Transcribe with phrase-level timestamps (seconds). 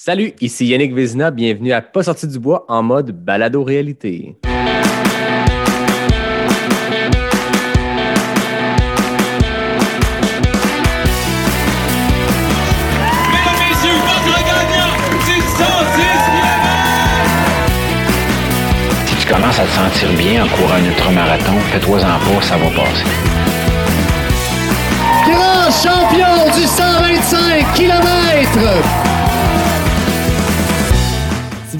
[0.00, 4.36] Salut, ici Yannick Vézina, bienvenue à Pas sorti du bois en mode balado réalité.
[4.44, 4.68] Mesdames,
[13.58, 14.94] messieurs, votre gagnant,
[15.26, 15.66] c'est 110
[19.06, 22.70] Si tu commences à te sentir bien en courant un ultramarathon, fais-toi-en pas, ça va
[22.70, 23.04] passer.
[25.26, 29.07] grand champion du 125 km.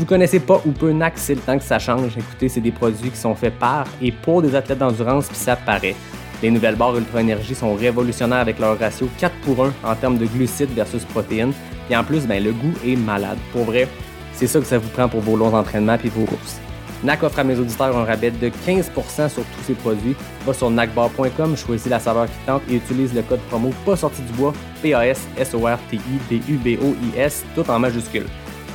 [0.09, 2.17] Vous connaissez pas ou peu NAC, c'est le temps que ça change.
[2.17, 5.55] Écoutez, c'est des produits qui sont faits par et pour des athlètes d'endurance, puis ça
[5.55, 5.95] paraît.
[6.43, 10.17] Les nouvelles barres Ultra Énergie sont révolutionnaires avec leur ratio 4 pour 1 en termes
[10.17, 11.53] de glucides versus protéines.
[11.91, 13.37] Et en plus, ben, le goût est malade.
[13.53, 13.87] Pour vrai,
[14.33, 16.59] c'est ça que ça vous prend pour vos longs entraînements et vos courses.
[17.05, 20.17] NAC offre à mes auditeurs un rabais de 15% sur tous ses produits.
[20.47, 24.23] Va sur nacbar.com, choisis la saveur qui tente et utilise le code promo pas sorti
[24.23, 28.25] du bois, P-A-S-S-O-R-T-I-D-U-B-O-I-S, tout en majuscule.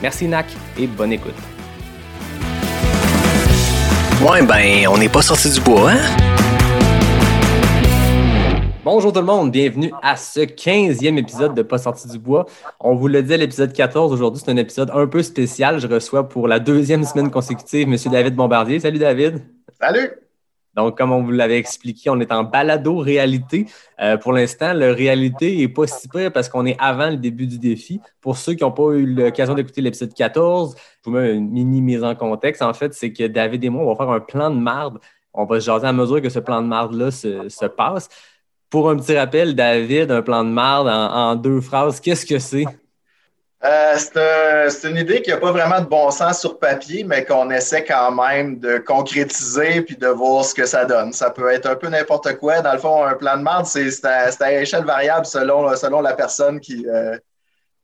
[0.04, 1.34] Merci NAC et bonne écoute.
[4.22, 6.02] Ouais, ben, on n'est pas sorti du bois, hein?
[8.84, 12.48] Bonjour tout le monde, bienvenue à ce 15e épisode de Pas sorti du bois.
[12.82, 15.80] On vous le dit à l'épisode 14, aujourd'hui c'est un épisode un peu spécial.
[15.80, 17.96] Je reçois pour la deuxième semaine consécutive M.
[18.12, 18.82] David Bombardier.
[18.82, 19.42] Salut David.
[19.80, 20.23] Salut!
[20.76, 23.68] Donc, comme on vous l'avait expliqué, on est en balado réalité.
[24.02, 27.46] Euh, pour l'instant, le réalité n'est pas si près parce qu'on est avant le début
[27.46, 28.02] du défi.
[28.22, 31.82] Pour ceux qui n'ont pas eu l'occasion d'écouter l'épisode 14, je vous mets une mini
[31.82, 32.62] mise en contexte.
[32.62, 35.00] En fait, c'est que David et moi, on va faire un plan de marde.
[35.34, 38.10] On va se jaser à mesure que ce plan de marde-là se, se passe.
[38.70, 42.66] Pour un petit rappel, David, un plan de marde en deux phrases, qu'est-ce que c'est?
[43.66, 47.06] Euh, c'est un- c'est une idée qui n'a pas vraiment de bon sens sur papier,
[47.06, 51.14] mais qu'on essaie quand même de concrétiser puis de voir ce que ça donne.
[51.14, 52.62] Ça peut être un peu n'importe quoi.
[52.62, 55.74] Dans le fond, un plan de marde, c'est c'est à, c'est à échelle variable selon,
[55.78, 57.18] selon la personne qui, euh,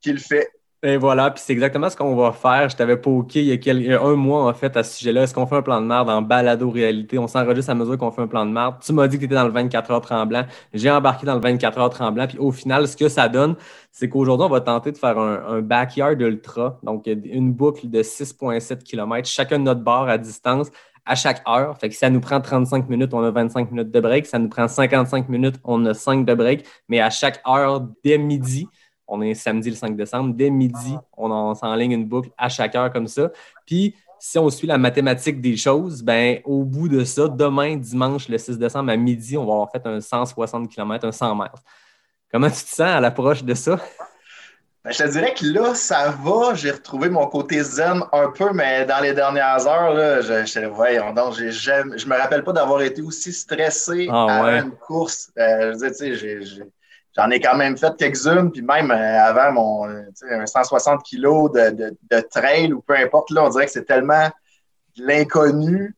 [0.01, 0.49] qui le fait.
[0.81, 2.69] Et voilà, puis c'est exactement ce qu'on va faire.
[2.69, 4.97] Je t'avais poké il y, a il y a un mois, en fait, à ce
[4.97, 5.23] sujet-là.
[5.23, 7.19] Est-ce qu'on fait un plan de merde en balado-réalité?
[7.19, 8.75] On s'enregistre à mesure qu'on fait un plan de merde.
[8.81, 10.45] Tu m'as dit que tu étais dans le 24 heures tremblant.
[10.73, 12.27] J'ai embarqué dans le 24 heures tremblant.
[12.27, 13.57] Puis au final, ce que ça donne,
[13.91, 16.79] c'est qu'aujourd'hui, on va tenter de faire un, backyard ultra.
[16.83, 20.69] Donc, une boucle de 6,7 km, chacun de notre barre à distance
[21.05, 21.77] à chaque heure.
[21.77, 24.25] Fait que ça nous prend 35 minutes, on a 25 minutes de break.
[24.25, 26.65] Ça nous prend 55 minutes, on a 5 de break.
[26.87, 28.69] Mais à chaque heure, dès midi,
[29.09, 32.47] on est samedi le 5 décembre, dès midi, on, en- on s'enligne une boucle à
[32.49, 33.31] chaque heure comme ça.
[33.65, 38.27] Puis, si on suit la mathématique des choses, ben, au bout de ça, demain, dimanche,
[38.29, 41.63] le 6 décembre, à midi, on va avoir fait un 160 km, un 100 mètres.
[42.31, 43.79] Comment tu te sens à l'approche de ça?
[44.83, 46.53] Ben, je te dirais que là, ça va.
[46.53, 50.65] J'ai retrouvé mon côté zen un peu, mais dans les dernières heures, là, je, je,
[50.67, 54.59] voyons donc, j'ai je me rappelle pas d'avoir été aussi stressé Ah, avant ouais.
[54.61, 55.31] une course.
[55.37, 56.63] Euh, je veux dire, tu sais, j'ai- j'ai-
[57.15, 61.51] j'en ai quand même fait quelques-unes, puis même euh, avant mon euh, un 160 kilos
[61.51, 64.29] de, de, trail ou peu importe, là, on dirait que c'est tellement
[64.97, 65.95] l'inconnu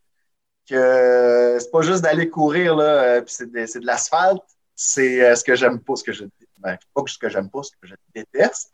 [0.69, 4.43] que c'est pas juste d'aller courir, là, euh, puis c'est de, de l'asphalte.
[4.75, 6.23] C'est ce que j'aime pas, ce que je
[6.57, 8.71] ben, pas ce que j'aime pas, ce que je déteste.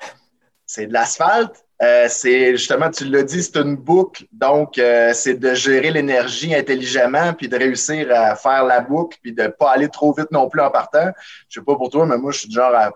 [0.68, 1.64] C'est de l'asphalte.
[1.82, 4.26] Euh, c'est justement, tu l'as dit, c'est une boucle.
[4.32, 9.34] Donc, euh, c'est de gérer l'énergie intelligemment, puis de réussir à faire la boucle, puis
[9.34, 11.12] de pas aller trop vite non plus en partant.
[11.50, 12.92] Je sais pas pour toi, mais moi, je suis du genre à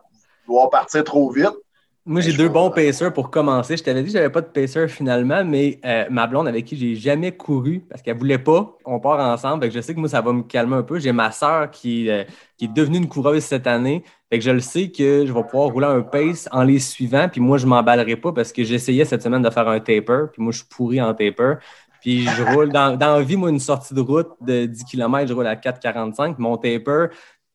[0.45, 1.55] vouloir partir trop vite.
[2.03, 3.78] Moi, j'ai je deux bons pacers pour commencer.
[3.78, 6.75] Je t'avais dit que j'avais pas de pacer finalement, mais euh, ma blonde avec qui
[6.75, 9.63] j'ai jamais couru parce qu'elle voulait pas, on part ensemble.
[9.63, 10.97] Fait que je sais que moi, ça va me calmer un peu.
[10.97, 12.23] J'ai ma sœur qui, euh,
[12.57, 14.03] qui est devenue une coureuse cette année.
[14.31, 17.29] Fait que je le sais que je vais pouvoir rouler un pace en les suivant.
[17.29, 20.25] Puis moi, je m'emballerai pas parce que j'essayais cette semaine de faire un taper.
[20.33, 21.53] Puis moi, je suis pourri en taper.
[22.01, 25.28] Puis je roule dans, dans la vie, moi, une sortie de route de 10 km,
[25.28, 26.33] je roule à 4,45.
[26.39, 27.07] Mon taper,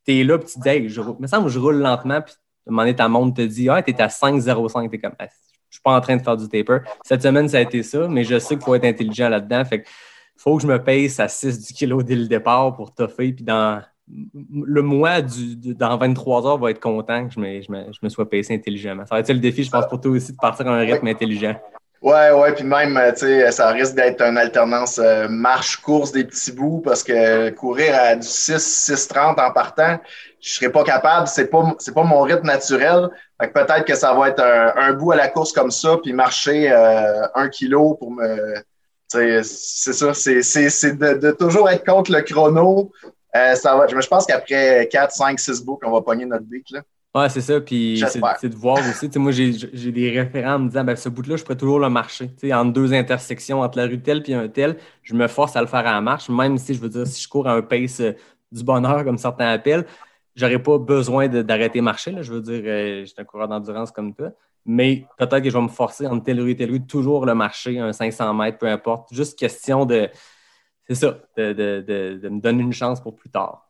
[0.05, 1.17] t'es là, puis tu dis, hey, je roule.
[1.19, 2.34] Il me semble que je roule lentement, puis
[2.66, 4.91] un moment donné, ta montre te dit, ah, t'es à 5,05.
[4.91, 5.27] T'es comme, Ah,
[5.71, 6.78] je suis pas en train de faire du taper.
[7.04, 9.65] Cette semaine, ça a été ça, mais je sais qu'il faut être intelligent là-dedans.
[9.65, 9.88] Fait que
[10.37, 13.32] faut que je me pace à 6 du kilo dès le départ pour toffer.
[13.32, 13.81] Puis dans
[14.53, 17.93] le mois du, de- dans 23 heures, va être content que je me, je me,
[17.93, 19.04] je me sois pacé intelligemment.
[19.06, 20.81] Ça va être ça le défi, je pense, pour toi aussi, de partir à un
[20.81, 21.56] rythme intelligent.
[22.03, 26.25] Ouais, ouais, puis même, euh, tu sais, ça risque d'être une alternance euh, marche-course des
[26.25, 28.57] petits bouts parce que courir à du 6,
[28.91, 29.98] 6,30 en partant,
[30.41, 33.09] je serais pas capable, c'est pas, c'est pas mon rythme naturel.
[33.41, 35.97] Fait que peut-être que ça va être un, un bout à la course comme ça,
[36.03, 38.54] puis marcher euh, un kilo pour me.
[39.09, 42.93] C'est ça, c'est, c'est, de, de toujours être contre le chrono.
[43.37, 46.45] Euh, ça va, je je pense qu'après 4, 5, 6 bouts, on va pogner notre
[46.45, 46.71] beat.
[46.71, 46.83] Là.
[47.16, 47.60] Ouais, c'est ça.
[47.63, 48.03] Puis
[48.39, 49.07] c'est de voir aussi.
[49.09, 51.78] Tu sais, moi, j'ai des référents en me disant, ben, ce bout-là, je pourrais toujours
[51.78, 52.28] le marcher.
[52.28, 55.57] Tu sais, entre deux intersections, entre la rue telle et un tel, je me force
[55.57, 57.54] à le faire à la marche, même si je veux dire, si je cours à
[57.54, 58.13] un pace euh,
[58.53, 59.86] du bonheur, comme certains appellent,
[60.34, 62.10] j'aurais pas besoin d'arrêter de marcher.
[62.10, 62.21] Là.
[62.21, 64.33] Je veux dire, euh, je suis un coureur d'endurance comme toi.
[64.66, 67.34] Mais peut-être que je vais me forcer entre telle rue et telle rue, toujours le
[67.34, 69.09] marcher, un 500 mètres, peu importe.
[69.15, 70.10] Juste question de,
[70.86, 73.66] c'est ça, de, de, de, de me donner une chance pour plus tard.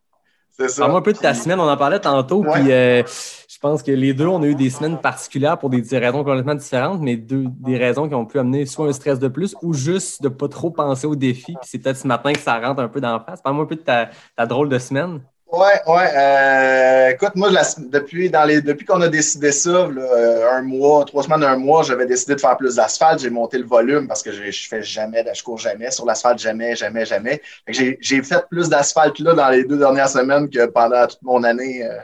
[0.58, 0.80] C'est ça.
[0.82, 2.52] Parle-moi un peu de ta semaine, on en parlait tantôt, Ouais.
[2.62, 3.02] puis euh,
[3.48, 6.24] je pense que les deux, on a eu des semaines particulières pour des, des raisons
[6.24, 9.54] complètement différentes, mais deux, des raisons qui ont pu amener soit un stress de plus
[9.62, 11.58] ou juste de pas trop penser au défi.
[11.60, 13.42] Puis c'est peut-être ce matin que ça rentre un peu d'en face.
[13.42, 15.20] Parle-moi un peu de ta, ta drôle de semaine.
[15.52, 16.10] Ouais, ouais.
[16.16, 21.22] euh, écoute, moi, depuis, dans les, depuis qu'on a décidé ça, euh, un mois, trois
[21.22, 23.20] semaines, un mois, j'avais décidé de faire plus d'asphalte.
[23.20, 26.74] J'ai monté le volume parce que je fais jamais, je cours jamais sur l'asphalte, jamais,
[26.74, 27.40] jamais, jamais.
[27.68, 31.84] J'ai fait plus d'asphalte là dans les deux dernières semaines que pendant toute mon année
[31.84, 31.96] euh,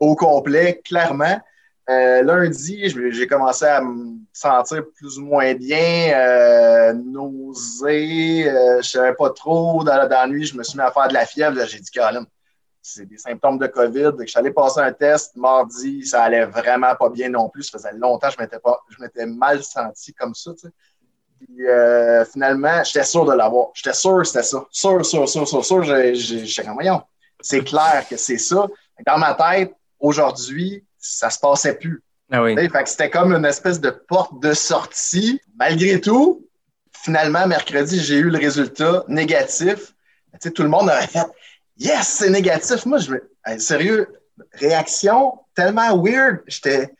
[0.00, 1.40] au complet, clairement.
[1.90, 8.88] Euh, lundi, j'ai commencé à me sentir plus ou moins bien, euh, nausée, euh, je
[8.88, 9.82] savais pas trop.
[9.84, 11.56] Dans, la nuit, je me suis mis à faire de la fièvre.
[11.66, 12.24] J'ai dit, Colin,
[12.82, 14.10] c'est des symptômes de COVID.
[14.20, 17.62] Je suis allé passer un test mardi, ça allait vraiment pas bien non plus.
[17.62, 20.50] Ça faisait longtemps que je m'étais pas, je m'étais mal senti comme ça.
[20.52, 20.68] tu sais.
[21.38, 23.68] Puis euh, finalement, j'étais sûr de l'avoir.
[23.74, 24.64] J'étais sûr que c'était ça.
[24.70, 25.82] Sûr, sûr, sûr, sûr, sûr.
[25.84, 27.02] J'ai- j'ai- J'étais comme, voyons,
[27.40, 28.66] c'est clair que c'est ça.
[29.06, 32.02] Dans ma tête, aujourd'hui, ça se passait plus.
[32.30, 32.54] Ah oui.
[32.56, 35.40] Fait que c'était comme une espèce de porte de sortie.
[35.56, 36.46] Malgré tout,
[36.92, 39.94] finalement, mercredi, j'ai eu le résultat négatif.
[40.54, 41.26] Tout le monde aurait fait
[41.78, 42.86] Yes, c'est négatif.
[42.86, 43.30] Moi, je me.
[43.44, 44.08] Hey, sérieux,
[44.52, 46.42] réaction tellement weird.
[46.46, 46.94] J'étais.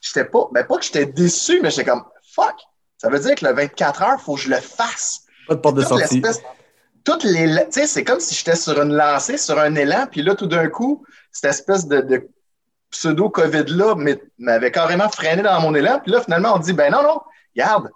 [0.00, 0.48] J'étais pas.
[0.52, 2.56] Ben, pas que j'étais déçu, mais j'étais comme Fuck.
[2.98, 5.24] Ça veut dire que le 24 heures, il faut que je le fasse.
[5.48, 6.22] Pas de porte de Toute sortie.
[7.04, 7.46] Toutes les.
[7.66, 10.46] Tu sais, c'est comme si j'étais sur une lancée, sur un élan, puis là, tout
[10.46, 12.28] d'un coup, cette espèce de, de
[12.90, 13.94] pseudo-COVID-là
[14.38, 16.00] m'avait carrément freiné dans mon élan.
[16.00, 17.20] Puis là, finalement, on dit ben non, non,
[17.56, 17.90] regarde,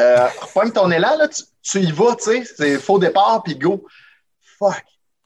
[0.00, 3.56] euh, repogne ton élan, là, tu, tu y vas, tu sais, c'est faux départ, puis
[3.56, 3.86] go.
[4.58, 4.82] Fuck.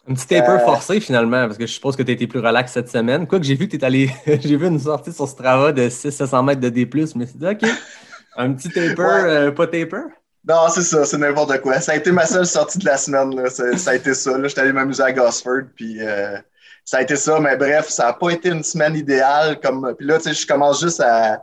[0.08, 2.40] Un petit taper Euh, forcé finalement, parce que je suppose que tu as été plus
[2.40, 3.26] relax cette semaine.
[3.26, 4.10] Quoique j'ai vu que tu es allé.
[4.26, 7.70] j'ai vu une sortie sur Strava de 600-700 mètres de D, mais dit, OK,
[8.36, 9.22] un petit taper, Ouais.
[9.24, 10.02] euh, pas taper?
[10.48, 11.80] Non, c'est ça, c'est n'importe quoi.
[11.80, 13.50] Ça a été ma seule sortie de la semaine, là.
[13.50, 14.38] Ça, a été ça.
[14.38, 16.36] Là, j'étais allé m'amuser à Gosford, puis euh,
[16.84, 17.40] ça a été ça.
[17.40, 19.58] Mais bref, ça n'a pas été une semaine idéale.
[19.60, 19.92] Comme...
[19.98, 21.42] Puis là, tu sais, je commence juste à.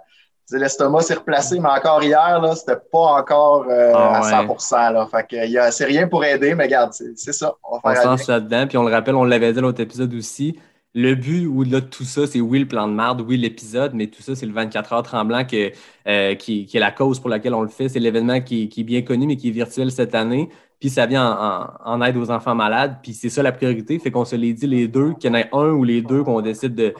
[0.51, 4.55] L'estomac s'est replacé, mais encore hier, là, c'était pas encore euh, Ah à ouais.
[4.57, 5.07] 100 là.
[5.09, 7.55] Fait que c'est rien pour aider, mais regarde, c'est ça.
[7.63, 8.43] On On va se faire lance avec.
[8.49, 10.59] là-dedans, puis on le rappelle, on l'avait dit dans l'autre épisode aussi.
[10.95, 14.07] Le but au-delà de tout ça, c'est oui le plan de marde, oui l'épisode, mais
[14.07, 15.71] tout ça, c'est le 24 heures tremblant que,
[16.07, 17.89] euh, qui, qui est la cause pour laquelle on le fait.
[17.89, 20.49] C'est l'événement qui, qui est bien connu, mais qui est virtuel cette année.
[20.79, 22.97] Puis ça vient en, en- en aide aux enfants malades.
[23.01, 23.97] Puis c'est ça la priorité.
[23.97, 26.21] Fait qu'on se l'est dit les deux, qu'il y en ait un ou les deux
[26.23, 26.93] qu'on décide de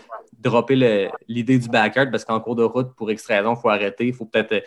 [0.44, 4.07] dropper l'idée du backyard parce qu'en cours de route, pour X il faut arrêter.
[4.07, 4.54] Il faut peut-être.
[4.54, 4.62] euh,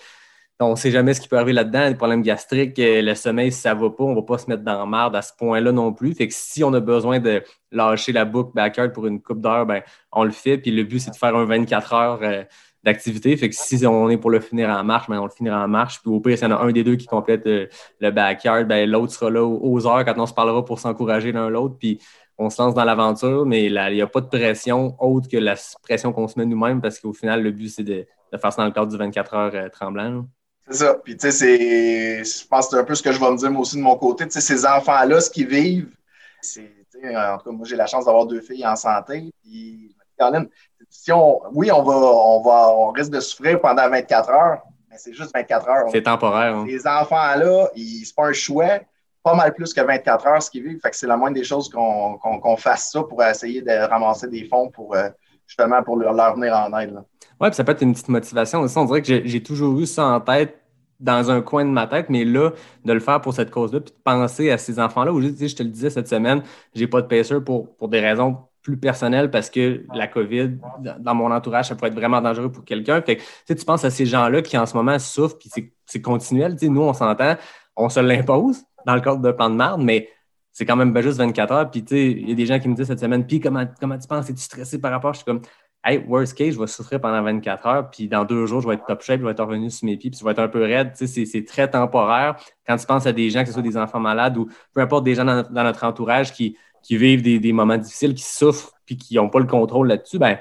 [0.60, 3.52] on ne sait jamais ce qui peut arriver là-dedans, des problèmes gastriques, euh, le sommeil,
[3.52, 5.20] si ça ne va pas, on ne va pas se mettre dans la merde à
[5.22, 6.14] ce point-là non plus.
[6.14, 7.42] Fait que si on a besoin de
[7.72, 9.82] lâcher la boucle backyard pour une coupe d'heures, ben,
[10.12, 10.56] on le fait.
[10.56, 12.42] Puis le but, c'est de faire un 24 heures euh,
[12.82, 13.36] d'activité.
[13.36, 15.68] Fait que si on est pour le finir en marche, ben, on le finira en
[15.68, 16.00] marche.
[16.00, 18.88] Puis au pire, s'il y en a un des deux qui complète le backyard, ben,
[18.88, 21.76] l'autre sera là aux heures quand on se parlera pour s'encourager l'un l'autre.
[21.78, 22.00] Puis
[22.38, 25.54] on se lance dans l'aventure, mais il n'y a pas de pression autre que la
[25.82, 28.62] pression qu'on se met nous-mêmes parce qu'au final, le but, c'est de, de faire ça
[28.62, 30.26] dans le cadre du 24 heures euh, tremblant.
[30.68, 30.94] C'est ça.
[31.02, 32.24] Puis, tu sais, c'est.
[32.24, 33.82] Je pense que c'est un peu ce que je vais me dire moi aussi de
[33.82, 34.24] mon côté.
[34.26, 35.94] Tu sais, ces enfants-là, ce qu'ils vivent,
[36.42, 36.72] c'est.
[37.14, 39.30] En tout cas, moi, j'ai la chance d'avoir deux filles en santé.
[39.42, 40.48] Puis, je me dis, Caroline,
[40.90, 41.40] si on.
[41.52, 42.70] Oui, on va, on va.
[42.70, 45.88] On risque de souffrir pendant 24 heures, mais c'est juste 24 heures.
[45.92, 46.56] C'est temporaire.
[46.56, 46.66] hein.
[46.68, 48.86] Ces enfants-là, ils- c'est pas un chouet,
[49.26, 50.78] pas mal plus que 24 heures ce qu'ils vivent.
[50.80, 54.44] Fait que c'est la moindre des choses qu'on fasse ça pour essayer de ramasser des
[54.44, 55.08] fonds pour euh,
[55.48, 56.94] justement pour leur, venir en aide.
[57.40, 58.78] Oui, puis ça peut être une petite motivation aussi.
[58.78, 60.60] On dirait que j'ai toujours eu ça en tête,
[61.00, 62.52] dans un coin de ma tête, mais là,
[62.84, 65.56] de le faire pour cette cause-là, puis de penser à ces enfants-là, où je, je
[65.56, 66.42] te le disais cette semaine,
[66.72, 70.58] j'ai pas de pacer pour, pour des raisons plus personnelles parce que la COVID,
[70.98, 73.00] dans mon entourage, ça peut être vraiment dangereux pour quelqu'un.
[73.02, 75.50] Fait que, tu sais, tu penses à ces gens-là qui en ce moment souffrent, puis
[75.86, 76.56] c'est- continuel.
[76.60, 77.36] Nous, on s'entend,
[77.76, 80.08] on se l'impose dans le cadre d'un plan de marde, mais
[80.52, 81.70] c'est quand même ben juste 24 heures.
[81.70, 83.66] Puis, tu sais, il y a des gens qui me disent cette semaine, puis comment,
[83.78, 84.30] comment tu penses?
[84.30, 85.12] Es-tu stressé par rapport?
[85.12, 85.42] Je suis comme,
[85.84, 88.74] hey, worst case, je vais souffrir pendant 24 heures, puis dans deux jours, je vais
[88.74, 90.48] être top shape, je vais être revenu sur mes pieds, puis je vais être un
[90.48, 90.92] peu raide.
[90.96, 92.36] Tu sais, c'est- très temporaire.
[92.66, 95.04] Quand tu penses à des gens, que ce soit des enfants malades ou peu importe
[95.04, 96.56] des gens dans notre, entourage qui,
[96.88, 100.38] vivent des, des moments difficiles, qui souffrent, puis qui n'ont pas le contrôle là-dessus, ben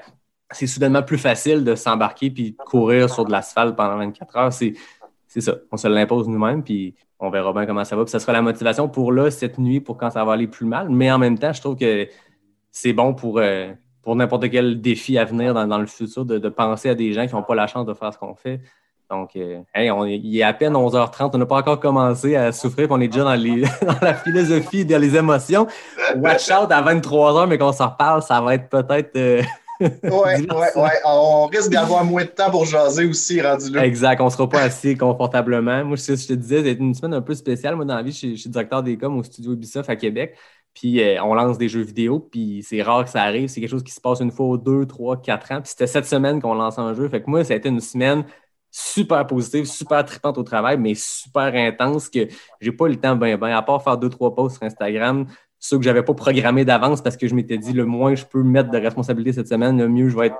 [0.52, 4.52] c'est soudainement plus facile de s'embarquer puis de courir sur de l'asphalte pendant 24 heures.
[4.52, 4.74] C'est
[5.36, 5.58] c'est ça.
[5.70, 8.04] On se l'impose nous-mêmes, puis on verra bien comment ça va.
[8.04, 10.64] Puis ça sera la motivation pour là, cette nuit, pour quand ça va aller plus
[10.64, 10.88] mal.
[10.88, 12.08] Mais en même temps, je trouve que
[12.70, 13.70] c'est bon pour, euh,
[14.02, 17.26] pour n'importe quel défi à venir dans, dans le futur de, penser à des gens
[17.26, 18.62] qui n'ont pas la chance de faire ce qu'on fait.
[19.10, 22.88] Donc, euh, on il est à peine 11h30, on n'a pas encore commencé à souffrir,
[22.88, 23.36] puis on est déjà dans,
[24.02, 25.66] la philosophie, dans les émotions.
[26.16, 29.42] Watch out à 23h, mais qu'on s'en reparle, ça va être peut-être euh,
[29.80, 30.90] Ouais, ouais, ouais.
[31.04, 33.84] On risque d'avoir moins de temps pour jaser aussi, rendu là.
[33.84, 35.84] Exact, on sera pas assis confortablement.
[35.84, 37.76] Moi, je, je te disais, c'était une semaine un peu spéciale.
[37.76, 39.96] Moi, dans la vie, je suis, je suis directeur des coms au studio Ubisoft à
[39.96, 40.36] Québec.
[40.74, 43.48] Puis euh, on lance des jeux vidéo, puis c'est rare que ça arrive.
[43.48, 45.62] C'est quelque chose qui se passe une fois aux deux, trois, quatre ans.
[45.62, 47.08] Puis c'était cette semaine qu'on lance un jeu.
[47.08, 48.24] Fait que moi, ça a été une semaine
[48.70, 52.28] super positive, super trippante au travail, mais super intense que
[52.60, 55.26] j'ai pas eu le temps, ben, ben, à part faire deux, trois posts sur Instagram,
[55.58, 58.42] ceux que j'avais pas programmé d'avance parce que je m'étais dit le moins je peux
[58.42, 60.36] mettre de responsabilité cette semaine, le mieux je vais être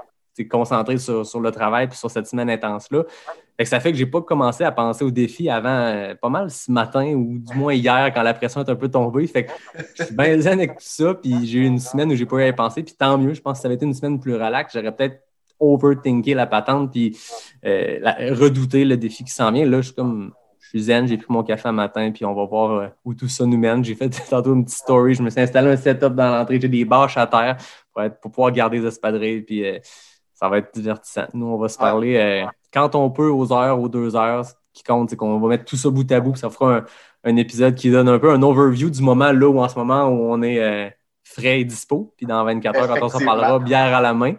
[0.50, 3.04] concentré sur, sur le travail puis sur cette semaine intense-là.
[3.64, 6.70] Ça fait que j'ai pas commencé à penser aux défis avant euh, pas mal ce
[6.70, 9.26] matin ou du moins hier quand la pression est un peu tombée.
[9.26, 9.52] Fait que
[9.94, 11.14] je suis bien zen avec tout ça.
[11.14, 12.82] Puis j'ai eu une semaine où j'ai pas eu à y penser.
[12.82, 14.74] Puis tant mieux, je pense que ça avait été une semaine plus relax.
[14.74, 15.22] J'aurais peut-être
[15.58, 17.16] overthinké la patente puis
[17.64, 19.64] euh, la- redouté le défi qui s'en vient.
[19.64, 20.32] Là, je suis comme
[20.66, 23.14] je suis zen, j'ai pris mon café un matin, puis on va voir euh, où
[23.14, 23.84] tout ça nous mène.
[23.84, 26.68] J'ai fait tantôt une petite story, je me suis installé un setup dans l'entrée, j'ai
[26.68, 27.56] des bâches à terre
[27.92, 29.78] pour, être- pour pouvoir garder les espadrilles, puis euh,
[30.34, 31.26] ça va être divertissant.
[31.34, 34.44] Nous, on va se parler euh, quand on peut, aux heures, aux deux heures.
[34.44, 36.76] Ce qui compte, c'est qu'on va mettre tout ça bout à bout, puis ça fera
[36.78, 36.84] un,
[37.24, 40.08] un épisode qui donne un peu un overview du moment là où en ce moment
[40.08, 40.90] où on est euh,
[41.26, 42.12] frais et dispo.
[42.16, 44.34] Puis dans 24 heures, quand on s'en parlera, bière à la main,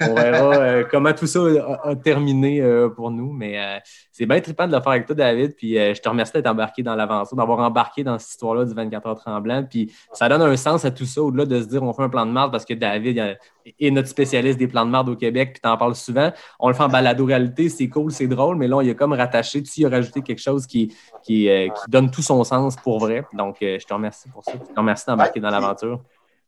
[0.00, 3.30] on verra euh, comment tout ça a, a terminé euh, pour nous.
[3.32, 3.78] Mais euh,
[4.10, 5.54] c'est bien trippant de le faire avec toi, David.
[5.54, 9.06] Puis je te remercie d'être embarqué dans l'aventure, d'avoir embarqué dans cette histoire-là du 24
[9.06, 9.64] heures tremblant.
[9.64, 12.08] Puis ça donne un sens à tout ça, au-delà de se dire on fait un
[12.08, 13.36] plan de marde parce que David
[13.78, 16.32] est notre spécialiste des plans de marde au Québec, puis t'en parles souvent.
[16.58, 19.62] On le fait en balado-réalité, c'est cool, c'est drôle, mais là, il a comme rattaché,
[19.62, 23.24] tu y as rajouté quelque chose qui, qui, qui donne tout son sens pour vrai.
[23.34, 24.52] Donc, je te remercie pour ça.
[24.52, 26.00] Je te remercie d'embarquer dans l'aventure.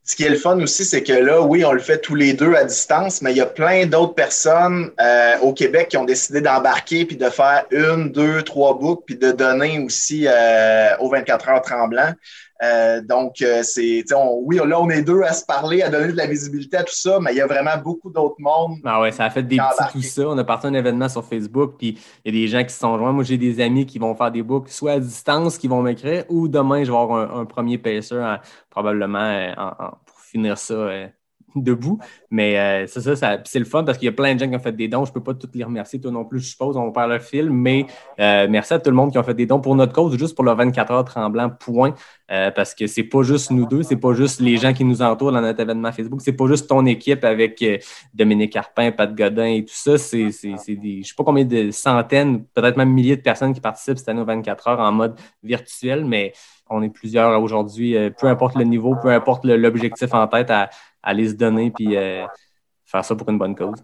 [0.04, 2.32] Ce qui est le fun aussi, c'est que là, oui, on le fait tous les
[2.32, 6.04] deux à distance, mais il y a plein d'autres personnes euh, au Québec qui ont
[6.04, 11.08] décidé d'embarquer puis de faire une, deux, trois boucles puis de donner aussi euh, aux
[11.08, 12.14] 24 heures tremblant.
[12.62, 16.12] Euh, donc, euh, c'est, on- oui, là, on est deux à se parler, à donner
[16.12, 18.78] de la visibilité à tout ça, mais il y a vraiment beaucoup d'autres mondes.
[18.84, 20.28] Ah ouais, ça a fait des petits tout ça.
[20.28, 22.78] On a parti un événement sur Facebook, puis il y a des gens qui se
[22.78, 23.12] sont joints.
[23.12, 26.24] Moi, j'ai des amis qui vont faire des books, soit à distance, qui vont m'écrire,
[26.28, 28.38] ou demain, je vais avoir un, un premier pacer, en-
[28.70, 29.52] probablement euh,
[30.06, 30.74] pour finir ça
[31.56, 31.98] debout.
[32.30, 34.56] Mais euh, c'est ça, c'est le fun parce qu'il y a plein de gens qui
[34.56, 35.04] ont fait des dons.
[35.04, 36.76] Je ne peux pas tous les remercier, toi non plus, je suppose.
[36.76, 37.86] On va faire le film, mais
[38.20, 40.34] euh, merci à tout le monde qui ont fait des dons pour notre cause, juste
[40.34, 41.94] pour le 24 heures tremblant, point.
[42.30, 45.02] Euh, parce que c'est pas juste nous deux, c'est pas juste les gens qui nous
[45.02, 47.62] entourent dans notre événement Facebook, c'est pas juste ton équipe avec
[48.14, 49.98] Dominique Carpin, Pat Godin et tout ça.
[49.98, 50.30] C'est
[50.68, 54.08] des, je sais pas combien de centaines, peut-être même milliers de personnes qui participent cette
[54.08, 56.32] année aux 24 heures en mode virtuel, mais
[56.72, 60.62] on est plusieurs aujourd'hui, euh, peu importe le niveau, peu importe l'objectif en tête, à,
[60.62, 60.68] à
[61.02, 62.24] aller se donner puis euh,
[62.84, 63.82] faire ça pour une bonne cause.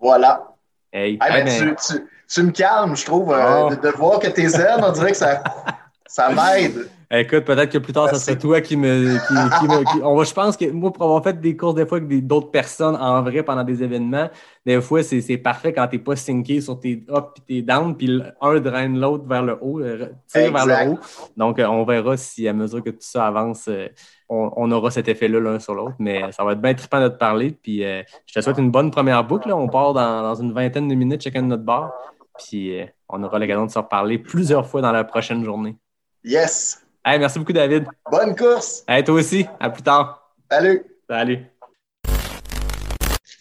[0.00, 0.46] Voilà.
[0.92, 3.70] Hey, Ah, hey, ben, ben, tu, tu- tu me calmes, je trouve, euh, Oh.
[3.70, 5.42] de, de voir que t'es zen, on dirait que ça,
[6.06, 6.88] ça m'aide.
[7.12, 9.16] Écoute, peut-être que plus tard, ça serait toi qui me.
[9.18, 11.74] Qui, qui me- qui- on va, je pense que moi, pour avoir fait des courses
[11.74, 14.30] des fois avec d'autres personnes en vrai pendant des événements,
[14.64, 17.62] des fois, c'est c'est parfait quand tu n'es pas synqué sur tes up et tes
[17.62, 20.98] down, puis un draine l'autre vers le haut, euh, tire vers le haut.
[21.36, 23.88] Donc, euh, on verra si à mesure que tout ça avance, euh,
[24.28, 25.96] on, on aura cet effet-là l'un sur l'autre.
[25.98, 27.50] Mais ça va être bien trippant de te parler.
[27.60, 29.48] Puis, euh, je te souhaite une bonne première boucle.
[29.48, 29.56] là.
[29.56, 31.90] On part dans, dans une vingtaine de minutes chacun de notre bar.
[32.38, 35.76] Puis, euh, on aura l'occasion de se reparler plusieurs fois dans la prochaine journée.
[36.22, 36.79] Yes.
[37.04, 37.86] Hey, merci beaucoup, David.
[38.10, 38.84] Bonne course.
[38.86, 39.46] Hey, toi aussi.
[39.58, 40.32] À plus tard.
[40.50, 40.84] Salut.
[41.08, 41.46] Salut.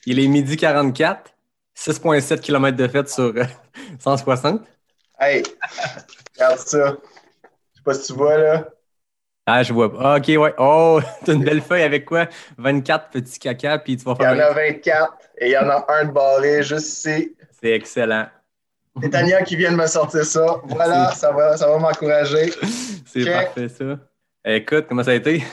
[0.06, 1.32] Il est midi 44.
[1.76, 3.44] 6,7 km de fête sur euh,
[4.00, 4.62] 160.
[5.20, 5.44] Hey,
[6.38, 6.98] regarde ça.
[7.74, 8.68] Je sais pas si tu vois, là.
[9.46, 9.92] Ah, je vois.
[10.00, 10.54] Ah, OK, ouais.
[10.58, 12.28] Oh, t'as une belle feuille avec quoi?
[12.58, 14.52] 24 petits caca, puis tu vas Il y en faire.
[14.52, 17.36] a 24 et il y en a un de barré juste ici.
[17.62, 18.28] C'est excellent.
[19.02, 20.62] C'est Tania qui vient de me sortir ça.
[20.66, 22.52] Voilà, ça va, ça va m'encourager.
[23.06, 24.00] C'est parfait, ça.
[24.46, 25.44] Écoute, comment ça a été?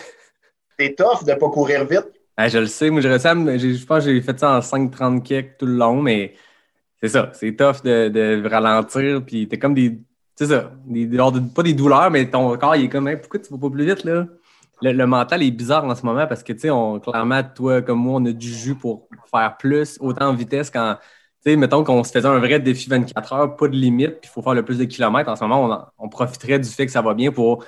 [0.78, 2.07] C'est tough de pas courir vite.
[2.37, 5.23] Ah, je le sais, moi, me- j'ai- je pense que j'ai fait ça en 5-30
[5.25, 6.35] kicks tout le long, mais
[7.00, 9.99] c'est ça, c'est tough de, de ralentir, puis t'es comme des,
[10.35, 11.09] c'est ça, des,
[11.55, 13.87] pas des douleurs, mais ton corps, il est comme, Hey, pourquoi tu vas pas plus
[13.87, 14.26] vite, là?
[14.83, 16.69] Le, le mental est bizarre en ce moment parce que, tu sais,
[17.02, 20.97] clairement, toi comme moi, on a du jus pour faire plus, autant en vitesse quand,
[20.97, 21.07] tu
[21.45, 24.28] sais, mettons qu'on se faisait un vrai défi 24 heures, pas de limite, puis il
[24.28, 25.31] faut faire le plus de kilomètres.
[25.31, 27.64] En ce moment, on, profiterait du fait que ça va bien pour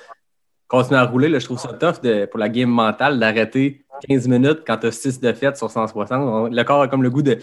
[0.67, 1.39] continuer à rouler.
[1.39, 5.19] Je trouve ça tough pour la game mentale d'arrêter 15 minutes quand tu as 6
[5.19, 6.11] de fête sur 160.
[6.11, 7.39] On- Le corps a comme le goût de,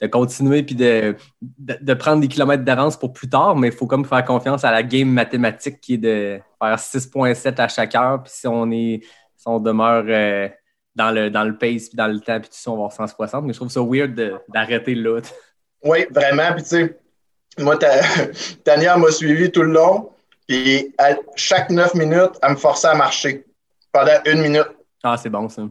[0.00, 3.86] de continuer puis de, de, prendre des kilomètres d'avance pour plus tard, mais il faut
[3.86, 8.22] comme faire confiance à la game mathématique qui est de faire 6.7 à chaque heure.
[8.22, 9.00] Puis si on est
[9.36, 10.48] si on demeure euh,
[10.94, 12.92] dans, le, dans le pace puis dans le temps, puis tout ça, on va avoir
[12.92, 13.44] 160.
[13.44, 15.20] Mais je trouve ça weird d'arrêter là.
[15.84, 16.52] Oui, vraiment.
[16.54, 16.96] Puis, tu sais,
[17.58, 18.00] moi, ta-
[18.64, 20.10] Tania m'a suivi tout le long.
[20.48, 23.44] Puis, à chaque 9 minutes, elle me forçait à marcher
[23.92, 24.68] pendant une minute.
[25.02, 25.62] Ah, c'est bon ça.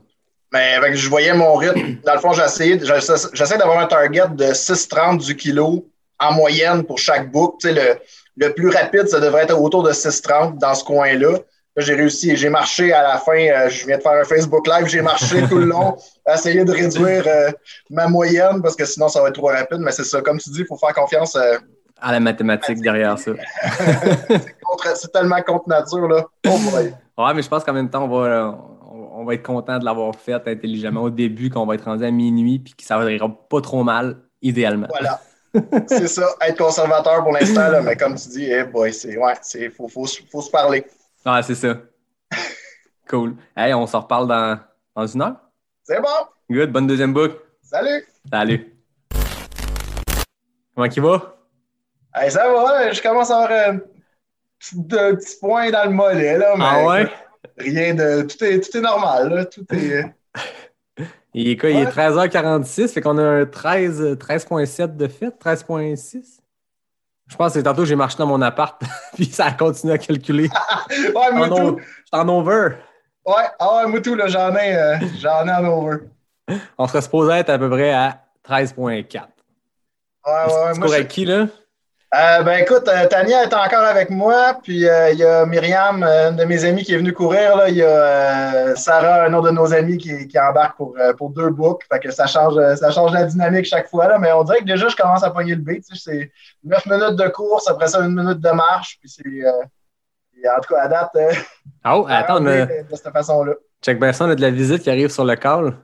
[0.54, 1.98] Mais avec, je voyais mon rythme.
[2.06, 5.88] Dans le fond, j'essayais j'essaie j'essaie d'avoir un target de 6,30 du kilo
[6.20, 7.56] en moyenne pour chaque book.
[7.62, 8.00] Tu sais, le,
[8.38, 11.40] le plus rapide, ça devrait être autour de 6,30 dans ce coin-là.
[11.78, 12.36] J'ai réussi.
[12.36, 13.34] J'ai marché à la fin.
[13.38, 14.88] euh, je viens de faire un Facebook Live.
[14.88, 15.96] J'ai marché tout le long,
[16.34, 17.50] essayer de réduire euh,
[17.90, 19.80] ma moyenne parce que sinon, ça va être trop rapide.
[19.80, 20.22] Mais c'est ça.
[20.22, 21.36] Comme tu dis, il faut faire confiance.
[21.36, 21.58] euh,
[22.02, 23.32] À la mathématique derrière ça.
[24.96, 26.08] c'est tellement contre nature.
[26.08, 26.26] Là.
[26.48, 26.58] Oh.
[27.24, 28.58] Ouais, mais je pense qu'en même temps, on va,
[28.92, 32.04] on, on va être content de l'avoir fait intelligemment au début, qu'on va être rendu
[32.06, 34.88] à minuit, puis que ça va ira pas trop mal, idéalement.
[34.90, 35.22] Voilà.
[35.88, 36.28] c'est ça.
[36.48, 37.82] Être conservateur pour l'instant.
[37.84, 40.86] Mais comme tu dis, eh boy, c'est, ouais, c'est, faut, faut, faut se parler.
[41.26, 41.76] Ah, c'est ça.
[43.10, 43.36] Cool.
[43.58, 44.58] Hey, on s'en reparle dans,
[44.96, 45.36] dans une heure.
[45.84, 46.08] C'est bon.
[46.50, 47.34] Good, bonne deuxième book.
[47.62, 48.06] Salut.
[48.32, 48.74] Salut.
[50.74, 51.36] Comment il va?
[52.16, 52.90] Hey, ça va.
[52.92, 53.80] Je commence à avoir euh, un
[54.60, 56.38] petit, un petit point dans le mollet.
[56.38, 57.12] Là, mais Ah ouais?
[57.58, 58.22] Rien de.
[58.22, 59.30] Tout est, tout est normal.
[59.34, 59.46] Là.
[59.46, 60.06] Tout est.
[61.34, 61.70] Il est quoi?
[61.70, 61.92] Il est Ouais.
[61.92, 66.41] 13h46, fait qu'on a un 13, euh, 13.7 de fait, 13.6.
[67.32, 68.82] Je pense que tantôt j'ai marché dans mon appart,
[69.16, 70.50] puis ça a continué à calculer.
[71.16, 71.78] Ouais, moi tout.
[71.80, 72.76] j'étais en over.
[73.26, 75.98] Ouais, ah ouais, moi tout, là, j'en ai, euh, j'en ai en over.
[76.78, 78.76] On serait supposé être à peu près à 13.4.
[78.84, 78.92] Ouais,
[80.26, 80.74] ouais, ouais.
[80.74, 81.48] tu Moi, je- avec qui, là?
[82.14, 86.04] Euh, ben écoute, euh, Tania est encore avec moi, puis euh, il y a Myriam,
[86.04, 87.56] euh, une de mes amies qui est venue courir.
[87.56, 87.70] Là.
[87.70, 91.14] Il y a euh, Sarah, un autre de nos amis, qui, qui embarque pour, euh,
[91.14, 91.84] pour deux books.
[91.90, 94.10] Fait que ça change, ça change la dynamique chaque fois.
[94.10, 94.20] Là.
[94.20, 95.86] Mais on dirait que déjà, je commence à pogner le beat.
[95.90, 96.32] tu sais, C'est
[96.66, 98.98] neuf minutes de course, après ça, une minute de marche.
[99.00, 99.48] Puis c'est.
[99.48, 101.32] euh, en tout cas, à date, euh,
[101.86, 103.54] Oh, attends, a- de, de cette façon-là.
[103.82, 105.78] check bien ça, on a de la visite qui arrive sur le call.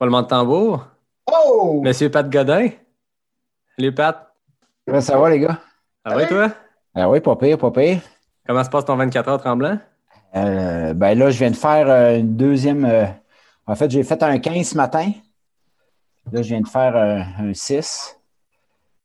[0.00, 0.86] Roulement de tambour.
[1.30, 1.82] Oh!
[1.84, 2.70] Monsieur Pat Godin.
[3.76, 4.28] Salut, Pat.
[5.00, 5.58] Ça va, les gars?
[6.06, 6.48] Ça va, toi?
[6.94, 8.00] Ah oui, pas pire, pas pire.
[8.46, 9.78] Comment se passe ton 24 heures tremblant?
[10.36, 12.84] Euh, ben là, je viens de faire euh, une deuxième.
[12.84, 13.06] euh,
[13.66, 15.10] en fait, j'ai fait un 15 ce matin.
[16.32, 18.18] Là, je viens de faire un 6.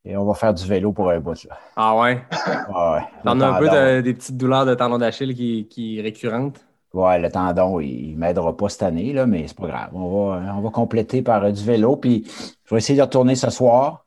[0.05, 1.43] Et on va faire du vélo pour un bout.
[1.45, 1.57] Là.
[1.75, 2.21] Ah ouais?
[2.31, 3.01] Ah ouais.
[3.23, 6.65] T'en as un peu de- des petites douleurs de tendon d'Achille qui, qui récurrentes?
[6.93, 9.89] Ouais, le tendon, il ne m'aidera pas cette année, là, mais c'est pas grave.
[9.93, 11.97] On va, on va compléter par euh, du vélo.
[11.97, 12.23] Puis
[12.65, 14.05] je vais essayer de retourner ce soir,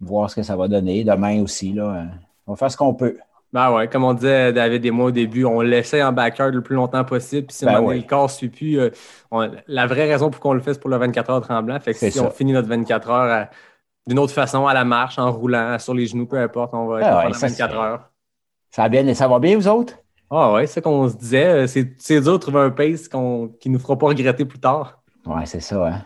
[0.00, 1.04] voir ce que ça va donner.
[1.04, 1.72] Demain aussi.
[1.72, 2.04] Là, euh,
[2.46, 3.16] on va faire ce qu'on peut.
[3.52, 6.62] Ben ouais, comme on disait David et moi au début, on l'essaie en backyard le
[6.62, 7.46] plus longtemps possible.
[7.46, 8.00] Puis si Ben oui.
[8.00, 8.90] le corps ne suit plus, euh,
[9.30, 11.78] on- la vraie raison pour qu'on le fait, c'est pour le 24 heures tremblant.
[11.80, 12.24] Fait que si ça.
[12.24, 13.50] on finit notre 24 heures à-
[14.06, 17.00] d'une autre façon, à la marche, en roulant, sur les genoux, peu importe, on va
[17.00, 18.10] être là ouais, pendant ça, 24 c'est- heures.
[18.70, 19.94] Ça va bien, ça va bien, vous autres?
[20.28, 21.46] Ah ouais, c'est ça qu'on se disait.
[21.46, 24.58] euh, C'est dur de trouver un pace qu'on- qui ne nous fera pas regretter plus
[24.58, 25.00] tard.
[25.24, 25.86] Ouais, c'est ça.
[25.86, 26.02] Hein?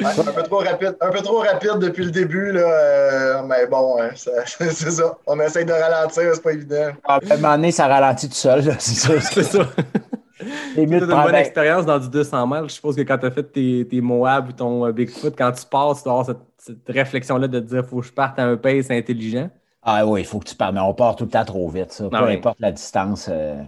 [0.00, 3.66] Ouais, un peu trop rapide, un peu trop rapide depuis le début, là, euh, mais
[3.66, 5.18] bon, euh, c'est ça.
[5.26, 6.92] On essaye de ralentir, c'est pas évident.
[7.04, 8.64] À un moment donné, ça ralentit tout seul.
[8.64, 9.20] là, C'est ça.
[9.20, 9.58] C'est ça.
[10.74, 12.68] C'est une bonne expérience dans du 200 mètres.
[12.68, 15.52] Je suppose que quand tu as fait tes, tes Moab ou ton euh, Bigfoot, quand
[15.52, 18.38] tu passes, tu dois avoir cette, cette réflexion-là de te dire faut que je parte
[18.38, 19.50] à un pace intelligent.
[19.82, 20.74] Ah oui, il faut que tu parles.
[20.74, 22.08] Mais on part tout le temps trop vite, ça.
[22.08, 22.34] Peu Ah oui.
[22.36, 23.28] importe la distance.
[23.30, 23.62] euh,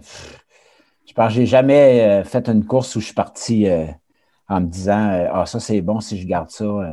[1.05, 3.85] je pense que j'ai jamais euh, fait une course où je suis parti euh,
[4.49, 6.63] en me disant euh, Ah, ça, c'est bon si je garde ça.
[6.63, 6.91] euh.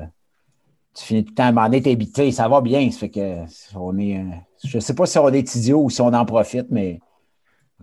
[0.95, 2.91] tu finis tout le temps à donné, t'es habitué, ça va bien.
[2.91, 3.37] Ça fait que
[3.77, 4.17] on est.
[4.19, 4.25] euh,
[4.65, 7.01] je sais pas si on est idiot ou si on en profite, mais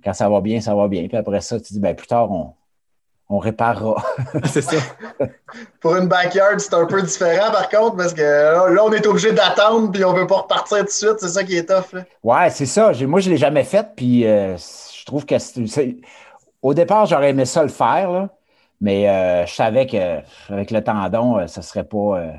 [0.03, 1.07] quand ça va bien, ça va bien.
[1.07, 2.53] Puis après ça, tu dis ben plus tard, on,
[3.29, 4.01] on réparera.
[4.45, 4.77] c'est ça.
[5.81, 9.05] Pour une backyard, c'est un peu différent par contre, parce que là, là, on est
[9.07, 11.93] obligé d'attendre puis on veut pas repartir tout de suite, c'est ça qui est tough.
[11.93, 12.03] Là.
[12.23, 12.91] Ouais, c'est ça.
[13.05, 15.97] Moi, je ne l'ai jamais fait, puis euh, je trouve que c'est-
[16.61, 18.29] au départ, j'aurais aimé ça le faire, là,
[18.81, 22.19] mais euh, je savais que avec le tendon, euh, ce serait pas.
[22.21, 22.31] euh,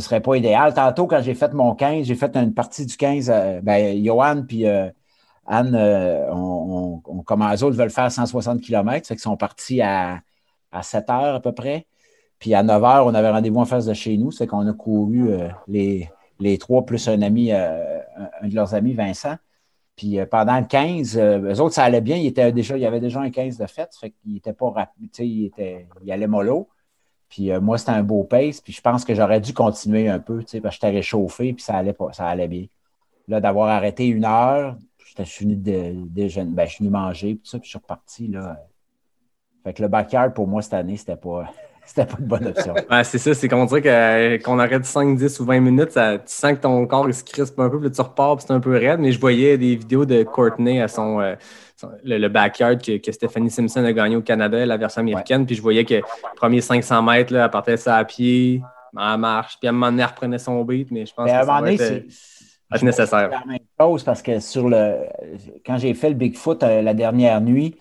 [0.00, 0.74] serait pas idéal.
[0.74, 3.30] Tantôt, quand j'ai fait mon 15, j'ai fait une partie du 15.
[3.30, 4.64] euh, ben, Johan puis
[5.46, 5.76] Anne,
[6.32, 10.20] on, comme eux autres veulent faire 160 km, fait qu'ils sont partis à,
[10.72, 11.86] à 7 heures à peu près.
[12.38, 14.30] Puis à 9 heures, on avait rendez-vous en face de chez nous.
[14.32, 15.30] C'est qu'on a couru
[15.68, 19.36] les, les trois plus un ami, un de leurs amis, Vincent.
[19.96, 22.18] Puis euh, pendant le 15, euh, eux autres, ça allait bien.
[22.50, 23.88] Déjà, il y avait déjà un 15 de fait.
[23.98, 25.10] Fait qu'il était pas rapide.
[25.10, 25.26] Tu sais,
[26.02, 26.68] il, allait mollo.
[27.28, 28.60] Puis euh, moi, c'était un beau pace.
[28.60, 31.76] Puis je pense que j'aurais dû continuer un peu, parce que j'étais réchauffé, puis ça
[31.76, 32.66] allait, pas, ça allait bien.
[33.26, 37.48] Là, d'avoir arrêté une heure, j'étais- venu de, déjeuner, ben, je suis venu manger, puis
[37.48, 38.62] ça, puis je suis reparti, là.
[39.64, 41.50] Fait que le backyard, pour moi, cette année, c'était pas,
[41.86, 42.74] c'était pas une bonne option.
[42.90, 46.18] Ouais, c'est ça, c'est qu'on dirait que- qu'on arrête 5, 10 ou 20 minutes, ça-
[46.18, 48.52] tu sens que ton corps il se crispe un peu, puis tu repars, puis c'est
[48.52, 49.00] un peu raide.
[49.00, 51.34] Mais je voyais des vidéos de Courtney à son, euh,
[51.76, 55.46] son- le, le backyard que, que Stephanie Simpson a gagné au Canada, la version américaine.
[55.46, 56.02] Puis je voyais que les
[56.36, 58.62] premiers 500 mètres, là, elle partait ça à pied,
[58.96, 61.32] en marche, puis à un moment donné, elle reprenait son beat, mais je pense Mais
[61.32, 63.30] que à un ça moment va donné, être, euh, c'est être nécessaire.
[63.30, 64.94] la même chose parce que sur le
[65.66, 67.76] quand j'ai fait le Bigfoot euh, la dernière nuit,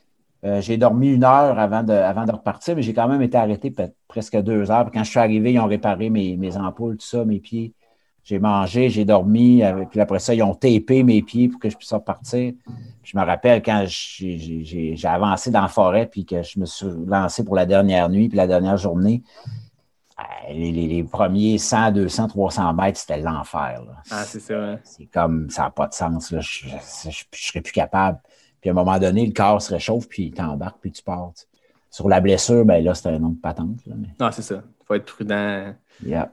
[0.45, 3.35] Euh, j'ai dormi une heure avant de, avant de repartir, mais j'ai quand même été
[3.37, 3.73] arrêté
[4.07, 4.85] presque deux heures.
[4.85, 7.73] Puis Quand je suis arrivé, ils ont réparé mes, mes ampoules, tout ça, mes pieds.
[8.23, 9.63] J'ai mangé, j'ai dormi.
[9.63, 12.53] euh, Puis après ça, ils ont tapé mes pieds pour que je puisse repartir.
[13.01, 16.87] Puis je me rappelle quand j'ai- avancé dans la forêt, puis que je me suis
[17.07, 19.23] lancé pour la dernière nuit, puis la dernière journée.
[20.19, 23.81] euh, Les, les- les premiers 100, 200, 300 mètres, c'était l'enfer.
[24.11, 24.53] Ah, c'est ça.
[24.55, 24.79] hein.
[24.83, 26.31] C'est comme, ça n'a pas de sens.
[26.31, 26.39] Là.
[26.41, 28.19] Je ne serais plus capable.
[28.65, 31.31] Puis à un moment donné, le corps se réchauffe, puis il t'embarque, puis tu pars.
[31.91, 33.77] Sur la blessure, ben là, c'est un autre patente.
[33.85, 34.55] Là, mais, Non, c'est ça.
[34.55, 35.75] Il faut être prudent.
[36.03, 36.29] yep.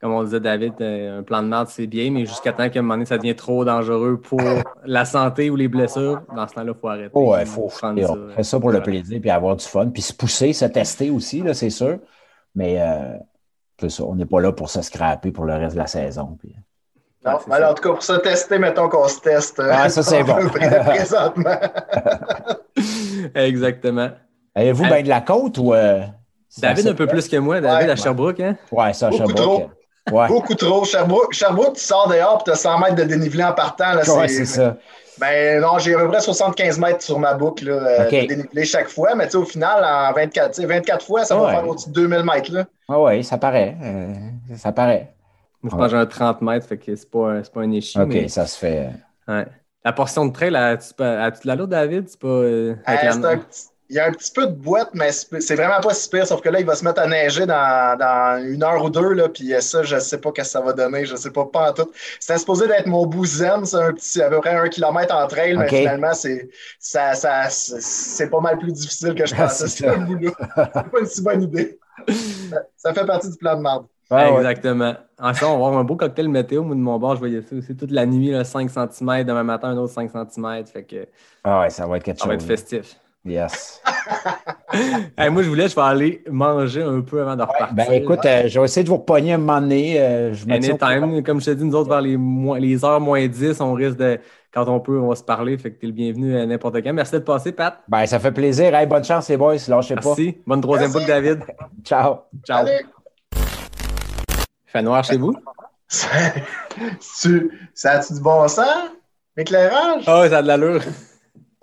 [0.00, 2.80] Comme on disait, David, euh, un plan de merde, c'est bien, mais jusqu'à temps qu'à
[2.80, 4.40] un moment donné, ça devient trop dangereux pour
[4.84, 7.10] la santé ou les blessures, dans ce temps-là, il faut arrêter.
[7.14, 8.12] Oh, ouais, faut, prendre ça.
[8.14, 11.10] on fait ça pour le plaisir, puis avoir du fun, puis se pousser, se tester
[11.10, 12.00] aussi, là, c'est sûr.
[12.56, 13.16] Mais euh,
[13.78, 16.36] c'est ça, on n'est pas là pour se scraper pour le reste de la saison.
[16.36, 16.56] puis-
[17.26, 17.70] Non, mais ça.
[17.70, 19.58] en tout cas, pour se tester, mettons qu'on se teste.
[19.60, 20.36] euh, Ah, ça, c'est bon.
[20.48, 21.56] Présentement.
[23.34, 24.10] Exactement.
[24.54, 25.74] Avez-vous bien de la côte ou.
[25.74, 26.02] euh,
[26.58, 27.92] David, un peu plus que moi, David, Ouais.
[27.92, 28.56] à Sherbrooke, hein?
[28.72, 29.36] Ouais, ça, Beaucoup Sherbrooke.
[29.36, 29.70] trop.
[30.16, 30.84] Ouais, Beaucoup trop.
[30.84, 33.92] Sherbrooke, Sherbrooke, tu sors dehors et tu as 100 mètres de dénivelé en partant.
[33.92, 34.76] Là, ouais c'est ça.
[35.18, 38.10] Ben non, j'ai à peu près 75 mètres sur ma boucle là, euh, Ok.
[38.12, 41.24] de dénivelé chaque fois, mais tu sais, au final, en 24, tu sais, 24 fois,
[41.24, 41.46] ça Ouais.
[41.46, 42.52] va faire au-dessus de 2000 mètres.
[42.52, 42.64] Là.
[42.88, 43.76] Ah ouais, ça paraît.
[43.82, 44.12] euh,
[44.56, 45.12] ça paraît.
[45.62, 48.02] Moi, je pense que j'ai un 30 mètres, fait que c'est pas, pas un échec.
[48.02, 48.90] OK, mais- ça se fait.
[49.28, 49.46] Ouais.
[49.84, 50.92] La portion de trail, as-tu
[51.46, 52.08] l'allure, David?
[52.08, 52.26] C'est pas.
[52.28, 55.78] euh, la- un petit- il y a un petit peu de boîte, mais c'est vraiment
[55.80, 58.64] pas si pire, sauf que là, il va se mettre à neiger dans, dans une
[58.64, 61.14] heure ou deux, là, puis ça, je sais pas qu'est-ce que ça va donner, je
[61.14, 61.88] sais pas, pas en tout.
[62.18, 65.24] C'était supposé d'être mon bout zen, c'est un petit, à peu près un kilomètre en
[65.28, 66.48] trail, mais finalement, c'est
[66.80, 69.84] ça, ça, pas mal plus difficile que je pensais, ce.
[69.84, 71.78] C'est pas une si bonne idée.
[72.50, 73.86] Ça, ça fait partie du plan de marde.
[74.10, 74.36] Ah ouais.
[74.38, 74.94] Exactement.
[75.18, 76.62] En on va avoir un beau cocktail météo.
[76.62, 79.24] Moi, de mon bord, je voyais ça aussi toute la nuit, là, 5 cm.
[79.24, 80.66] Demain matin, un autre 5 cm.
[80.66, 81.06] Fait que
[81.42, 82.42] Ah ouais, ça va être quelque ça va chose.
[82.42, 82.96] être festif.
[83.24, 83.82] Yes.
[85.16, 87.72] Hey, moi, je voulais, je vais aller manger un peu avant de repartir.
[87.74, 89.98] Ben écoute, euh, je vais essayer de vous repogner un moment donné.
[90.00, 90.44] euh, je.
[90.50, 93.72] Anytime, comme je te dis, nous autres, vers les, moins- les heures moins 10, on
[93.72, 94.18] risque de,
[94.52, 95.56] quand on peut, on va se parler.
[95.56, 96.92] Fait que t'es le bienvenu à n'importe quand.
[96.92, 97.78] Merci de passer, Pat.
[97.88, 98.74] Ben, ça fait plaisir.
[98.74, 99.54] Hey, bonne chance, les boys.
[99.68, 100.02] Lâchez pas.
[100.04, 100.38] Merci.
[100.46, 101.40] Bonne troisième book, David.
[101.84, 102.16] Ciao.
[102.44, 102.58] Ciao.
[102.66, 102.84] Allez!
[104.66, 105.34] Il fait noir chez vous?
[105.88, 106.08] ça
[107.92, 108.90] a-tu du bon sens?
[109.36, 110.04] Éclairage?
[110.06, 110.80] Ah, ouais, ça a de l'allure.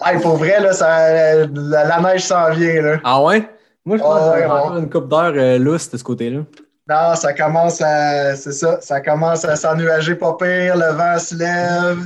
[0.05, 2.81] Hey, pour vrai, là, ça, la, la neige s'en vient.
[2.81, 2.99] Là.
[3.03, 3.49] Ah ouais?
[3.85, 4.51] Moi, je pense Ah que ouais, j'ai ouais.
[4.51, 6.41] encore une coupe d'heure euh, lousse de ce côté-là.
[6.89, 8.35] Non, ça commence à.
[8.35, 12.05] C'est ça, ça commence à s'ennuager pas pire, le vent se lève.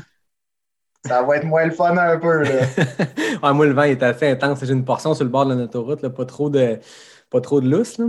[1.06, 2.44] Ça va être moins le fun un peu.
[2.44, 2.50] Là.
[3.42, 4.64] ah, moi, le vent est assez intense.
[4.64, 6.80] J'ai une portion sur le bord de l'autoroute, là, pas trop de
[7.30, 7.98] pas trop de lousse.
[7.98, 8.06] Là.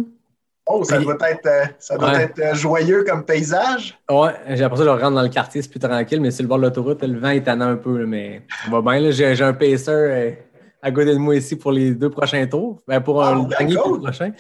[0.70, 2.22] Oh, ça Puis- doit être, euh, ça doit Ouais.
[2.24, 3.98] être euh, joyeux comme paysage.
[4.10, 6.48] Ouais, j'ai après ça, je rentre dans le quartier, c'est plus tranquille, mais sur le
[6.48, 9.00] bord de l'autoroute, le vent est tannant un peu, mais on va bien.
[9.00, 9.10] là.
[9.10, 10.30] J'ai un pacer euh,
[10.82, 12.82] à côté de moi ici pour les deux prochains tours.
[12.86, 14.32] Ben, pour Ah, un ben, dernier le prochain.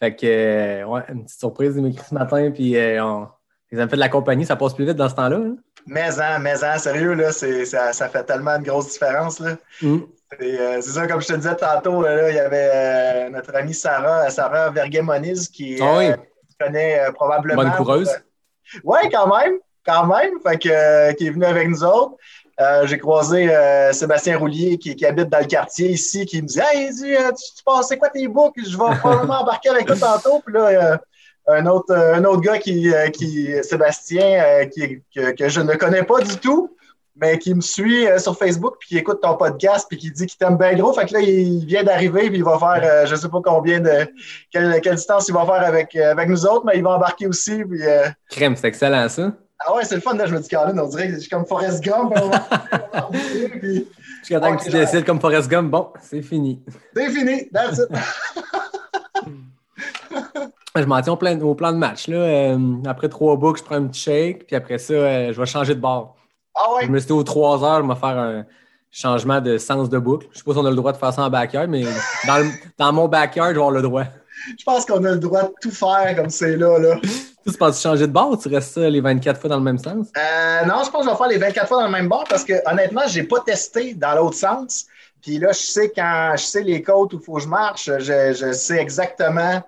[0.00, 3.28] Fait que, euh, ouais, une petite surprise, il m'écrit ce matin, puis euh, on...
[3.70, 5.36] ils ont fait de la compagnie, ça passe plus vite dans ce temps-là.
[5.36, 5.56] hein.
[5.86, 9.38] Mais en, mais en, sérieux, là, ça, ça fait tellement une grosse différence.
[9.38, 9.56] Là.
[9.80, 9.98] Mm.
[10.42, 13.54] Euh, c'est ça, comme je te disais tantôt, euh, là, il y avait euh, notre
[13.54, 16.06] amie Sarah, Sarah Verguet-Moniz, qui Ah oui.
[16.60, 17.62] connais euh, probablement.
[17.62, 18.10] Bonne coureuse.
[18.82, 20.40] Oui, quand même, quand même.
[20.44, 22.16] Fait que, qui est venu avec nous autres.
[22.60, 26.46] Euh, j'ai croisé euh, Sébastien Roulier qui, qui habite dans le quartier ici, qui me
[26.48, 27.04] dit Hey, tu,
[27.56, 28.54] tu passes, c'est quoi tes books?
[28.56, 30.40] Je vais probablement embarquer avec toi tantôt.
[30.44, 30.96] Puis là, euh,
[31.48, 36.20] un, autre, un autre gars qui, qui Sébastien, qui, que, que je ne connais pas
[36.22, 36.75] du tout,
[37.18, 40.26] mais qui me suit euh, sur Facebook, puis qui écoute ton podcast, puis qui dit
[40.26, 40.92] qu'il t'aime bien gros.
[40.92, 43.80] Fait que là, il vient d'arriver, puis il va faire, euh, je sais pas combien
[43.80, 44.06] de,
[44.50, 47.26] quelle, quelle distance il va faire avec, euh, avec nous autres, mais il va embarquer
[47.26, 47.64] aussi.
[47.64, 49.32] Puis, euh, Crème, c'est excellent ça.
[49.60, 51.30] ah ouais, c'est le fun, là, je me dis, Caroline, on dirait que je suis
[51.30, 52.12] comme Forrest Gump.
[53.60, 53.88] puis
[54.20, 56.62] Jusqu'à temps que tu décides comme Forrest Gump, bon, c'est fini.
[56.94, 57.88] C'est fini, that's it.
[60.78, 62.06] Je m'en tiens au plan, au plan de match.
[62.06, 62.54] Là.
[62.84, 65.80] Après trois books, je prends un petit shake, puis après ça, je vais changer de
[65.80, 66.15] bord.
[66.56, 68.44] Ah ouais, Je me suis dit aux trois heures, je vais faire un
[68.90, 70.26] changement de sens de boucle.
[70.32, 71.84] Je sais pas si on a le droit de faire ça en backyard, mais
[72.26, 74.04] dans, le- dans mon backyard, je vais avoir le droit.
[74.58, 76.96] je pense qu'on a le droit de tout faire comme c'est là, là.
[77.02, 79.62] Tu tu penses changer de bord ou tu restes ça les 24 fois dans le
[79.62, 80.08] même sens?
[80.16, 82.24] Euh, non, je pense que je vais faire les 24 fois dans le même bord
[82.28, 84.86] parce que honnêtement, je n'ai pas testé dans l'autre sens.
[85.22, 87.84] Puis là, je sais quand je sais les côtes où il faut que je marche,
[87.98, 89.62] je, je sais exactement.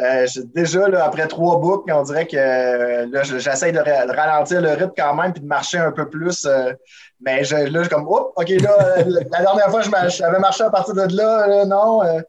[0.00, 4.06] Euh, déjà, là, après trois boucles, on dirait que euh, là, je- j'essaie de, ra-
[4.06, 6.44] de ralentir le rythme quand même puis de marcher un peu plus.
[6.46, 6.72] euh,
[7.20, 10.70] mais je, là, je suis comme, oh, OK, là, la dernière fois, j'avais marché à
[10.70, 12.02] partir de là, là, non.
[12.02, 12.20] euh,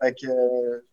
[0.00, 0.26] fait que,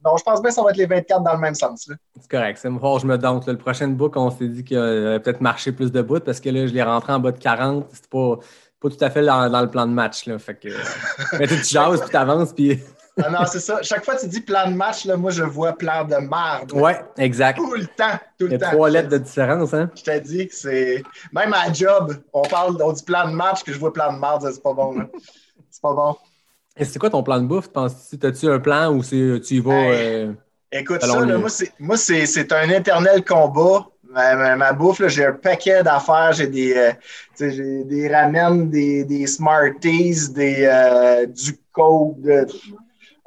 [0.04, 1.88] non, je pense bien que ça va être les 24 dans le même sens.
[2.20, 2.58] C'est correct.
[2.60, 3.46] C'est fort, je me doute.
[3.46, 3.54] là.
[3.54, 6.50] Le prochain book, on s'est dit qu'il allait peut-être marcher plus de bouts parce que
[6.50, 7.86] là, je l'ai rentré en bas de 40.
[7.94, 8.38] C'était pas,
[8.82, 10.26] pas tout à fait dans, dans le plan de match.
[10.26, 10.40] Là.
[10.40, 10.70] Fait que,
[11.40, 12.80] mais tu jases, puis tu avances, puis
[13.24, 13.82] Ah non, c'est ça.
[13.82, 16.74] Chaque fois que tu dis plan de match, là, moi, je vois plan de marde.
[16.74, 17.56] Ouais, exact.
[17.58, 18.20] Tout le temps.
[18.38, 18.72] Tout Il y le a temps.
[18.72, 19.90] trois lettres de différence, hein?
[19.96, 21.02] Je t'ai dit que c'est.
[21.32, 24.20] Même à job, on parle, on dit plan de match, que je vois plan de
[24.20, 24.94] marde, c'est pas bon.
[24.94, 25.08] là.
[25.70, 26.16] C'est pas bon.
[26.78, 27.70] Et c'est quoi ton plan de bouffe?
[27.70, 29.74] Penses-tu, as-tu un plan ou tu y vas.
[29.74, 29.92] Hey.
[30.28, 30.34] euh,
[30.74, 31.38] Écoute, ça, là, le-
[31.80, 33.88] moi, c'est, un éternel combat.
[34.10, 36.34] Ma, ma- ma bouffe, là, j'ai un paquet d'affaires.
[36.34, 36.74] J'ai des,
[37.40, 42.46] euh, des ramen, des, des Smarties, des, euh, du coke, de-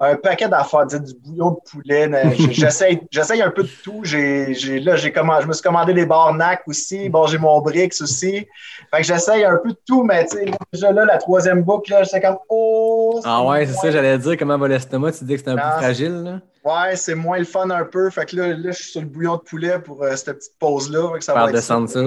[0.00, 2.08] un paquet d'affaires, du bouillon de poulet.
[2.50, 4.00] J'essaye, un peu de tout.
[4.04, 7.08] J'ai, là, j'ai commandé, je me suis commandé des barnacs aussi.
[7.08, 8.46] Bon, j'ai mon Brix aussi.
[8.90, 11.90] Fait que j'essaye un peu de tout, mais tu sais, déjà là, la troisième boucle,
[11.90, 13.20] là, c'est comme, oh!
[13.24, 15.12] Ah ouais, c'est ça, j'allais dire comment va l'estomac?
[15.12, 16.40] Tu dis que c'était un Non, peu fragile, là?
[16.64, 18.10] Ouais, c'est moins le fun un peu.
[18.10, 20.58] Fait que là, là je suis sur le bouillon de poulet pour euh, cette petite
[20.58, 21.12] pause-là.
[21.12, 22.00] Fait que ça Faire va descendre ça.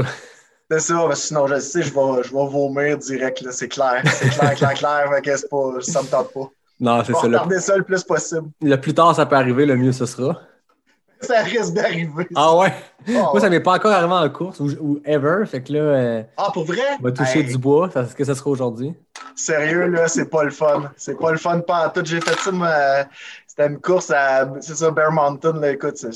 [0.69, 3.67] C'est ça, parce que sinon, je sais, je vais, je vais vomir direct, là, c'est
[3.67, 4.01] clair.
[4.05, 5.11] C'est clair, clair, clair.
[5.13, 6.49] Fait que pas, ça me tente pas.
[6.81, 7.27] Non, c'est ça.
[7.27, 8.49] Le, ça le plus possible.
[8.61, 10.41] le plus tard ça peut arriver, le mieux ce sera.
[11.21, 12.27] Ça risque d'arriver.
[12.35, 12.73] Ah ouais?
[13.07, 13.39] Ah, Moi, ouais.
[13.41, 15.45] ça m'est pas encore arrivé en course ou, ou ever.
[15.45, 16.81] Fait que là, euh, Ah, pour vrai?
[16.99, 17.89] on va toucher Hey, du bois.
[17.95, 18.95] Est-ce que ça sera aujourd'hui?
[19.35, 20.91] Sérieux, là, c'est pas le fun.
[20.97, 22.01] C'est pas le fun pas en tout.
[22.03, 23.05] J'ai fait ça, moi,
[23.45, 26.11] c'était une course à, c'est ça, Bear Mountain, là, écoute, c'est,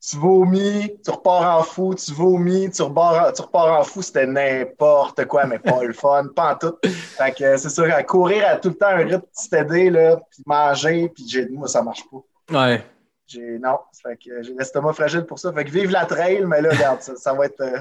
[0.00, 4.00] tu vomis, tu repars en fou, tu vomis, tu repars en, tu repars en fou,
[4.02, 6.74] c'était n'importe quoi, mais pas le fun, pas en tout.
[7.18, 11.10] Fait que c'est à courir à tout le temps un rythme steady, là, puis manger,
[11.14, 12.68] puis j'ai, moi, ça marche pas.
[12.68, 12.82] Ouais.
[13.26, 15.52] J'ai, non, fait que j'ai l'estomac fragile pour ça.
[15.52, 17.78] Fait que vive la trail, mais là, regarde, ça, ça va être, euh,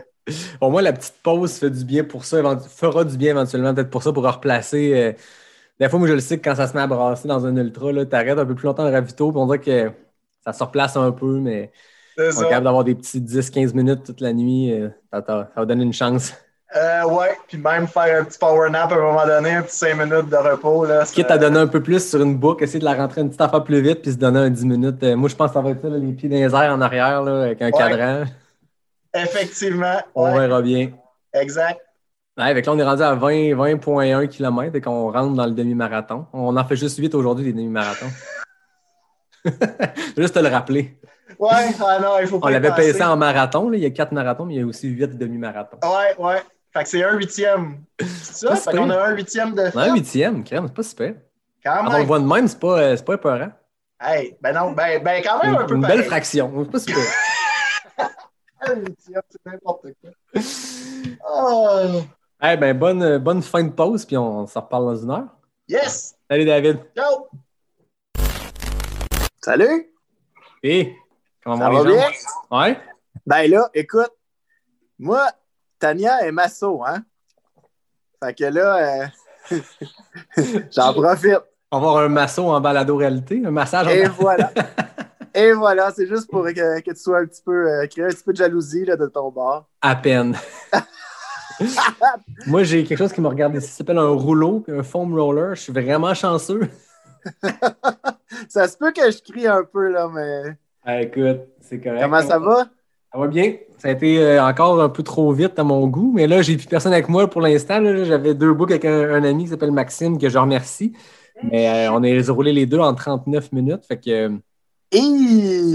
[0.62, 3.90] Au moins, la petite pause fait du bien pour ça, fera du bien éventuellement, peut-être
[3.90, 4.94] pour ça, pour replacer.
[4.94, 5.14] euh,
[5.80, 7.56] Des fois, moi, je le sais que quand ça se met à brasser dans un
[7.56, 9.92] ultra, tu arrêtes un peu plus longtemps le ravito, puis on dirait que
[10.44, 11.72] ça se replace un peu, mais
[12.32, 12.50] c'est on est ça.
[12.50, 14.72] capable d'avoir des petits 10-15 minutes toute la nuit.
[14.74, 16.34] euh, ça, ça- va donner une chance.
[16.76, 19.76] Euh, ouais, puis même faire un petit power nap à un moment donné, un petit
[19.78, 21.04] 5 minutes de repos, là.
[21.06, 23.42] Quitte à donner un peu plus sur une boucle, essayer de la rentrer une petite
[23.42, 25.02] affaire plus vite, puis se donner un 10 minutes.
[25.02, 26.72] Euh, moi, je pense que ça va être ça, là, les pieds dans les airs
[26.74, 28.26] en arrière, là, avec un cadran.
[29.16, 30.92] Effectivement, On ouais, verra bien.
[31.34, 31.80] exact.
[32.38, 35.52] Ouais, avec là, on est rendu à 20 20,1 km et qu'on rentre dans le
[35.52, 36.28] demi-marathon.
[36.34, 38.06] On en fait juste 8 aujourd'hui, des demi-marathons.
[40.18, 41.00] juste te le rappeler.
[41.38, 41.50] Ouais,
[41.86, 43.70] ah non, il faut pas On l'avait payé ça en marathon.
[43.70, 43.78] là.
[43.78, 45.78] Il y a 4 marathons, mais il y a aussi 8 demi-marathons.
[45.84, 46.42] Ouais, ouais.
[46.74, 47.84] Fait que c'est un huitième.
[48.00, 48.56] C'est ça?
[48.56, 51.14] Fait qu'on a un huitième de On a un huitième, crème, c'est pas super.
[51.64, 52.08] Quand Quand on le même.
[52.08, 53.52] voit de même, c'est pas, euh, c'est pas épeurant.
[54.02, 55.98] Hey, ben non, ben, ben quand même un peu Une pareil.
[55.98, 56.52] belle fraction.
[56.64, 57.04] C'est pas super.
[58.62, 60.42] Un huitième, c'est n'importe quoi.
[61.30, 62.02] Oh,
[62.44, 65.28] Eh ben, bonne, euh, bonne fin de pause, puis on, s'en reparle dans une heure.
[65.68, 66.16] yes!
[66.30, 66.80] Salut David.
[66.96, 67.28] Ciao!
[69.42, 69.92] Salut!
[70.64, 70.94] Et
[71.50, 72.08] comment Ça va les bien?
[72.52, 72.80] Ouais?
[73.26, 74.12] Ben là, écoute,
[74.98, 75.28] moi,
[75.80, 77.04] Tania est masso, hein?
[78.24, 79.04] Fait que là,
[79.52, 79.58] euh,
[80.72, 81.40] j'en profite.
[81.72, 84.52] On va avoir un masso en balado-réalité, un massage en Et voilà.
[85.36, 88.10] Et voilà, c'est juste pour que, que tu sois un petit peu, euh, créer un
[88.10, 89.70] petit peu de jalousie là, de ton bord.
[89.80, 90.36] À peine.
[92.48, 95.56] Moi, j'ai quelque chose qui me regarde ici, ça s'appelle un rouleau, un foam roller.
[95.56, 96.68] Je suis vraiment chanceux.
[98.50, 100.58] Ça se peut que je crie un peu, là, mais
[100.92, 102.02] Ah, écoute, c'est correct.
[102.02, 102.66] comment ça va?
[103.12, 103.54] Ça va bien.
[103.78, 106.58] Ça a été euh, encore un peu trop vite à mon goût, mais là, j'ai
[106.58, 107.82] plus personne avec moi pour l'instant.
[108.06, 110.94] J'avais deux books avec un, un ami qui s'appelle Maxime, que je remercie.
[111.44, 113.86] Mais euh, on a roulé les deux en 39 minutes.
[113.88, 114.32] Fait que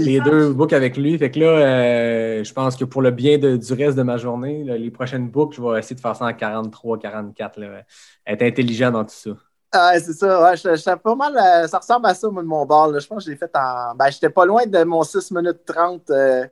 [0.03, 1.17] les deux books avec lui.
[1.17, 4.17] Fait que là, euh, je pense que pour le bien de- du reste de ma
[4.17, 7.59] journée, là, les prochaines books, je vais essayer de faire ça en 43, 44.
[7.59, 7.83] Là.
[8.27, 9.31] Être intelligent dans tout ça.
[9.77, 12.47] Ah, c'est ça, ouais, je, je- pas mal, euh, ça ressemble à ça, moi, de
[12.47, 12.87] mon bar.
[12.87, 12.99] Là.
[12.99, 13.93] Je pense que je l'ai fait en.
[13.95, 16.45] Ben, j'étais pas loin de mon 6 minutes 30 euh,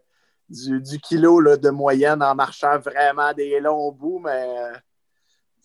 [0.49, 4.73] du, du kilo là, de moyenne en marchant vraiment des longs bouts, mais euh,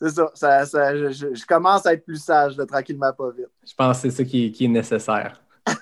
[0.00, 0.30] c'est ça.
[0.34, 3.48] ça, ça- je, commence à être plus sage, là, tranquillement, pas vite.
[3.66, 5.40] Je pense que c'est ça qui, qui est nécessaire.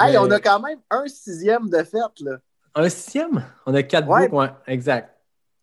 [0.00, 2.36] Hey, on a quand même un sixième de fête, là.
[2.74, 3.44] Un sixième?
[3.66, 4.28] On a quatre Ouais.
[4.28, 5.15] books, ouais, exact.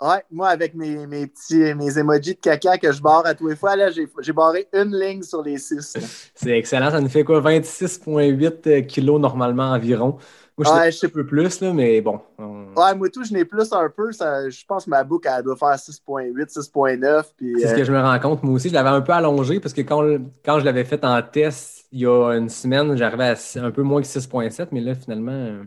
[0.03, 3.47] Ouais, moi, avec mes, mes petits mes emojis de caca que je barre à tous
[3.47, 5.97] les fois, là, j'ai j'ai barré une ligne sur les six.
[6.35, 6.91] C'est excellent.
[6.91, 7.39] Ça nous fait quoi?
[7.39, 10.17] 26,8 kilos normalement environ.
[10.57, 12.21] Moi, je Ouais, sais je sais un peu plus, là, mais bon.
[12.37, 14.11] on- Ouais, moi tout, je n'ai plus un peu.
[14.11, 17.33] Ça, je pense que ma boucle, elle doit faire 6.8, 6.9.
[17.37, 18.43] Puis, C'est ce euh, que je me rends compte.
[18.43, 20.01] Moi aussi, je l'avais un peu allongé parce que quand,
[20.43, 23.25] quand je l'avais fait en test il y a une semaine, j'arrivais
[23.57, 25.63] à un peu moins que 6,7, mais là, finalement, euh,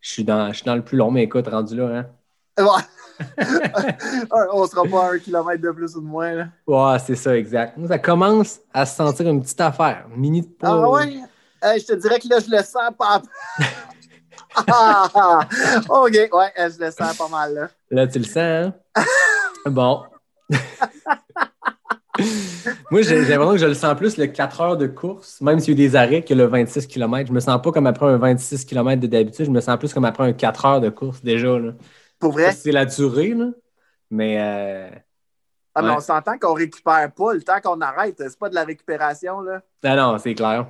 [0.00, 1.10] je suis dans, je suis dans le plus long.
[1.12, 2.16] Mais écoute, rendu là, hein?
[2.58, 2.82] ouais.
[4.52, 6.32] On sera pas à un kilomètre de plus ou de moins.
[6.32, 6.46] Là.
[6.66, 7.78] Ouais, c'est ça, exact.
[7.86, 10.06] Ça commence à se sentir une petite affaire.
[10.14, 10.48] Mini de.
[10.62, 11.20] Ah ouais?
[11.62, 13.22] Hey, je te dirais que là, je le sens pas.
[14.68, 15.40] ah,
[15.88, 17.54] ok, ouais, je le sens pas mal.
[17.54, 17.68] Là.
[17.90, 18.74] Là, tu le sens, hein?
[19.66, 20.02] bon.
[22.90, 25.58] Moi, j'ai j'ai l'impression que je le sens plus le 4 heures de course, même
[25.58, 27.26] s'il y a eu des arrêts, que le 26 km.
[27.28, 29.92] Je me sens pas comme après un 26 km de d'habitude, je me sens plus
[29.92, 31.58] comme après un 4 heures de course déjà.
[31.58, 31.72] Là.
[32.24, 32.52] Pour vrai?
[32.52, 33.48] C'est la durée, là.
[34.10, 34.88] Mais euh,
[35.74, 38.16] Ah, mais on s'entend qu'on récupère pas le temps qu'on arrête.
[38.16, 39.60] C'est pas de la récupération, là.
[39.84, 40.66] non, non, c'est clair.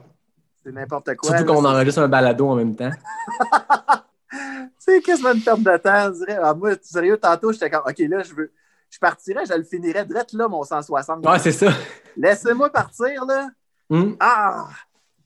[0.65, 1.37] C'est n'importe quoi.
[1.37, 2.91] Surtout qu'on enregistre un balado en même temps.
[4.79, 6.39] C'est quasiment une perte de temps, je dirais.
[6.43, 8.53] Ah, moi, sérieux, tantôt, j'étais comme, OK, là, je veux.
[8.91, 11.25] Je partirais, je le finirais direct là, mon 160.
[11.25, 11.71] Ouais, c'est ça.
[12.17, 13.49] Laissez-moi partir, là.
[13.91, 14.17] Hum.
[14.21, 14.67] Ah!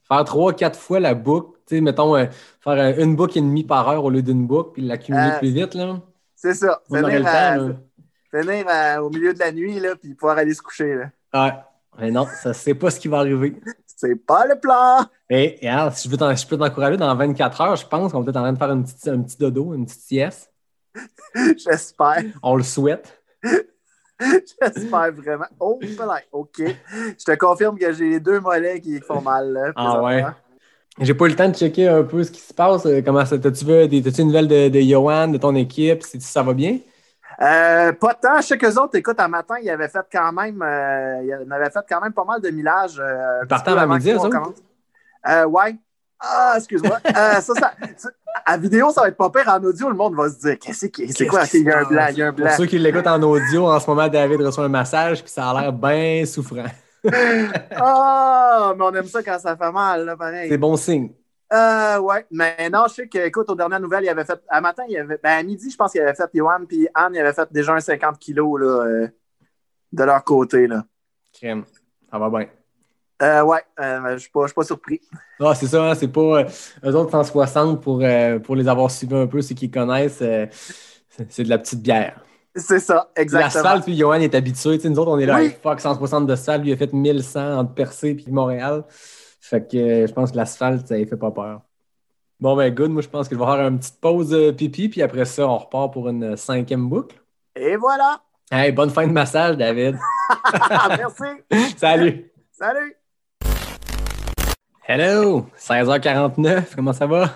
[0.07, 1.59] Faire trois, quatre fois la boucle.
[1.67, 2.27] Tu sais, mettons, euh,
[2.61, 5.39] faire euh, une boucle et demie par heure au lieu d'une boucle, puis l'accumuler Euh,
[5.39, 6.01] plus vite, là.
[6.41, 6.81] C'est ça.
[6.89, 7.75] On à- temps,
[8.33, 8.65] là.
[8.69, 11.11] à- au milieu de la nuit, là, puis pouvoir aller se coucher, là.
[11.35, 11.53] Ouais.
[11.99, 13.61] Mais non, ça, c'est pas ce qui va arriver.
[13.97, 15.05] C'est pas le plan!
[15.29, 18.21] Et, et alors, si je, veux je peux t'encourager, dans 24 heures, je pense qu'on
[18.21, 20.53] va peut-être en train de faire une petite, un petit dodo, une petite sieste.
[21.35, 22.23] J'espère.
[22.41, 23.21] On le souhaite.
[24.21, 25.47] J'espère vraiment.
[25.59, 25.81] Oh.
[26.31, 26.61] OK.
[26.61, 29.73] Je te confirme que j'ai les deux mollets qui font mal, là.
[29.75, 30.25] Ah ouais.
[31.01, 32.85] J'ai pas eu le temps de checker un peu ce qui se passe.
[32.87, 36.03] Euh, Comment ça, t'as-tu vu, des- t'as-tu une nouvelle de, de Johan, de ton équipe?
[36.03, 36.79] Si ça va bien?
[37.41, 38.43] Euh, pas tant.
[38.43, 41.85] Sais qu'eux autres, écoute, un matin, ils avaient fait quand même, euh, ils avaient fait
[41.89, 42.99] quand même pas mal de millages.
[42.99, 44.55] Euh, avant avant midi, eux commence.
[45.29, 45.77] Euh, ouais.
[46.21, 46.99] Ah, excuse-moi.
[47.15, 47.55] Ça, ça,
[47.97, 48.11] ça-
[48.45, 49.45] à vidéo, ça va être pas pire.
[49.49, 51.43] En audio, le monde va se dire Qu'est-ce qui- c'est quoi?
[51.55, 52.55] Il y a un blanc, il y a un Pour blanc.
[52.57, 55.61] ceux qui l'écoutent en audio, en ce moment, David reçoit un massage, puis ça a
[55.61, 56.65] l'air bien souffrant.
[57.77, 60.49] Ah, mais on aime ça quand ça fait mal, là, pareil.
[60.49, 61.11] C'est bon signe.
[61.53, 64.61] Euh, ouais, mais non, je sais que, écoute, aux dernières nouvelles, il avait fait, à
[64.61, 67.21] matin, il avait, ben, à midi, je pense qu'il avait fait, Johan puis Anne, il
[67.21, 69.09] avait fait déjà un 50 kilos, là, euh,
[69.93, 70.85] de leur côté, là.
[71.33, 71.65] Crème.
[72.11, 72.49] Ça va bien.
[73.23, 75.01] Euh, ouais, euh, je suis pas, pas surpris.
[75.41, 76.41] Ah, c'est ça, hein, c'est pas.
[76.41, 76.45] euh,
[76.85, 78.03] eux autres 160 pour,
[78.45, 80.23] pour les avoir suivis un peu, ceux qui connaissent,
[81.29, 82.21] c'est de la petite bière.
[82.59, 83.63] C'est ça, exactement.
[83.63, 84.77] L'asphalte, puis Johan est habitué.
[84.77, 85.47] Tu sais, nous autres, on est là, Oui.
[85.47, 86.65] hey, fuck, 160 de sable.
[86.65, 88.85] Lui, il a fait 1100 entre Percé puis Montréal.
[89.41, 91.63] Fait que euh, je pense que l'asphalte, ça ne fait pas peur.
[92.41, 92.91] Bon, ben, good.
[92.91, 95.47] Moi, je pense que je vais faire une petite pause euh, pipi, puis après ça,
[95.49, 97.17] on repart pour une euh, cinquième boucle.
[97.57, 98.21] Et voilà.
[98.51, 99.97] Hey, bonne fin de massage, David.
[100.89, 101.75] Merci.
[101.77, 102.31] Salut.
[102.53, 102.95] Salut.
[104.87, 105.47] Hello.
[105.59, 106.75] 16h49.
[106.75, 107.31] Comment ça va?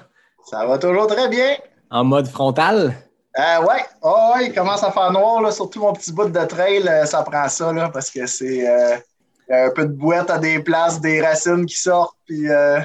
[0.44, 1.56] Ça va toujours très bien.
[1.90, 2.94] En mode frontal?
[3.38, 6.44] Euh, ouais, oh, ouais, il commence à faire noir, là, surtout mon petit bout de
[6.44, 8.96] trail, euh, ça prend ça, là, parce que c'est euh,
[9.48, 12.80] un peu de bouette à des places, des racines qui sortent, puis euh,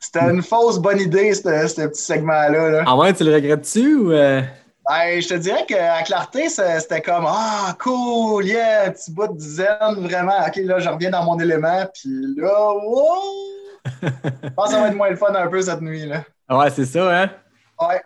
[0.00, 2.70] c'était une fausse bonne idée, ce petit segment-là.
[2.70, 2.84] Là.
[2.86, 4.10] En vrai, tu le regrettes-tu ou.
[4.10, 9.40] Ben, je te dirais qu'à Clarté, c'était comme Ah, cool, yeah, un petit bout de
[9.40, 10.46] zen, vraiment.
[10.46, 13.22] OK, là, je reviens dans mon élément, puis là, wow!
[14.02, 16.24] Je pense que ça va être moins le fun un peu cette nuit, là.
[16.50, 17.30] Ouais, c'est ça, hein?
[17.80, 18.00] Ouais.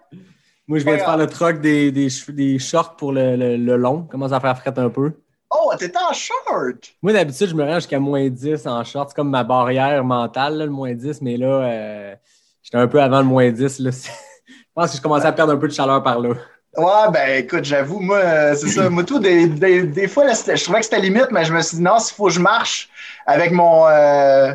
[0.69, 4.03] Moi, je viens de faire le troc des, des, shorts pour le, le, le long.
[4.03, 5.13] Commence à faire fret un peu?
[5.51, 6.93] Oh, t'étais en short!
[7.01, 9.09] Moi, d'habitude, je me rends jusqu'à moins 10 en short.
[9.09, 11.23] C'est comme ma barrière mentale, là, le moins 10.
[11.23, 12.15] Mais là, euh,
[12.63, 13.79] j'étais un peu avant le moins 10.
[13.79, 13.91] Là.
[14.47, 16.35] je pense que je commençais à perdre un peu de chaleur par là.
[16.77, 18.91] Ouais, ben écoute, j'avoue, moi, euh, c'est ça.
[18.91, 21.63] Moi, tout, des, des, des fois, là, je trouvais que c'était limite, mais je me
[21.63, 22.91] suis dit, non, s'il faut que je marche
[23.27, 24.55] avec mon, euh,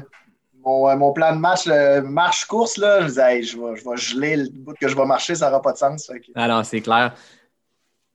[0.63, 1.67] mon, euh, mon plan de match,
[2.03, 5.05] marche-course, là, je disais, hey, je, vais, je vais geler le bout que je vais
[5.05, 6.07] marcher, ça n'aura pas de sens.
[6.07, 7.13] Que- Alors, c'est clair.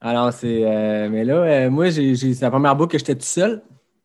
[0.00, 0.62] Alors, c'est.
[0.64, 3.62] euh, mais là, euh, moi, j'ai, c'est la première boucle que j'étais tout seul.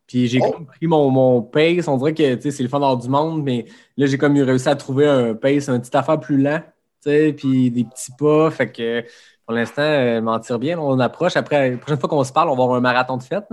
[0.08, 0.52] Puis j'ai Oh.
[0.52, 1.88] comme pris mon, mon pace.
[1.88, 4.76] On dirait que c'est le fun d'avoir du monde, mais là, j'ai comme réussi à
[4.76, 6.62] trouver un pace, un petit affaire plus lent.
[7.04, 8.50] Puis des petits pas.
[8.52, 9.04] Fait que
[9.46, 10.78] pour l'instant, euh, m'en tire bien.
[10.80, 11.36] On approche.
[11.38, 13.46] Après, la prochaine fois qu'on se parle, on va avoir un marathon de fête.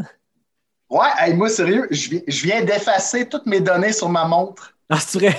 [0.88, 4.74] Ouais, hey, moi, sérieux, je viens, je viens d'effacer toutes mes données sur ma montre.
[4.90, 5.36] Ah, c'est vrai.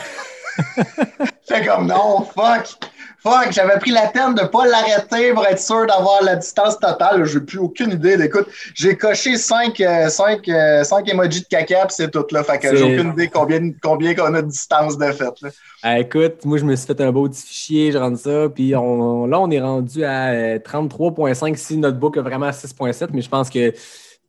[1.66, 2.92] Comme, non, fuck!
[3.24, 6.80] Fuck, j'avais pris la peine de ne pas l'arrêter pour être sûr d'avoir la distance
[6.80, 7.24] totale.
[7.26, 8.18] J'ai plus aucune idée.
[8.20, 9.76] Écoute, j'ai coché 5
[10.10, 12.26] cinq, euh, cinq emojis de caca, puis c'est tout.
[12.32, 12.44] Là.
[12.44, 15.40] Fait que j'ai aucune idée combien, combien qu'on a de distance de fait.
[15.42, 15.50] Là.
[15.84, 18.76] Ah, écoute, moi, je me suis fait un beau petit fichier, je rentre ça, puis
[18.76, 23.22] on, là, on est rendu à euh, 33,5 si notre book a vraiment 6,7, mais
[23.22, 23.72] je pense que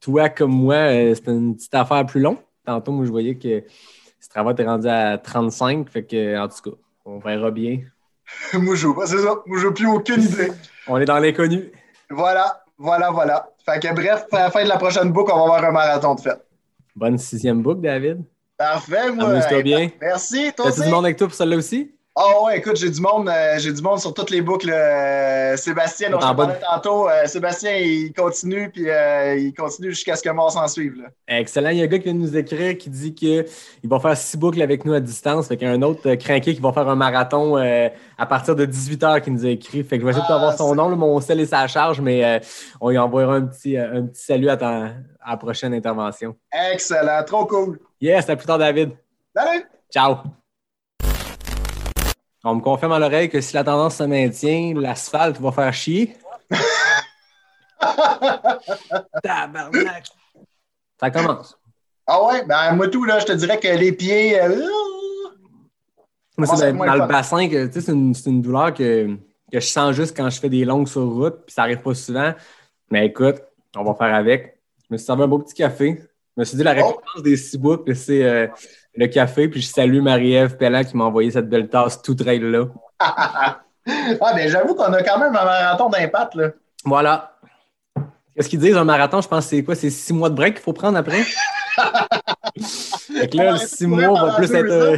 [0.03, 2.39] toi, comme moi, euh, c'était une petite affaire plus longue.
[2.67, 3.65] Tantôt, moi, je voyais que
[4.33, 7.81] travail était rendu à 35, fait que, en tout cas, on verra bien.
[8.55, 9.35] moi, je joue pas, c'est ça.
[9.47, 10.53] Moi, j'ai plus aucune idée.
[10.87, 11.71] On est dans l'inconnu.
[12.11, 13.49] Voilà, voilà, voilà.
[13.65, 16.15] Fait que bref, à la fin de la prochaine book, on va avoir un marathon
[16.15, 16.45] de fête.
[16.97, 18.25] Bonne sixième book, David.
[18.57, 19.31] Parfait, moi.
[19.31, 19.91] Amuse-toi bien.
[20.01, 21.95] Merci, toi T'as-tu du monde avec toi pour celle-là aussi?
[22.15, 24.69] Ah ouais, écoute, j'ai du monde, euh, j'ai du monde sur toutes les boucles.
[24.71, 30.23] euh, Sébastien, je En parlais tantôt, euh, Sébastien, il continue, puis il continue jusqu'à ce
[30.23, 30.97] que mort s'en suive.
[31.01, 31.09] Là.
[31.27, 31.71] Excellent.
[31.71, 33.47] Il y a un gars qui vient de nous écrire qui dit qu'il
[33.85, 35.49] va faire six boucles avec nous à distance.
[35.49, 38.67] Fait qu'il y a un autre crinqué qui va faire un marathon à partir de
[38.67, 39.83] 18h qui nous a écrit.
[39.83, 40.91] Fait que je vais essayer de Ah, avoir son c'est- nom.
[40.91, 42.43] là, mon sel et sa charge, mais
[42.83, 44.91] on lui envoiera un petit, un petit salut à, ta-
[45.25, 46.37] à la prochaine intervention.
[46.73, 47.79] Excellent, trop cool.
[48.03, 48.91] Yes, à plus tard, David.
[49.35, 49.65] Salut!
[49.91, 50.17] Ciao.
[52.45, 56.17] On me confirme à l'oreille que si la tendance se maintient, l'asphalte va faire chier.
[59.23, 60.07] Tabarnak.
[61.01, 61.57] Ça commence.
[62.07, 64.41] Ah ouais, ben moi tout, là, je te dirais que les pieds.
[64.41, 64.61] euh,
[66.37, 69.07] Moi, c'est dans, le bassin que tu sais, c'est une, une douleur que,
[69.53, 71.95] que je sens juste quand je fais des longues sur route, puis ça arrive pas
[71.95, 72.33] souvent.
[72.91, 73.37] Mais écoute,
[73.77, 74.61] on va faire avec.
[74.81, 76.03] Je me suis servi un beau petit café.
[76.37, 76.75] Je me suis dit la Oh.
[76.87, 78.49] récompense des six boucles, c'est euh,
[78.95, 79.49] le café.
[79.49, 82.67] Puis je salue Marie-Ève Pellan qui m'a envoyé cette belle tasse tout trail-là.
[82.99, 83.61] ah,
[84.35, 86.49] ben j'avoue qu'on a quand même un marathon d'impact, là.
[86.85, 87.37] Voilà.
[88.35, 89.21] Qu'est-ce qu'ils disent un marathon?
[89.21, 89.75] Je pense que c'est quoi?
[89.75, 91.23] C'est six mois de break qu'il faut prendre après?
[92.57, 94.69] fait que là, Ouais, six mois va plus être.
[94.69, 94.75] ça.
[94.75, 94.97] euh,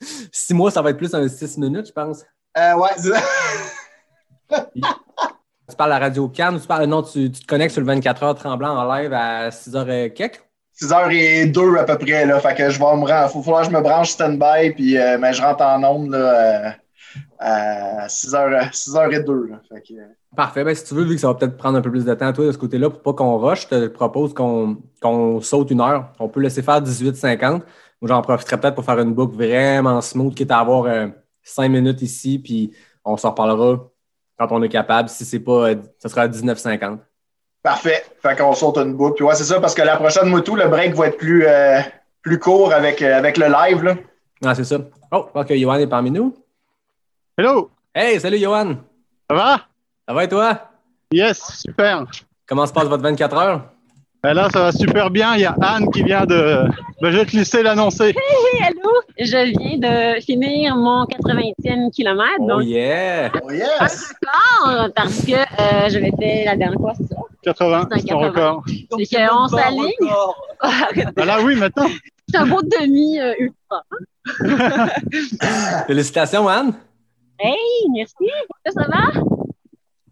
[0.32, 2.22] six mois, ça va être plus un six minutes, je pense.
[2.56, 4.70] Euh, ouais, c'est ça.
[5.68, 6.84] Tu parles à Radio Cannes ou tu parles.
[6.86, 10.12] Non, tu, tu te connectes sur le 24 heures tremblant en live à 6 h
[10.12, 10.45] quelques?
[10.80, 12.38] 6h02 à peu près, là.
[12.40, 13.30] Fait que je vais me rendre.
[13.30, 16.66] Faut falloir que je me branche stand-by, puis euh, ben, je rentre en onde, là,
[16.66, 16.70] euh,
[17.38, 19.60] à 6h, 6h02, là.
[19.72, 20.06] Euh,
[20.36, 20.64] Parfait.
[20.64, 22.32] Ben, si tu veux, vu que ça va peut-être prendre un peu plus de temps,
[22.32, 26.12] toi, de ce côté-là, pour pas qu'on rush, je te propose qu'on saute une heure.
[26.18, 27.62] On peut laisser faire 18-50.
[28.02, 31.08] Moi, j'en profiterai peut-être pour faire une boucle vraiment smooth, quitte à avoir euh,
[31.42, 32.72] cinq minutes ici, puis
[33.04, 33.88] on s'en reparlera
[34.38, 35.08] quand on est capable.
[35.08, 36.98] Si c'est pas, euh, ça sera à 19-50.
[37.66, 38.04] Parfait.
[38.22, 39.16] Fait qu'on saute une boucle.
[39.16, 41.80] Puis ouais, c'est ça, parce que la prochaine moto, le break va être plus, euh,
[42.22, 43.96] plus court avec, euh, avec le live, là.
[44.44, 44.76] Ah, c'est ça.
[45.10, 46.32] Oh, ok, Johan est parmi nous.
[47.36, 48.76] Hello, Hey, salut Johan!
[49.28, 49.60] ça va?
[50.06, 50.60] Ça va et toi?
[51.10, 52.04] Yes, super.
[52.46, 53.64] Comment se passe votre 24 heures?
[54.26, 55.36] Ben là, ça va super bien.
[55.36, 56.66] Il y a Anne qui vient de.
[57.00, 58.12] Ben, je vais te laisser l'annoncer.
[58.60, 63.30] Allô, je viens de finir mon 80e kilomètre, Oh donc yeah!
[63.40, 64.12] Oh yes!
[64.20, 67.14] record, parce que euh, je fait la dernière fois, c'est ça?
[67.44, 68.26] 80, C'est un ton 80.
[68.26, 68.64] record.
[68.98, 69.92] C'est qu'on s'aligne.
[71.14, 71.86] Ben là, oui, maintenant.
[72.28, 73.84] C'est un beau demi euh, ultra.
[75.86, 76.72] Félicitations, Anne!
[77.38, 77.54] Hey,
[77.94, 78.28] merci.
[78.74, 79.20] Ça va?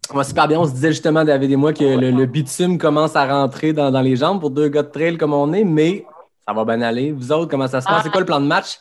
[0.07, 0.59] Ça va super bien.
[0.59, 4.15] On se disait justement, David et moi, que le, bitume commence à rentrer dans, les
[4.15, 6.05] jambes pour deux gars de trail comme on est, mais
[6.47, 7.11] ça va bien aller.
[7.11, 8.03] Vous autres, comment ça se passe?
[8.03, 8.79] C'est quoi le plan de match?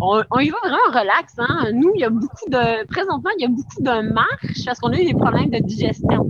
[0.00, 1.34] On, on y va vraiment relax.
[1.38, 1.70] Hein?
[1.72, 2.86] Nous, il y a beaucoup de.
[2.86, 6.26] Présentement, il y a beaucoup de marches parce qu'on a eu des problèmes de digestion.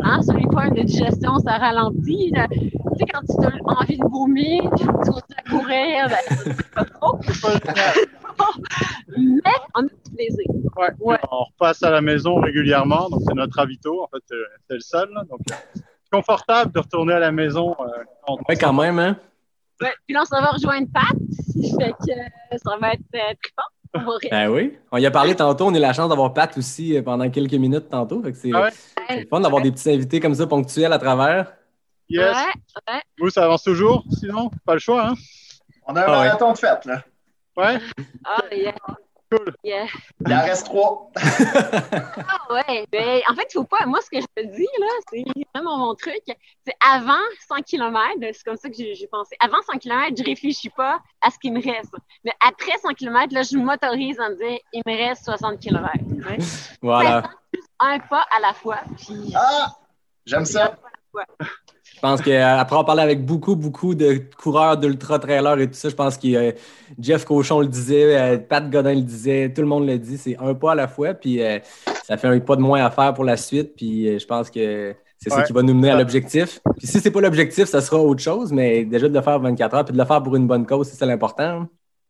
[0.00, 0.22] Hein?
[0.22, 2.30] Sur les problèmes de digestion, ça ralentit.
[2.34, 2.46] là.
[2.50, 2.58] Tu
[2.98, 3.50] sais, quand tu as
[3.80, 7.18] envie de vomir, tu continues à courir, ben, pas trop.
[9.16, 9.40] Mais
[9.74, 10.44] on a du plaisir.
[10.76, 10.88] Ouais.
[11.00, 11.18] Ouais.
[11.30, 13.08] On repasse à la maison régulièrement.
[13.10, 14.02] Donc, c'est notre ravito.
[14.04, 15.10] En fait, euh, c'est le seul.
[15.14, 15.24] là.
[15.28, 17.72] Donc, euh, c'est confortable de retourner à la maison.
[17.80, 17.84] euh,
[18.26, 19.16] quand on Ouais, quand même, hein?
[19.80, 19.92] Ouais.
[20.06, 21.04] Puis là, on s'en va rejoindre Pat.
[21.78, 23.70] Fait que euh, ça va être euh, très fort.
[24.30, 24.78] Ben oui.
[24.92, 25.66] On y a parlé tantôt.
[25.66, 28.22] On a eu la chance d'avoir Pat aussi euh, pendant quelques minutes tantôt.
[28.34, 28.68] C'est Ah
[29.08, 29.26] ouais?
[29.28, 31.52] fun d'avoir des petits invités comme ça ponctuels à travers.
[32.08, 32.36] Yes.
[32.36, 32.52] Ouais,
[32.94, 33.00] ouais.
[33.18, 34.50] Vous, ça avance toujours, sinon?
[34.64, 35.14] Pas le choix, hein?
[35.86, 37.04] On a un Ah marathon de fête, là.
[37.56, 37.78] Ouais?
[38.24, 38.74] Ah, yeah.
[39.30, 39.54] Cool.
[39.62, 39.86] Yeah.
[40.26, 41.10] Il en reste trois.
[41.16, 43.86] Ah ouais, ben, en fait, il faut pas.
[43.86, 45.24] Moi, ce que je te dis, là, c'est
[45.54, 46.20] vraiment mon truc.
[46.66, 49.36] C'est avant 100 km, c'est comme ça que j'ai pensé.
[49.40, 51.94] Avant 100 km, je réfléchis pas à ce qui me reste.
[52.24, 55.88] Mais après 100 km, là, je m'autorise à me dire, il me reste 60 km.
[56.82, 57.30] Voilà.
[57.78, 58.80] Un pas à la fois.
[58.96, 59.68] Puis, Ah!
[60.26, 60.76] J'aime ça.
[62.02, 62.36] Je pense qu'après
[62.76, 66.52] avoir parlé avec beaucoup, beaucoup de coureurs d'ultra-trailers et tout ça, je pense que euh,
[66.98, 70.34] Jeff Cochon le disait, euh, Pat Godin le disait, tout le monde le dit, c'est
[70.38, 71.58] un pas à la fois, puis euh,
[72.04, 74.50] ça fait un pas de moins à faire pour la suite, puis euh, je pense
[74.50, 76.60] que c'est ça qui va nous mener à l'objectif.
[76.78, 79.74] Puis si c'est pas l'objectif, ça sera autre chose, mais déjà de le faire 24
[79.74, 81.42] heures, puis de le faire pour une bonne cause, c'est ça l'important.
[81.44, 81.68] hein.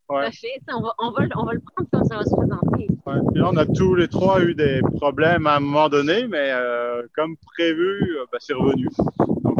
[0.09, 0.27] Ouais.
[0.73, 2.89] On va, on, va, le- on va le prendre comme ça va se présenter.
[3.07, 3.21] Ouais.
[3.33, 6.51] Puis là, on a tous les trois eu des problèmes à un moment donné, mais
[6.53, 8.89] euh, comme prévu, euh, ben, c'est revenu.
[9.45, 9.59] Donc,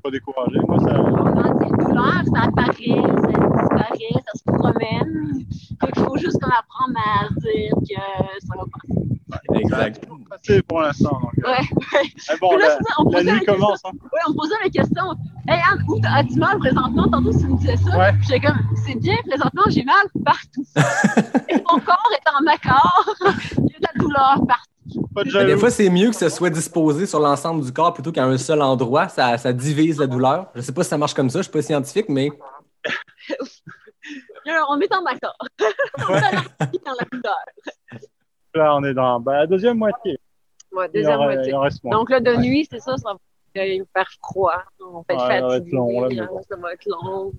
[0.00, 0.58] pas découragé.
[0.66, 0.96] Moi, ça.
[1.60, 5.44] C'est douleur, ça apparaît, ça disparaît, ça se promène.
[5.80, 9.00] Fait qu'il faut juste qu'on apprendre à dire que ça va passer.
[9.54, 10.06] Exact.
[10.28, 11.20] passé pour l'instant.
[11.22, 12.08] donc, euh, Ouais, ouais.
[12.28, 13.80] Mais bon, Là, la, c'est on la nuit la commence.
[13.84, 13.90] Hein.
[14.12, 15.04] Ouais, on me posait la question
[15.48, 17.08] Hey Anne, où as-tu mal présentement?
[17.08, 17.98] Tantôt, tu me disais ça.
[17.98, 18.12] Ouais.
[18.12, 20.64] Puis J'étais comme C'est bien, présentement, j'ai mal partout.
[21.48, 23.14] Et mon corps est en accord.
[23.58, 24.69] Il y a de la douleur partout.
[25.14, 27.92] Pas de Mais des fois, c'est mieux que ce soit disposé sur l'ensemble du corps
[27.92, 29.08] plutôt qu'à un seul endroit.
[29.08, 30.46] Ça, ça divise la douleur.
[30.54, 32.30] Je sais pas si ça marche comme ça, je suis pas scientifique, mais
[34.46, 35.36] Là, on est en accord.
[35.98, 37.44] on est dans la couleur.
[38.54, 40.18] Là, on est dans ben, la deuxième moitié.
[40.72, 41.52] Ouais, deuxième moitié.
[41.84, 43.18] Donc là, de nuit, c'est ça, ça va
[43.54, 44.62] faire froid.
[44.80, 45.76] On va être Ouais, ça va être fatigué.
[45.76, 46.42] long, là, mais bon.
[46.48, 47.32] Ça va être long.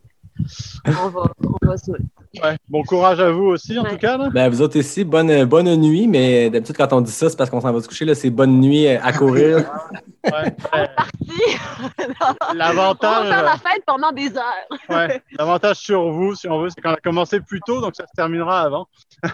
[0.87, 2.03] On va, on va se mettre.
[2.43, 2.55] Ouais.
[2.69, 4.17] Bon courage à vous aussi, en tout cas.
[4.17, 4.29] Là.
[4.31, 7.49] Ben, vous autres ici, bonne, bonne nuit, mais d'habitude, quand on dit ça, c'est parce
[7.49, 8.05] qu'on s'en va se coucher.
[8.05, 9.57] Là, c'est bonne nuit euh, à courir.
[10.25, 10.55] Ouais.
[10.75, 10.85] Euh,
[12.21, 14.67] on va L'avantage, faire la fête pendant des heures.
[14.89, 18.05] ouais, l'avantage sur vous, si on veut, c'est qu'on a commencé plus tôt, donc ça
[18.07, 18.87] se terminera avant.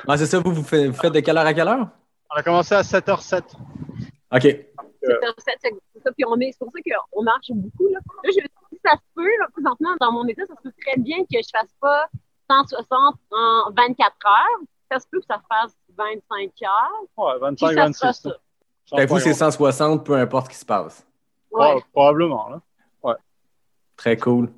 [0.07, 1.87] Ah, c'est ça, vous, vous faites, vous faites de quelle heure à quelle heure?
[2.33, 3.41] On a commencé à 7h07.
[4.33, 4.41] OK.
[4.41, 4.65] C'est
[5.01, 6.79] c'est- c'est ça, puis on est- c'est pour ça
[7.13, 7.87] qu'on marche beaucoup.
[7.93, 7.99] Là.
[8.25, 8.39] Je
[8.89, 11.49] ça se peut, là, présentement, dans mon état, ça se peut très bien que je
[11.51, 12.07] fasse pas
[12.49, 14.67] 160 en 24 heures.
[14.91, 17.01] Ça se peut que ça fasse 25 heures.
[17.17, 18.21] Ouais, Puis 25, ça sera 26.
[18.21, 18.31] ça.
[18.95, 21.05] Fait que vous, c'est 160, peu importe ce qui se passe.
[21.51, 21.75] Ouais.
[21.75, 22.49] Ouais, probablement.
[22.49, 22.61] Là.
[23.97, 24.49] Très cool.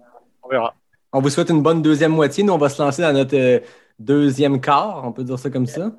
[0.44, 0.76] On verra.
[1.14, 2.44] On vous souhaite une bonne deuxième moitié.
[2.44, 3.60] Nous, on va se lancer dans notre euh,
[3.98, 5.92] deuxième quart, on peut dire ça comme ça.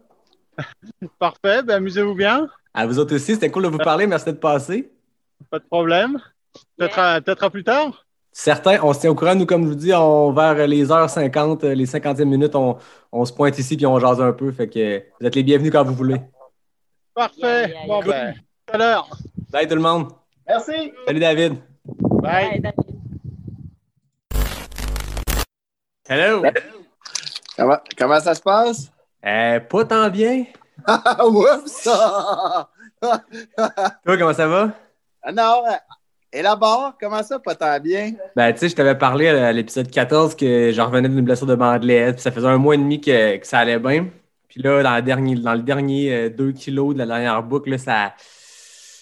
[1.18, 2.48] Parfait, ben, amusez-vous bien.
[2.74, 4.06] À vous autres aussi, c'était cool de vous parler.
[4.06, 4.92] Merci d'être passé.
[5.50, 6.20] Pas de problème.
[6.76, 8.06] Peut-être à, peut-être à plus tard.
[8.32, 9.34] Certains, on se tient au courant.
[9.34, 12.76] Nous, comme je vous dis, on, vers les heures 50, euh, les 50e minutes, on,
[13.10, 14.52] on se pointe ici puis on jase un peu.
[14.52, 16.20] Fait que vous êtes les bienvenus quand vous voulez.
[17.14, 17.40] Parfait.
[17.40, 18.34] Yeah, yeah, Bon, ben,
[18.66, 19.08] tout à l'heure.
[19.50, 20.12] Bye tout le monde.
[20.46, 20.92] Merci.
[21.06, 21.54] Salut David.
[21.84, 22.50] Bye.
[22.52, 22.90] Ouais, David.
[26.08, 26.42] Hello.
[27.56, 28.90] Comment, comment ça se passe?
[29.24, 30.44] Euh, pas tant bien.
[30.86, 31.88] Ah, oups!
[31.88, 32.68] Ah,
[34.04, 34.70] Toi, comment ça va?
[35.32, 35.72] non, euh,
[36.32, 38.12] et là-bas, comment ça, pas tant bien?
[38.36, 41.54] Ben, tu sais, je t'avais parlé à l'épisode 14 que j'en revenais d'une blessure de
[41.54, 44.08] bandelette, puis ça faisait un mois et demi que, que ça allait bien.
[44.48, 47.78] Puis là, dans, la dernier, dans le dernier 2 kilos de la dernière boucle, là,
[47.78, 48.14] ça,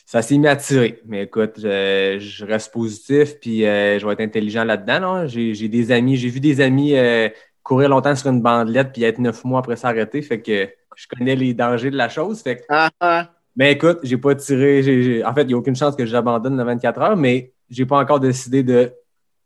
[0.09, 1.03] ça s'est mis à tirer.
[1.07, 5.01] Mais écoute, je, je reste positif, puis euh, je vais être intelligent là-dedans.
[5.01, 5.27] là.
[5.27, 7.29] J'ai j'ai des amis, j'ai vu des amis euh,
[7.63, 10.23] courir longtemps sur une bandelette, puis être neuf mois après s'arrêter.
[10.23, 10.67] Fait que
[10.97, 12.41] je connais les dangers de la chose.
[12.41, 13.29] Fait que Ah, ah.
[13.59, 15.25] Mais écoute, j'ai pas tiré.
[15.25, 17.99] En fait, il n'y a aucune chance que j'abandonne le 24 heures, mais j'ai pas
[17.99, 18.95] encore décidé de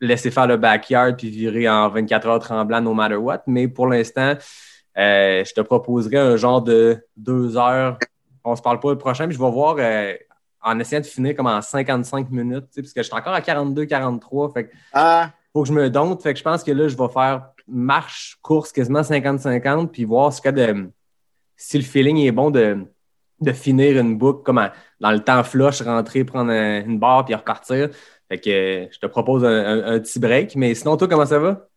[0.02, 3.42] laisser faire le backyard puis virer en 24 heures tremblant no matter what.
[3.46, 4.34] Mais pour l'instant,
[4.98, 7.96] euh, je te proposerais un genre de deux heures.
[8.44, 10.12] On se parle pas le prochain, mais je vais voir euh,
[10.62, 14.52] en essayant de finir comme en 55 minutes, parce que je suis encore à 42-43.
[14.52, 16.22] Fait que Ah, faut que je me dompte.
[16.22, 20.34] Fait que je pense que là, je vais faire marche, course quasiment 50-50, puis voir
[20.34, 20.90] ce de.
[21.56, 22.84] Si le feeling est bon de,
[23.42, 24.60] de finir une boucle comme
[25.00, 27.90] dans le temps flush, rentrer, prendre un- une barre puis repartir.
[28.28, 30.56] Fait que je te propose un, un- un petit break.
[30.56, 31.68] Mais sinon, toi, comment ça va?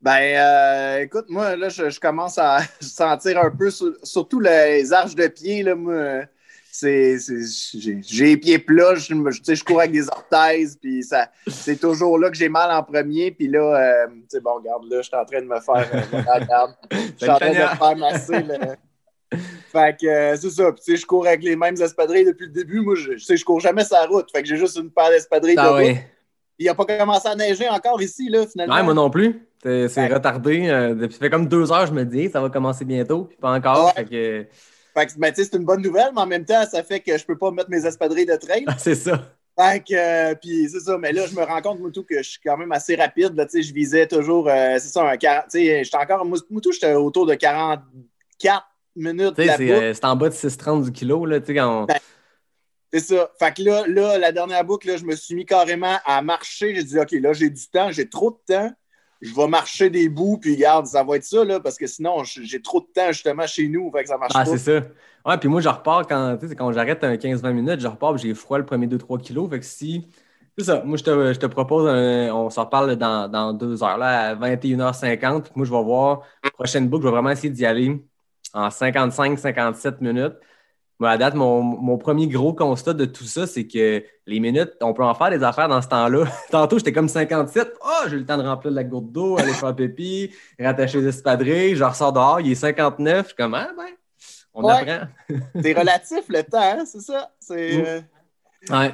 [0.00, 4.92] ben, euh, écoute, moi, là, je, je commence à sentir un peu, sur- surtout les
[4.92, 6.22] arches de pied, là, moi.
[6.70, 11.30] C'est, c'est- j'ai, j'ai les pieds plats, je, je cours avec des orthèses, puis ça,
[11.46, 14.84] c'est toujours là que j'ai mal en premier, puis là, euh, tu sais, bon, regarde,
[14.90, 17.58] là, je suis en train de me faire, euh, regarde, je suis en train de
[17.58, 18.76] me faire masser, là.
[19.72, 20.72] Fait que euh, c'est ça.
[20.72, 22.80] Puis, tu sais, je cours avec les mêmes espadrilles depuis le début.
[22.80, 24.30] Moi, je, sais, je cours jamais sa route.
[24.30, 25.82] Fait que j'ai juste une paire d'espadrilles de Ah route.
[25.82, 25.94] oui.
[25.94, 28.74] Puis, il n'a pas commencé à neiger encore ici, là, finalement.
[28.74, 29.42] Ouais, moi non plus.
[29.62, 30.06] C'est Ouais.
[30.14, 30.68] retardé.
[30.68, 33.50] euh, ça fait comme deux heures, je me dis, ça va commencer bientôt, puis pas
[33.52, 33.86] encore.
[33.86, 33.92] Ouais.
[33.96, 34.46] Fait que
[34.94, 37.00] Fait que, ben, tu sais, c'est une bonne nouvelle, mais en même temps, ça fait
[37.00, 38.64] que je peux pas mettre mes espadrilles de trail.
[38.78, 39.32] c'est ça.
[39.58, 40.96] Fait que, euh, puis c'est ça.
[40.98, 43.34] Mais là, je me rends compte, Moutou, que je suis quand même assez rapide.
[43.34, 45.44] Là, tu sais, je visais toujours, euh, c'est ça, un 40.
[45.50, 47.82] Tu sais, j'étais encore, Moutou, j'étais autour de 44
[48.96, 51.24] minutes c'est euh, c'est en bas de 6,30 du kilo.
[51.26, 51.96] Là, quand on- Ben,
[52.92, 53.30] C'est ça.
[53.38, 56.74] Fait que là, là, la dernière boucle, là, je me suis mis carrément à marcher.
[56.74, 58.70] J'ai dit, OK, là, j'ai du temps, j'ai trop de temps.
[59.20, 62.22] Je vais marcher des bouts, puis regarde, ça va être ça, là, parce que sinon,
[62.24, 63.90] j'ai trop de temps, justement, chez nous.
[63.90, 64.86] Fait que ça marche Ah, c'est ça.
[65.24, 68.58] Ouais, puis moi, je repars quand, quand j'arrête un 15-20 minutes, je repars, j'ai froid
[68.58, 69.48] le premier 2-3 kilos.
[69.50, 70.06] Fait que si.
[70.58, 70.82] C'est ça.
[70.84, 74.30] Moi, je te, je te propose, un- on s'en reparle dans, dans deux heures, là,
[74.30, 75.42] à 21h50.
[75.44, 76.22] Puis moi, je vais voir,
[76.54, 78.00] prochaine boucle, je vais vraiment essayer d'y aller
[78.56, 80.34] en 55-57 minutes.
[80.98, 84.72] Moi, à date, mon, mon premier gros constat de tout ça, c'est que les minutes,
[84.80, 86.24] on peut en faire des affaires dans ce temps-là.
[86.50, 87.74] Tantôt, j'étais comme 57.
[87.84, 91.08] Oh, j'ai eu le temps de remplir la gourde d'eau, aller faire pipi, rattacher les
[91.08, 91.76] espadrilles.
[91.76, 93.18] Je ressors dehors, il est 59.
[93.22, 93.84] Je suis comme, ah, ben,
[94.54, 94.72] on Ouais.
[94.90, 95.06] apprend.
[95.62, 97.30] C'est relatif, le temps, hein, c'est ça?
[97.40, 97.86] C'est.
[97.86, 98.00] euh,
[98.70, 98.90] Ouais.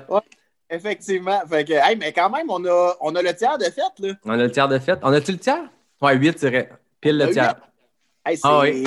[0.69, 1.41] Effectivement.
[1.49, 4.15] Fait que, hey, mais quand même, on a, on a le tiers de fête, là.
[4.25, 4.99] On a le tiers de fête.
[5.03, 5.71] On a-tu le tiers?
[6.01, 6.69] Ouais, 8, c'est vrai.
[7.01, 7.55] Pile le tiers.
[8.27, 8.87] Hey, c'est Ah oui.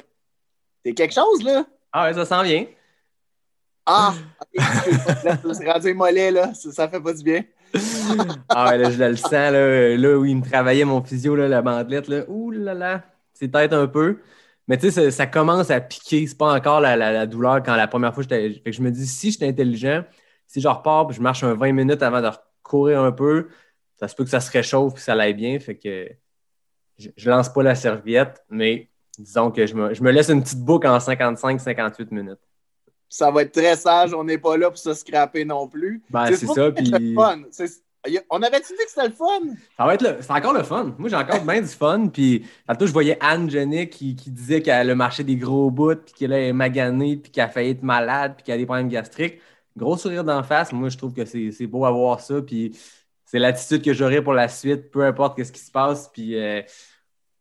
[0.85, 1.65] C'est quelque chose, là?
[1.91, 2.65] Ah ouais, ça s'en vient.
[3.87, 4.13] Ah,
[4.55, 6.53] c'est rendu mollet, là.
[6.53, 7.43] Ça, ça fait pas du bien.
[8.49, 11.47] Ah ouais, là, je le sens, là, là où il me travaillait mon physio, là,
[11.47, 12.23] la bandelette, là.
[12.27, 14.19] Ouh là là, c'est peut-être un peu.
[14.67, 16.25] Mais tu sais, ça, ça commence à piquer.
[16.27, 18.23] C'est pas encore la, la- la douleur quand la première fois.
[18.23, 20.03] Fait que je me dis, si j'étais intelligent,
[20.47, 22.29] si je repars puis je marche un 20 minutes avant de
[22.63, 23.47] courir un peu,
[23.99, 25.59] ça se peut que ça se réchauffe puis ça aille bien.
[25.59, 26.09] Fait que
[26.97, 28.89] je, je lance pas la serviette, mais
[29.21, 32.39] disons que je me, je me laisse une petite boucle en 55-58 minutes.
[33.09, 34.13] Ça va être très sage.
[34.13, 36.01] On n'est pas là pour se scraper non plus.
[36.09, 37.41] Ben, c'est ça, puis- le fun.
[38.29, 39.39] On avait-tu dit que c'était le fun?
[39.77, 40.93] Ça va être le- c'est encore le fun.
[40.99, 42.07] Moi, j'ai encore bien du fun.
[42.07, 45.95] Puis, tantôt, je voyais Anne Jenny qui, qui disait qu'elle a marché des gros bouts,
[45.95, 48.89] puis qu'elle est maganée, puis qu'elle a failli être malade, puis qu'elle a des problèmes
[48.89, 49.39] gastriques.
[49.75, 50.71] Gros sourire d'en face.
[50.71, 52.41] Moi, je trouve que c'est c'est beau à voir ça.
[52.43, 52.77] Puis,
[53.25, 56.07] c'est l'attitude que j'aurai pour la suite, peu importe ce qui se passe.
[56.13, 56.61] Puis, euh,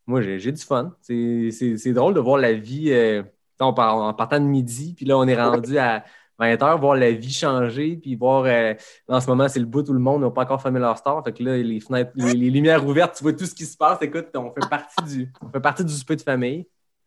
[0.06, 0.94] moi, j'ai du fun.
[1.00, 2.92] C'est drôle de voir la vie.
[2.92, 3.22] euh,
[3.60, 6.04] on part- en partant de midi, puis là, on est rendu à
[6.38, 8.44] 20 h, voir la vie changer, puis voir.
[8.44, 8.74] euh,
[9.08, 11.22] en ce moment, c'est le bout où le monde n'a pas encore fermé leur store.
[11.24, 13.98] Fait que là, les fenêtres, les, lumières ouvertes, tu vois tout ce qui se passe.
[14.02, 16.66] Écoute, on fait partie du, on fait partie du souper de famille.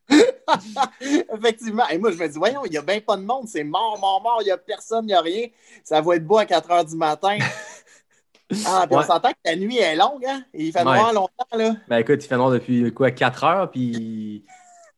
[1.02, 1.88] Effectivement.
[1.90, 3.48] Et moi, je me dis, voyons, il n'y a bien pas de monde.
[3.48, 4.38] C'est mort, mort, mort.
[4.42, 5.48] Il n'y a personne, il n'y a rien.
[5.84, 7.38] Ça va être beau à 4 heures du matin.
[8.66, 10.44] Ah, puis on s'entend que la nuit est longue, hein?
[10.54, 10.86] Et il fait Ouais.
[10.86, 11.76] noir longtemps, là.
[11.90, 14.54] Ben écoute, il fait noir depuis quoi, 4 heures, puis le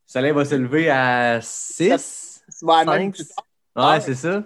[0.06, 2.42] soleil va se lever à 6.
[2.62, 3.90] Ouais, même plus tard.
[3.90, 4.42] Ouais, c'est ça.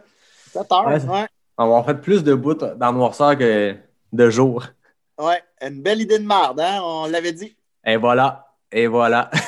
[0.52, 1.26] 7 heures, Ouais,
[1.58, 3.76] On va en faire plus de bouts dans le noirceur que
[4.12, 4.64] de jour.
[5.18, 6.80] Ouais, une belle idée de marde, hein?
[6.82, 7.56] On l'avait dit.
[7.84, 8.46] Et voilà.
[8.72, 9.30] Et voilà.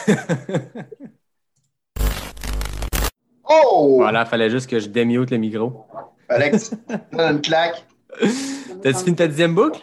[3.49, 3.97] Oh!
[3.99, 5.87] voilà, fallait juste que je démute le micro.
[6.29, 7.87] Fallait que tu te donnes une claque.
[8.83, 9.81] T'as-tu fini ta dixième boucle?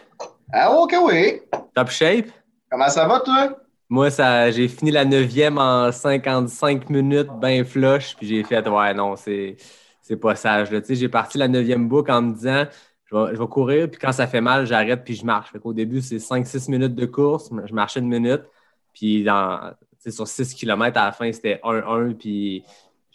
[0.51, 1.41] Ah, ok, oui.
[1.73, 2.27] Top shape?
[2.69, 3.57] Comment ça va, toi?
[3.89, 8.93] Moi, ça, j'ai fini la neuvième en 55 minutes, ben flush, puis j'ai fait, ouais,
[8.93, 9.55] non, c'est,
[10.01, 10.71] c'est pas sage.
[10.71, 10.81] là.
[10.81, 12.65] Tu sais, j'ai parti la neuvième boucle en me disant,
[13.05, 15.51] je vais, je vais courir, puis quand ça fait mal, j'arrête, puis je marche.
[15.51, 18.41] Fait qu'au début, c'est 5-6 minutes de course, je marchais une minute,
[18.93, 19.73] puis dans,
[20.11, 22.63] sur 6 km à la fin, c'était 1-1, puis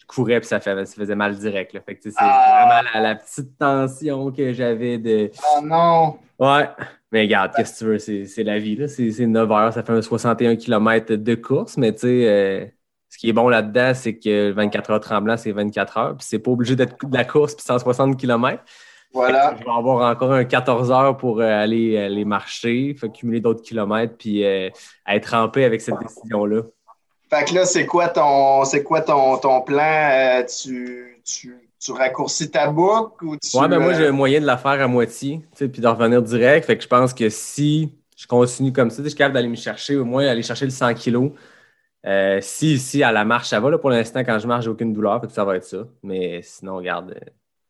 [0.09, 1.73] courais, puis ça, fait- ça faisait mal direct.
[1.75, 1.81] Là.
[1.87, 2.67] Fait que, c'est Ah.
[2.67, 5.31] vraiment la, la petite tension que j'avais de.
[5.57, 6.19] Oh non!
[6.41, 6.69] Ouais,
[7.13, 8.89] mais regarde, qu'est-ce que tu veux, c'est c'est la vie, là.
[8.89, 12.67] C'est c'est 9 heures, ça fait un 61 km de course, mais tu sais, euh,
[13.11, 16.39] ce qui est bon là-dedans, c'est que 24 heures tremblant, c'est 24 heures, puis c'est
[16.39, 18.63] pas obligé d'être de la course puis 160 km.
[19.15, 19.55] Voilà.
[19.59, 23.63] Je vais avoir encore un 14 heures pour euh, aller, aller marcher, fait cumuler d'autres
[23.63, 24.69] kilomètres, puis euh,
[25.09, 26.63] être rampé avec cette décision-là.
[27.31, 29.83] Fait que là, c'est quoi ton, c'est quoi ton, ton plan?
[29.83, 33.57] Euh, tu, tu, tu raccourcis ta boucle ou tu.
[33.57, 35.83] Ouais, ben moi, euh, j'ai un moyen de la faire à moitié, tu sais, puis
[35.83, 36.66] de revenir direct.
[36.66, 39.57] Fait que je pense que si je continue comme ça, je suis capable d'aller me
[39.57, 41.33] chercher, au moins aller chercher le 100 kilos.
[42.07, 43.70] Euh, si, si à la marche, ça va.
[43.70, 45.87] Là, pour l'instant, quand je marche, j'ai aucune douleur, fait que ça va être ça.
[46.03, 47.14] Mais sinon, regarde,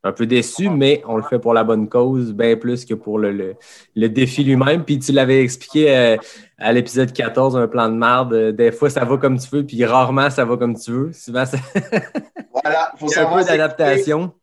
[0.03, 3.19] un peu déçu, mais on le fait pour la bonne cause, bien plus que pour
[3.19, 3.55] le, le,
[3.95, 4.83] le défi lui-même.
[4.85, 6.17] Puis tu l'avais expliqué euh,
[6.57, 8.33] à l'épisode 14, un plan de marde.
[8.33, 11.13] euh, Des fois, ça va comme tu veux, puis rarement, ça va comme tu veux.
[11.13, 11.57] Souvent, ça...
[12.51, 14.33] Voilà, faut il y a un savoir peu d'adaptation.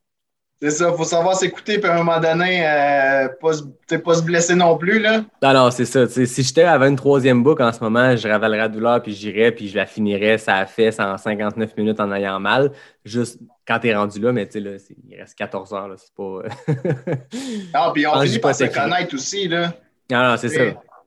[0.62, 3.50] C'est ça, faut savoir s'écouter, puis à un moment donné, euh, pas,
[3.98, 5.22] pas se blesser non plus, là.
[5.42, 6.09] Non, non, c'est ça.
[6.09, 9.68] Si j'étais à 23e boucle en ce moment, je ravalerais la douleur, puis j'irais, puis
[9.68, 12.72] je la finirais, ça a fait en 59 minutes en ayant mal.
[13.04, 13.38] Juste
[13.68, 16.42] quand t'es rendu là, mais tu sais, il reste 14 heures, là, c'est pas...
[17.74, 19.74] Non, puis on finit par se connaître aussi, là.
[20.11, 20.62] non, non, c'est ça.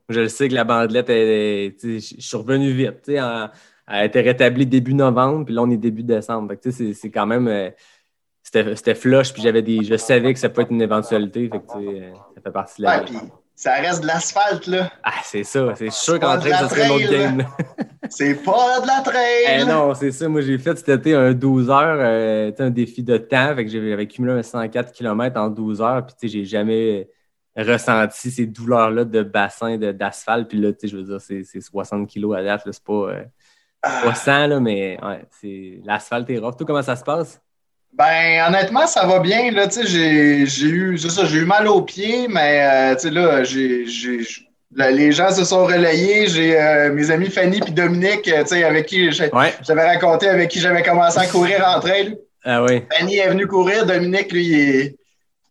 [0.09, 3.01] Je le sais que la bandelette, je suis revenu vite.
[3.03, 3.49] tu sais, en-
[3.91, 6.53] elle a été rétablie début novembre, puis là, on est début décembre.
[6.69, 7.47] C'est quand même...
[7.47, 7.69] euh,
[8.51, 9.83] C'était flush, puis j'avais des...
[9.83, 12.87] Je savais que ça peut être une éventualité, fait que, euh, ça fait partie de
[12.87, 13.17] la Ouais, vie.
[13.17, 14.91] puis ça reste de l'asphalte, là.
[15.03, 15.73] Ah, c'est ça.
[15.75, 17.45] C'est sûr qu'en train, ça serait un autre trail, game.
[18.11, 19.59] C'est pas de la trail!
[19.61, 20.27] Eh non, c'est ça.
[20.27, 23.53] Moi, j'ai fait cet été un 12 heures, euh, un défi de temps.
[23.55, 26.03] Fait que j'avais cumulé un 104 km en 12 heures.
[26.07, 27.07] Puis, tu sais, j'ai jamais
[27.55, 30.47] ressenti ces douleurs-là de bassin, d'asphalte.
[30.49, 32.63] Puis là, tu sais, je veux dire, c'est c'est 60 kilos à date.
[32.71, 33.23] C'est pas, euh,
[33.83, 36.55] pas 100, là, mais ouais, l'asphalte est rough.
[36.57, 37.39] Toi, comment ça se passe?
[37.93, 39.51] Ben, honnêtement, ça va bien.
[39.51, 42.95] Là, tu sais, j'ai, j'ai eu, c'est ça, j'ai eu mal aux pieds, mais euh,
[42.95, 44.19] tu sais, là, j'ai, j'ai,
[44.73, 46.27] là, les gens se sont relayés.
[46.27, 49.53] J'ai euh, mes amis Fanny et Dominique, euh, tu sais, avec qui j'ai- Ouais.
[49.67, 52.17] j'avais raconté avec qui j'avais commencé à courir en trail.
[52.45, 52.83] Ah oui.
[52.97, 53.85] Fanny est venue courir.
[53.85, 54.95] Dominique, lui, il est,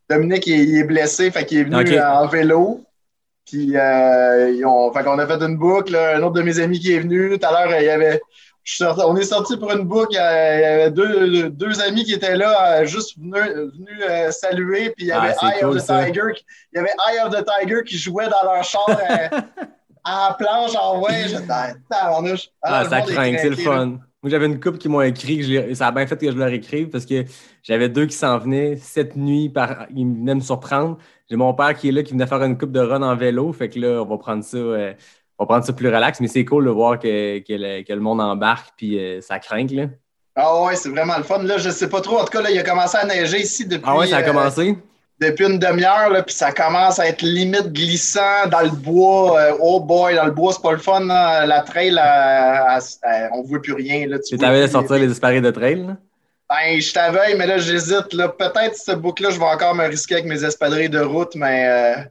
[0.09, 2.83] Dominique, il est, blessé, fait qu'il est venu en vélo.
[3.47, 5.93] Puis, euh, ils ont, fait qu'on a fait une boucle.
[5.93, 6.17] là.
[6.17, 7.39] Un autre de mes amis qui est venu.
[7.39, 8.21] Tout à l'heure, il y avait.
[8.69, 10.09] Je suis sorti- on est sorti pour une boucle.
[10.13, 13.33] Il y avait deux, deux amis qui étaient là, euh, juste venus,
[13.75, 14.91] venus, euh, saluer.
[14.91, 16.05] Puis il y Ah, avait c'est Eye cool, of the ça.
[16.05, 16.21] Tiger.
[16.37, 16.45] qui-
[16.75, 18.95] Il y avait Eye of the Tiger qui jouait dans leur char euh,
[20.05, 21.29] à la planche en ouais.
[21.29, 21.73] J'étais ah.
[22.63, 23.63] Ah, ça craint, c'est le là.
[23.63, 23.87] fun.
[24.21, 26.37] Moi, j'avais une couple qui m'ont écrit, que je ça a bien fait que je
[26.37, 27.25] leur écrive parce que
[27.63, 30.99] j'avais deux qui s'en venaient cette nuit, par, ils venaient me surprendre.
[31.31, 33.51] J'ai mon père qui est là, qui venait faire une coupe de run en vélo.
[33.53, 34.93] Fait que là, on va prendre ça, euh,
[35.39, 37.93] on va prendre ça plus relax, mais c'est cool de voir que, que le, que
[37.93, 39.67] le monde embarque puis euh, ça craint.
[39.71, 39.85] Là.
[40.35, 41.43] Ah ouais, c'est vraiment le fun.
[41.43, 42.19] Là, je sais pas trop.
[42.19, 43.85] En tout cas, là, il a commencé à neiger ici depuis.
[43.87, 44.77] Ah ouais, ça a euh, commencé?
[45.21, 49.41] depuis une demi-heure, puis ça commence à être limite glissant dans le bois.
[49.41, 51.11] Euh, oh boy, dans le bois, c'est pas le fun.
[51.11, 51.45] hein.
[51.45, 51.99] La trail,
[53.33, 54.07] on voit plus rien.
[54.07, 54.19] Là.
[54.21, 55.97] Tu t'avais de sortir les disparés de trail, là?
[56.49, 58.09] Ben, je t'avais, mais là, j'hésite.
[58.11, 62.09] Peut-être ce book-là, je vais encore me risquer avec mes espadrilles de route, mais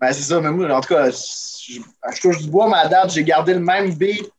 [0.00, 0.40] ben, c'est ça.
[0.40, 1.80] Mais moi, en tout cas, je,
[2.14, 4.30] je touche du bois, ma date, j'ai gardé le même beat.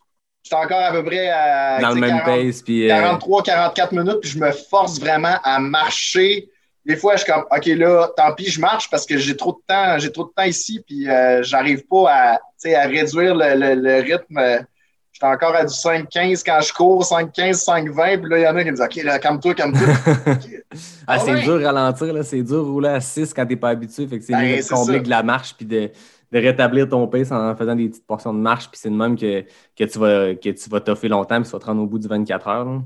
[0.43, 2.85] J'étais encore à peu près à Dans le même 40 pace, puis...
[2.85, 6.49] euh, 43, 44 minutes, puis je me force vraiment à marcher.
[6.83, 9.51] Des fois, je suis comme, OK, là, tant pis, je marche parce que j'ai trop
[9.53, 12.87] de temps, j'ai trop de temps ici, puis euh, j'arrive pas à, tu sais, à
[12.87, 14.65] réduire le, le- le rythme.
[15.21, 18.55] J'étais encore à du 5-15 quand je cours, 5-15, 5-20, puis là, il y en
[18.55, 19.87] a qui me disent, OK, là, calme-toi, calme-toi.
[21.07, 21.41] Ah, c'est ouais.
[21.43, 22.23] dur de ralentir, là.
[22.23, 24.07] c'est dur de rouler à 6 quand t'es pas habitué.
[24.07, 25.91] Fait que c'est Ben, mieux de c'est combler de la marche puis de,
[26.31, 28.69] de rétablir ton pace en faisant des petites portions de marche.
[28.69, 29.41] Puis c'est de même que,
[29.75, 31.99] que tu vas que tu vas toffer longtemps puis tu vas te rendre au bout
[31.99, 32.65] du 24 heures.
[32.65, 32.81] là.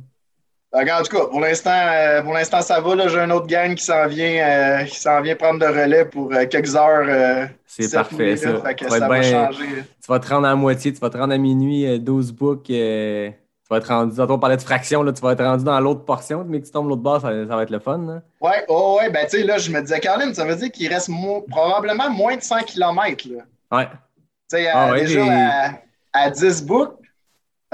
[0.77, 3.07] En tout cas, pour l'instant, euh, pour l'instant, ça va.
[3.07, 6.33] J'ai un autre gang qui s'en vient, euh, qui s'en vient prendre le relais pour
[6.33, 7.05] euh, quelques heures.
[7.07, 8.61] euh, C'est parfait, ça.
[8.61, 9.65] Fait que ça être va bien- changer.
[9.65, 12.63] Tu vas te rendre à moitié, tu vas te rendre à minuit, euh, 12 books.
[12.65, 13.33] tu
[13.69, 16.45] vas être rendu, on parlait de fraction, là, tu vas être rendu dans l'autre portion,
[16.47, 17.97] mais que tu tombes l'autre bord, ça, ça va être le fun.
[18.05, 18.21] là.
[18.41, 20.91] Ouais, oh, ouais, ben, tu sais, là, je me disais, Caroline, ça veut dire qu'il
[20.93, 23.43] reste mo- probablement moins de 100 km, là.
[23.77, 23.85] Ouais.
[23.87, 25.71] Tu sais, Ah ouais, déjà à,
[26.13, 26.93] à 10 books.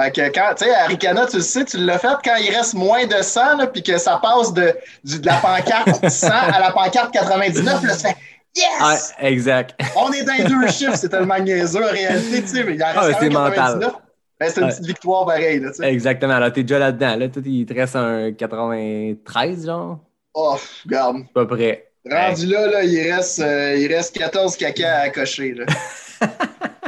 [0.02, 2.56] Fait que quand, tu sais, à Ricana, tu le sais, tu l'as fait quand il
[2.56, 4.74] reste moins de 100, là, puis que ça passe de,
[5.04, 8.16] du- de la pancarte 100 à la pancarte 99, là, tu fais
[8.56, 9.14] Yes!
[9.20, 9.80] exact.
[9.96, 12.84] On est dans les deux chiffres, c'est tellement niaiseux en réalité, tu sais, mais il
[12.84, 13.56] en reste Ah ouais, quand c'est même mental.
[13.80, 13.94] 99.
[14.40, 14.72] Ben, c'est une Ouais.
[14.72, 15.70] petite victoire pareille, là.
[15.88, 16.40] Exactement.
[16.40, 17.16] Là, t'es déjà là-dedans.
[17.16, 20.00] Là, il te reste un 93, genre?
[20.34, 21.18] Oh, regarde.
[21.18, 21.88] À peu près.
[22.10, 25.66] Rendu là, là, il reste, euh, il reste 14 caca à cocher, là.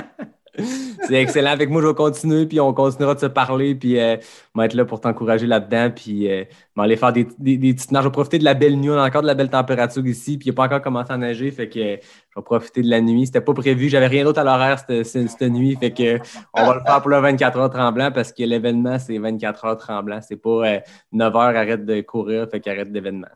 [0.58, 1.52] C'est excellent.
[1.52, 4.18] Avec moi, je vais continuer, puis on continuera de se parler, puis euh,
[4.54, 6.44] on va être là pour t'encourager là-dedans, puis euh,
[6.78, 8.04] aller faire des, des, des petites nages.
[8.04, 10.38] Je vais profiter de la belle nuit, on a encore de la belle température ici,
[10.38, 12.90] puis il n'a pas encore commencé à neiger, fait que euh, je vais profiter de
[12.90, 13.26] la nuit.
[13.26, 16.20] C'était pas prévu, j'avais rien d'autre à l'horaire cette, cette, nuit, fait que
[16.54, 19.78] on va le faire pour le 24 heures tremblant, parce que l'événement, c'est 24 heures
[19.78, 20.20] tremblant.
[20.22, 20.80] C'est pas euh,
[21.14, 23.28] 9 heures, arrête de courir, fait qu'arrête l'événement.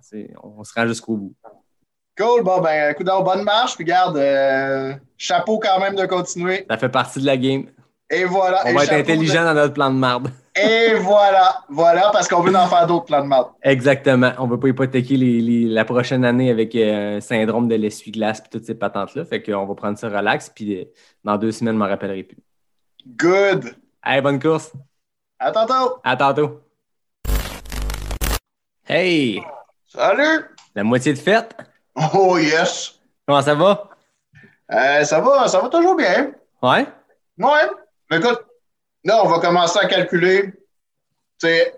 [0.43, 1.35] On, on se rend jusqu'au bout.
[2.17, 6.65] Cool, bon, ben, coup d'or, bonne marche, puis garde, euh, chapeau quand même de continuer.
[6.69, 7.65] Ça fait partie de la game.
[8.09, 8.63] Et voilà.
[8.65, 10.23] On et va être intelligent dans notre plan de marde.
[10.55, 13.49] de- Et voilà, voilà, parce qu'on veut en faire d'autres plans de marde.
[13.61, 14.31] Exactement.
[14.39, 18.39] On ne veut pas hypothéquer les- les- la prochaine année avec euh, syndrome de l'essuie-glace
[18.39, 19.23] et toutes ces patentes-là.
[19.25, 20.85] Fait qu'on va prendre ça relax, puis euh,
[21.23, 22.37] dans deux semaines, je m'en rappellerai plus.
[23.05, 23.75] Good.
[24.03, 24.71] Hey, bonne course.
[25.37, 25.97] À tantôt.
[26.03, 26.61] À tantôt.
[28.87, 29.41] Hey!
[29.85, 30.45] Salut.
[30.73, 31.55] La moitié de fête.
[32.13, 32.99] Oh, yes.
[33.27, 33.89] Comment ça va?
[34.71, 36.31] Euh, ça va, ça va toujours bien.
[36.61, 36.85] Ouais?
[37.37, 37.67] Ouais.
[38.09, 38.45] Mais écoute,
[39.03, 40.53] là, on va commencer à calculer.
[41.39, 41.75] Tu sais,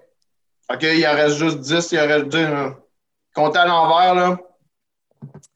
[0.72, 2.38] OK, il en reste juste 10, il en reste 10.
[2.44, 2.76] là.
[3.34, 4.38] Compter à l'envers, là.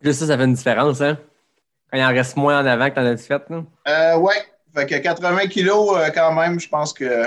[0.01, 1.17] Juste ça, ça fait une différence, hein?
[1.91, 3.63] Quand il en reste moins en avant que t'en as fait, là?
[3.87, 4.43] Euh, ouais.
[4.73, 7.25] Fait que 80 kilos, euh, quand même, je pense que.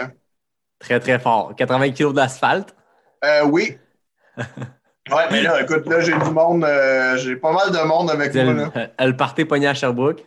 [0.78, 1.54] Très, très fort.
[1.56, 2.74] 80 kilos d'asphalte.
[3.24, 3.78] Euh, oui.
[5.10, 6.64] ouais, mais là, écoute, là, j'ai du monde.
[6.64, 8.70] euh, j'ai pas mal de monde avec moi, là.
[8.74, 10.24] Elle, elle partait pognée à Sherbrooke?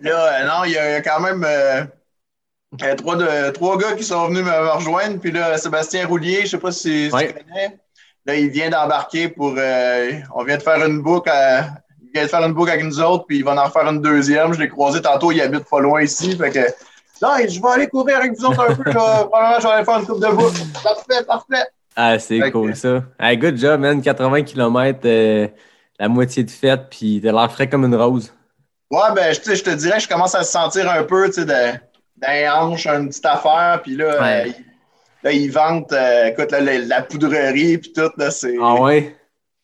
[0.00, 1.82] Là, euh, non, il y, a il y a quand même euh,
[2.82, 5.18] euh, trois, de, trois gars qui sont venus me, me rejoindre.
[5.18, 7.28] Puis là, Sébastien Roulier, je sais pas si, si Ouais.
[7.28, 7.78] tu connais.
[8.26, 9.54] Là, il vient d'embarquer pour.
[9.56, 11.30] euh, on vient de faire une boucle.
[11.30, 11.64] à-
[12.02, 14.00] il vient de faire une boucle avec nous autres, puis il va en faire une
[14.00, 14.52] deuxième.
[14.54, 16.36] Je l'ai croisé tantôt, il habite pas loin ici.
[16.36, 16.60] Fait que.
[17.20, 18.90] Non, je vais aller courir avec vous autres un peu.
[18.92, 19.24] Là.
[19.24, 20.58] Probablement, je vais aller faire une coupe de boucle.
[20.82, 21.66] Parfait, parfait.
[22.00, 23.02] Ah, c'est cool ça.
[23.18, 24.00] Hey, good job, man.
[24.00, 25.00] 80 km,
[25.98, 28.32] la moitié de fête, puis t'as l'air frais comme une rose.
[28.88, 31.44] Ouais, ben, je, te dirais que je commence à se sentir un peu, tu sais,
[31.44, 31.76] de-
[32.16, 34.48] d'un hanche, une petite affaire, puis là, Ouais.
[34.48, 34.52] euh,
[35.24, 38.54] là, ils vantent, euh, écoute, là, la, la poudrerie, puis tout, là, c'est...
[38.62, 39.16] Ah ouais?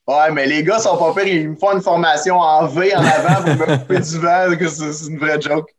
[0.08, 2.98] Ouais, mais les gars sont pas pires, ils me font une formation en V en
[3.04, 5.70] avant pour me couper du vent, que c'est c'est une vraie joke.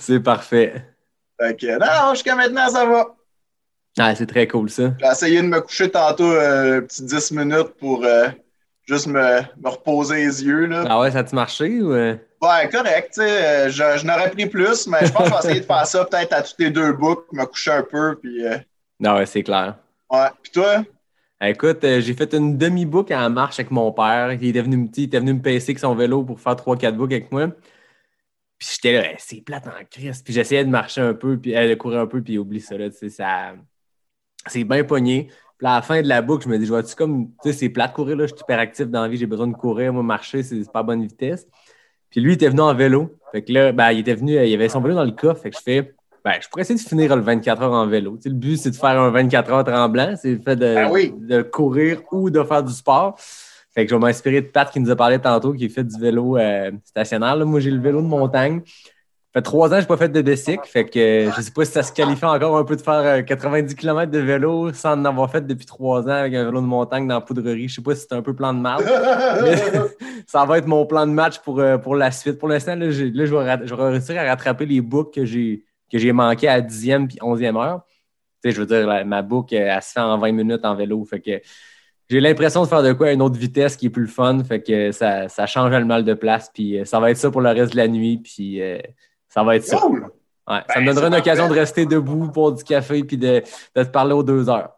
[0.00, 0.84] C'est parfait.
[1.40, 3.14] Fait que, non, jusqu'à maintenant, ça va.
[3.98, 4.92] Ah, c'est très cool ça.
[5.00, 8.28] J'ai essayé de me coucher tantôt euh, un petit 10 minutes pour euh,
[8.86, 10.84] juste me, me reposer les yeux, là.
[10.88, 11.92] Ah ouais, ça a-tu marché ou.
[11.92, 12.16] euh?
[12.40, 15.60] Ouais, correct, euh, je, je n'aurais pris plus, mais je pense que je vais essayer
[15.60, 18.46] de faire ça peut-être à toutes les deux boucles, me coucher un peu, puis...
[18.46, 18.58] euh,
[19.04, 19.76] Ah ouais, c'est clair.
[20.10, 20.28] Ouais.
[20.42, 20.84] Puis toi?
[21.40, 24.32] Écoute, euh, j'ai fait une demi-boucle en marche avec mon père.
[24.32, 26.96] Il était venu, me- il était venu me pacer avec son vélo pour faire 3-4
[26.96, 27.48] boucles avec moi.
[28.58, 30.22] Puis j'étais là, Eh, c'est plate en crise.
[30.22, 32.76] Puis j'essayais de marcher un peu, puis euh, de courir un peu, puis oublie ça.
[32.76, 33.54] Là, ça
[34.46, 35.28] c'est bien pogné.
[35.58, 37.52] Puis à la fin de la boucle, je me dis, je vois-tu comme, tu sais,
[37.52, 39.92] c'est plate courir, là, je suis hyper actif dans la vie, j'ai besoin de courir,
[39.92, 41.46] moi, marcher, c'est pas bonne vitesse.
[42.10, 43.16] Puis lui, il était venu en vélo.
[43.32, 45.42] Fait que là, ben, il était venu, il avait son vélo dans le coffre.
[45.42, 48.16] Fait que je fais, ben, je pourrais essayer de finir le 24 heures en vélo.
[48.16, 50.74] Tu sais, le but, c'est de faire un 24 heures tremblant, c'est le fait de,
[50.74, 51.12] Ben oui.
[51.18, 53.18] de courir ou de faire du sport.
[53.18, 55.84] Fait Fait que je vais m'inspirer de Pat qui nous a parlé tantôt, qui fait
[55.84, 57.36] du vélo euh, stationnaire.
[57.36, 57.44] là.
[57.44, 58.62] Moi, j'ai le vélo de montagne.
[59.38, 60.66] Fait trois ans je n'ai pas fait de bicycle.
[60.66, 62.80] Fait que euh, je ne sais pas si ça se qualifie encore un peu de
[62.80, 66.44] faire euh, 90 km de vélo sans en avoir fait depuis trois ans avec un
[66.44, 67.68] vélo de montagne dans la poudrerie.
[67.68, 68.58] Je ne sais pas si c'est un peu plan de
[69.44, 69.56] mais
[70.26, 72.36] ça va être mon plan de match pour, euh, pour la suite.
[72.36, 75.62] Pour l'instant, là, là, je, vais je vais réussir à rattraper les boucles que j'ai
[75.88, 77.82] que j'ai manquées à 10e puis 11e heure.
[78.42, 80.64] Tu sais, je veux dire, la- ma boucle, euh, elle se fait en 20 minutes
[80.64, 81.04] en vélo.
[81.04, 81.40] Fait que
[82.10, 84.42] j'ai l'impression de faire de quoi à une autre vitesse qui est plus le fun.
[84.42, 86.50] Fait que ça, ça change le mal de place.
[86.52, 88.18] Puis euh, ça va être ça pour le reste de la nuit.
[88.18, 88.78] Puis euh,
[89.28, 89.78] ça va être ça.
[89.78, 90.02] Cool!
[90.48, 91.54] Ouais, ça Ben, me donnera une occasion parfait.
[91.54, 93.42] de rester debout pour du café puis de,
[93.76, 94.70] de te parler aux deux heures.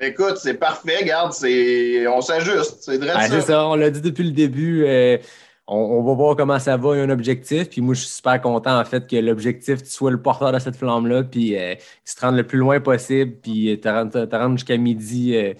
[0.00, 2.06] Écoute, c'est parfait, c'est...
[2.06, 2.76] on s'ajuste.
[2.80, 3.40] C'est Ah, ça.
[3.40, 4.84] ça, on l'a dit depuis le début.
[4.86, 5.18] euh,
[5.66, 6.94] on, on va voir comment ça va.
[6.94, 7.68] Il y a un objectif.
[7.68, 10.58] Puis moi, je suis super content en fait que l'objectif, tu sois le porteur de
[10.60, 11.24] cette flamme-là.
[11.24, 13.32] Puis euh, que tu te rendes le plus loin possible.
[13.42, 15.52] Puis euh, te rendre, te rendre jusqu'à midi euh,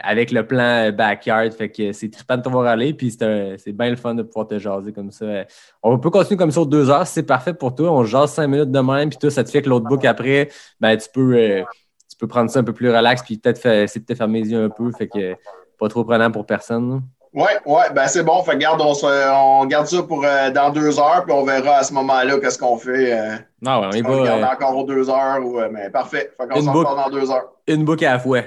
[0.00, 1.52] avec le plan euh, backyard.
[1.52, 2.94] Fait que c'est trippant de te voir aller.
[2.94, 5.24] Puis c'est bien le fun de pouvoir te jaser comme ça.
[5.24, 5.44] Euh,
[5.82, 7.06] On peut continuer comme ça aux deux heures.
[7.06, 7.90] C'est parfait pour toi.
[7.92, 9.08] On jase cinq minutes de même.
[9.10, 10.48] Puis toi, ça te fait que l'autre book après,
[10.80, 11.34] ben, tu peux.
[11.36, 11.62] euh,
[12.10, 14.50] tu peux prendre ça un peu plus relax, puis peut-être essayer de te fermer les
[14.52, 14.92] yeux un peu.
[14.96, 15.34] Fait que
[15.80, 16.90] pas trop prenant pour personne.
[16.90, 16.98] là.
[17.42, 18.40] Ouais, ouais, ben c'est bon.
[18.44, 21.78] Fait garde, on, se- on garde ça pour euh, dans deux heures, puis on verra
[21.78, 23.12] à ce moment-là qu'est-ce qu'on fait.
[23.18, 26.30] Euh, Non, ouais, on on va, regarde euh, encore deux heures, ou, euh, mais parfait.
[26.40, 27.50] Fait qu'on reparle dans deux heures.
[27.66, 28.42] une boucle à la fois.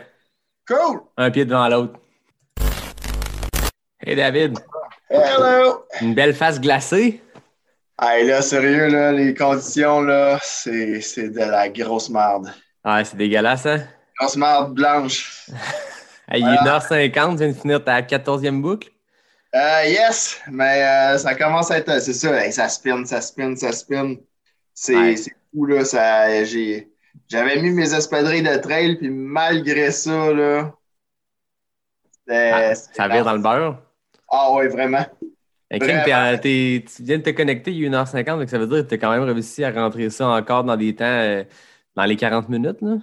[0.67, 1.01] Cool!
[1.17, 1.99] Un pied devant l'autre.
[4.05, 4.57] Hey David,
[5.09, 5.85] Hello!
[6.01, 7.21] une belle face glacée.
[8.01, 12.53] Hey, là, sérieux, là, les conditions, là, c'est c'est de la grosse merde.
[12.83, 13.83] Ah, c'est dégueulasse, hein?
[14.19, 15.49] Grosse merde blanche.
[16.29, 18.89] Hey, il est 1h50, tu viens de finir ta 14e boucle.
[19.55, 22.01] Euh, yes, mais euh, ça commence à être.
[22.01, 24.15] C'est ça, hey, ça spin, ça spin, ça spin.
[24.73, 25.15] C'est Ouais.
[25.15, 25.85] c'est fou, là.
[25.85, 26.89] Ça, j'ai,
[27.29, 30.73] j'avais mis mes espadrilles de trail, puis malgré ça, là.
[32.49, 33.81] Ah, ça vire dans le beurre?
[34.29, 35.05] Ah, ouais, vraiment.
[35.69, 38.89] T'es- t'es- tu viens de te connecter, il est 1h50, donc ça veut dire que
[38.89, 41.43] tu as quand même réussi à rentrer ça encore dans des temps, euh,
[41.95, 42.81] dans les 40 minutes.
[42.81, 42.97] Là?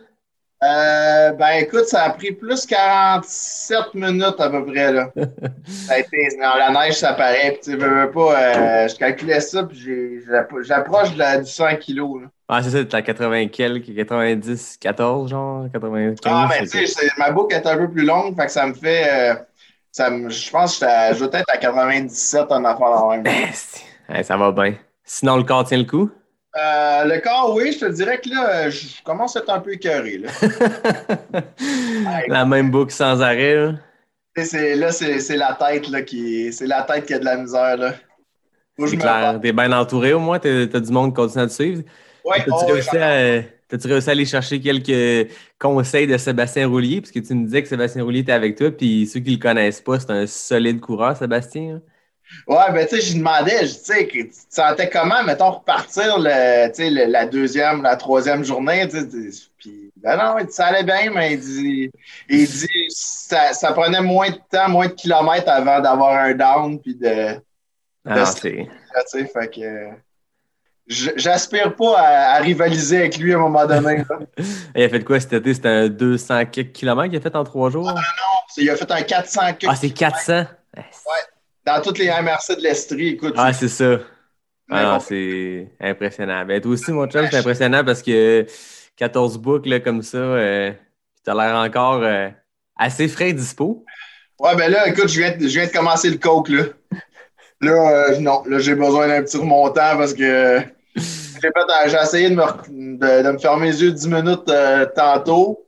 [0.65, 5.09] Euh, ben, écoute, ça a pris plus 47 minutes à peu près, là.
[5.67, 7.59] ça a été, dans la neige, ça paraît.
[7.61, 10.21] Puis, tu veux, veux pas, euh, je calculais ça, puis
[10.63, 12.29] j'approche de la- du 100 kilos, là.
[12.49, 16.17] Ah, c'est ça, t'es à 80 quelques, 90, 14, genre, 95.
[16.25, 18.75] Ah, ben, tu sais, ma boucle est un peu plus longue, fait que ça me
[18.75, 19.05] fait.
[19.11, 19.35] euh,
[19.91, 23.33] ça me, je pense que je dois être à 97 en affaire dans le même.
[24.09, 24.75] Hey, ça va bien.
[25.05, 26.11] Sinon, le corps tient le coup?
[26.57, 29.73] Euh, le corps, oui, je te dirais que là, je commence à être un peu
[29.73, 30.19] écœuré.
[30.19, 30.31] Là,
[32.29, 33.57] La même boucle sans arrêt.
[33.57, 33.73] là.
[34.37, 36.53] C'est, là c'est, c'est la tête là, qui.
[36.53, 37.77] C'est la tête qui a de la misère.
[37.77, 37.95] Là.
[38.79, 39.39] C'est clair.
[39.41, 40.39] T'es bien entouré au moins.
[40.39, 41.83] T'as t'as du monde qui continue à te suivre.
[42.25, 42.91] Ouais, T'as-tu oh, réussi,
[43.87, 47.01] réussi à aller chercher quelques conseils de Sébastien Roulier?
[47.01, 48.71] Parce que tu me disais que Sébastien Roulier était avec toi.
[48.71, 51.77] Puis ceux qui le connaissent pas, c'est un solide coureur, Sébastien.
[51.77, 51.81] hein?
[52.47, 57.11] Ouais, ben tu sais, je demandais, je- tu sais, tu sentais comment, mettons, repartir le,
[57.11, 61.11] la deuxième, la troisième journée, tu sais, puis ben non, il dit, ça allait bien,
[61.13, 61.91] mais il dit,
[62.29, 66.79] il dit ça, ça prenait moins de temps, moins de kilomètres avant d'avoir un down,
[66.81, 67.41] puis de,
[68.95, 69.89] Ah, tu sais, fait que
[70.87, 74.05] j'aspire pas à, à rivaliser avec lui à un moment donné.
[74.77, 75.55] Il a fait quoi cet été?
[75.55, 77.91] C'était un 200 quelques kilomètres qu'il a fait en trois jours?
[78.59, 80.45] Il a fait un 400 Ah, c'est 400?
[81.67, 83.35] Dans toutes les MRC de l'Estrie, écoute.
[83.37, 83.99] Ah, c'est ça.
[84.69, 85.01] Mais Ah, bon.
[85.01, 86.45] c'est impressionnant.
[86.45, 88.47] Ben, toi aussi, mon chum, c'est impressionnant parce que
[88.97, 90.73] 14 boucles là, comme ça, euh,
[91.25, 92.29] tu as l'air encore euh,
[92.77, 93.85] assez frais et dispo.
[94.39, 96.65] Ouais, ben là, écoute, je viens, de- je viens de commencer le coke, là.
[97.61, 100.61] Là, euh, non, là, j'ai besoin d'un petit remontant parce que
[100.97, 101.51] j'ai
[101.89, 102.43] j'ai essayé de me,
[102.97, 105.67] de, de me fermer les yeux 10 minutes euh, tantôt.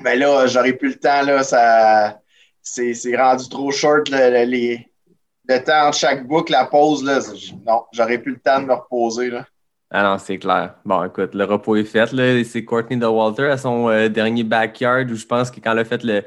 [0.00, 2.20] Ben là, j'aurais plus le temps, là, ça,
[2.62, 4.88] c'est, rendu trop short, là, le- les,
[5.48, 7.20] le temps entre chaque boucle, la pause, là,
[7.66, 9.44] non, j'aurais plus le temps de me reposer, là.
[9.90, 10.74] Ah non, c'est clair.
[10.84, 12.12] Bon, écoute, le repos est fait.
[12.12, 12.42] là.
[12.44, 15.84] C'est Courtney DeWalter à son euh, dernier backyard où je pense que quand elle a
[15.84, 16.24] fait le,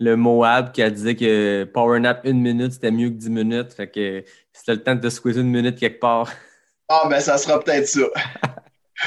[0.00, 3.72] le Moab, qu'elle disait que Power Nap une minute, c'était mieux que 10 minutes.
[3.74, 6.32] Fait que c'était le temps de squeezer une minute quelque part.
[6.88, 8.06] Ah, ben ça sera peut-être ça.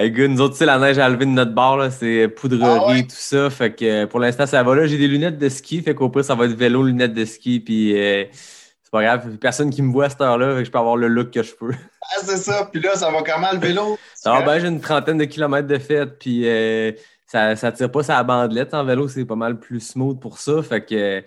[0.01, 2.63] Good, nous autres, tu sais, la neige à lever de notre bord, là, c'est poudrerie,
[2.63, 3.03] Ah ouais?
[3.03, 3.49] tout ça.
[3.49, 4.85] Fait que euh, pour l'instant, ça va là.
[4.87, 7.59] J'ai des lunettes de ski, fait qu'au pire, ça va être vélo, lunettes de ski,
[7.59, 9.37] puis euh, c'est pas grave.
[9.37, 11.43] Personne qui me voit à cette heure-là, fait que je peux avoir le look que
[11.43, 11.71] je peux.
[12.01, 12.69] Ah, c'est ça.
[12.71, 13.97] Puis là, ça va comment le vélo?
[14.15, 16.91] Ça va bien, j'ai une trentaine de kilomètres de fête, puis euh,
[17.27, 18.73] ça, ça tire pas sa bandelette.
[18.73, 20.61] En vélo, c'est pas mal plus smooth pour ça.
[20.63, 21.23] Fait que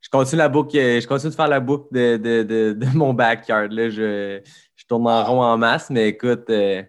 [0.00, 3.12] je continue la boucle, je continue de faire la boucle de, de, de, de mon
[3.14, 3.70] backyard.
[3.70, 3.88] Là.
[3.90, 4.40] Je,
[4.76, 6.82] je tourne en rond en masse, mais écoute, euh,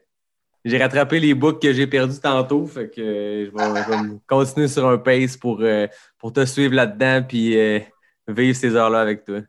[0.63, 2.65] j'ai rattrapé les boucles que j'ai perdues tantôt.
[2.65, 5.87] Fait que euh, je, vais, je vais continuer sur un pace pour, euh,
[6.17, 7.79] pour te suivre là-dedans, puis euh,
[8.27, 9.39] vivre ces heures-là avec toi.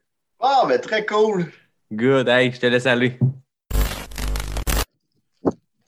[0.40, 1.46] Ah, ben très cool.
[1.92, 3.18] Good, hey, je te laisse aller.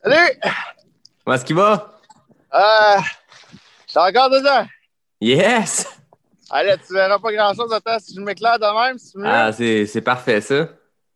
[0.02, 0.38] Salut!
[1.24, 1.98] Comment est-ce qu'il va?
[2.54, 3.00] Euh,
[3.86, 4.66] J'étais encore dedans.
[5.20, 5.88] Yes!
[6.50, 7.72] Allez, tu verras pas grand-chose.
[7.72, 9.18] Attends, si je m'éclaire de même, si tu.
[9.24, 10.68] Ah, c'est c'est parfait, ça.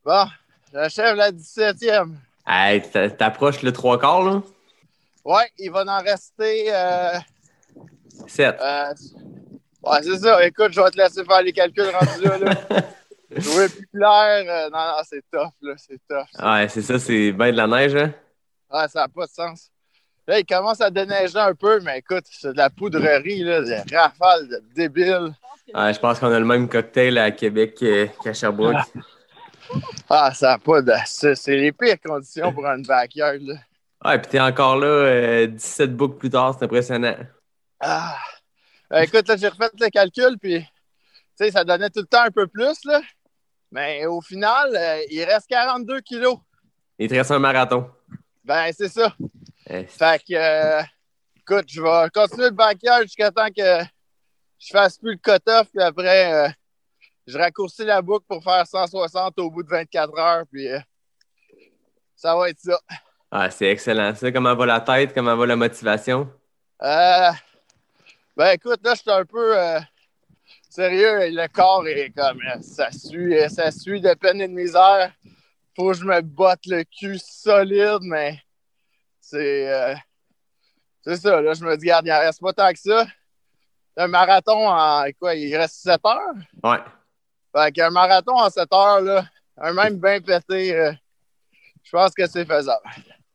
[0.02, 0.24] Bon,
[0.72, 2.14] j'achève la 17e.
[2.50, 4.42] Hey, t'a- t'approches le trois quarts, là?
[5.24, 6.74] Ouais, il va en rester.
[6.74, 7.18] Euh,
[8.26, 8.58] Sept.
[8.60, 8.94] euh,
[9.82, 10.46] ouais, c'est ça.
[10.46, 12.38] Écoute, je vais te laisser faire les calculs rendus là.
[12.38, 12.54] là.
[13.28, 14.44] Plus clair.
[14.46, 15.74] Euh, non, non, c'est tough, là.
[15.76, 16.42] C'est tough.
[16.42, 18.12] Ouais, c'est ça, c'est bien de la neige, hein?
[18.70, 19.70] Ah, ça n'a pas de sens.
[20.26, 23.94] Là, il commence à déneiger un peu, mais écoute, c'est de la poudrerie, là, des
[23.94, 25.34] rafales de débiles.
[25.74, 27.74] Ouais, je pense qu'on a le même cocktail à Québec
[28.22, 28.76] qu'à Sherbrooke.
[30.08, 30.92] Ah, ça n'a pas de.
[31.06, 33.54] C'est les pires conditions pour une backyard, là.
[34.04, 37.16] Ouais, puis t'es encore là, euh, 17 books plus tard, c'est impressionnant.
[37.80, 38.16] Ah.
[38.92, 40.66] Euh, écoute, là, j'ai refait le calcul, puis, tu
[41.34, 43.00] sais, ça donnait tout le temps un peu plus, là.
[43.70, 46.38] Mais au final, euh, il reste 42 kilos.
[46.98, 47.90] Il te reste un marathon.
[48.44, 49.14] Ben, c'est ça.
[49.70, 50.82] Euh, Fait que, euh,
[51.36, 53.84] écoute, je vais continuer le backyard jusqu'à temps que
[54.58, 56.48] je fasse plus le cut-off, puis après, euh,
[57.28, 60.80] je raccourcis la boucle pour faire 160 au bout de 24 heures, puis euh,
[62.16, 62.80] ça va être ça.
[63.30, 64.14] Ah, c'est excellent.
[64.14, 65.12] Ça, comment va la tête?
[65.12, 66.32] Comment va la motivation?
[66.82, 67.30] Euh,
[68.34, 69.78] ben écoute, là, je suis un peu euh,
[70.70, 71.28] sérieux.
[71.30, 75.12] Le corps est comme ça suit, ça suit de peine et de misère.
[75.76, 78.38] Faut que je me botte le cul solide, mais
[79.20, 79.94] c'est
[81.02, 81.42] c'est ça.
[81.42, 83.06] Là, je me dis, regarde, il en reste pas tant que ça.
[83.98, 85.34] Un marathon en quoi?
[85.34, 86.34] Il reste 7 heures?
[86.62, 86.78] Ouais.
[87.56, 89.24] Fait qu'un marathon en 7 heures, là,
[89.60, 90.92] un même bien pété, euh,
[91.82, 92.82] je pense que c'est faisable.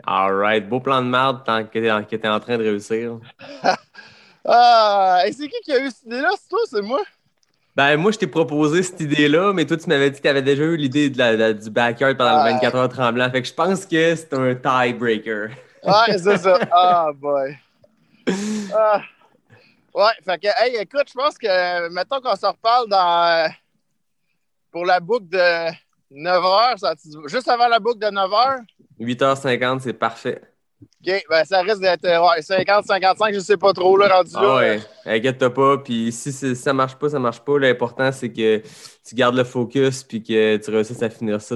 [0.06, 0.68] All right.
[0.68, 3.20] Beau plan de merde tant que t'es en, que t'es en train de réussir.
[4.46, 6.30] Ah, et c'est qui qui a eu cette idée-là?
[6.38, 7.02] C'est toi, c'est moi?
[7.78, 10.42] Ben, moi, je t'ai proposé cette idée-là, mais toi, tu m'avais dit que tu avais
[10.42, 13.32] déjà eu l'idée de la- de- du backyard pendant le 24 heures tremblant.
[13.32, 15.50] Fait que je pense que c'est un tiebreaker.
[15.84, 16.60] Ouais, c'est ça.
[16.74, 17.58] Ah, boy.
[18.76, 19.02] Ah.
[19.94, 23.50] Ouais, fait que, hey, écoute, je pense que, mettons qu'on se reparle dans.
[24.74, 25.72] Euh, pour la boucle de
[26.12, 26.94] 9 h, ça,
[27.28, 28.60] juste avant la boucle de 9 h.
[29.00, 30.42] 8h50, c'est parfait.
[30.82, 34.34] OK, ben, ça risque d'être euh, ouais, 50, 55, je sais pas trop, là, rendu
[34.34, 34.42] là.
[34.44, 35.78] Ah ouais, inquiète-toi pas.
[35.78, 37.58] Puis si, si ça marche pas, ça marche pas.
[37.58, 38.62] L'important, c'est que
[39.06, 41.56] tu gardes le focus puis que tu réussisses à finir ça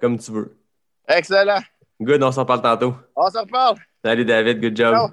[0.00, 0.56] comme tu veux.
[1.08, 1.60] Excellent.
[2.00, 2.94] Good, on s'en parle tantôt.
[3.14, 3.76] On se reparle.
[4.04, 4.94] Salut David, good job.
[4.94, 5.08] Ciao.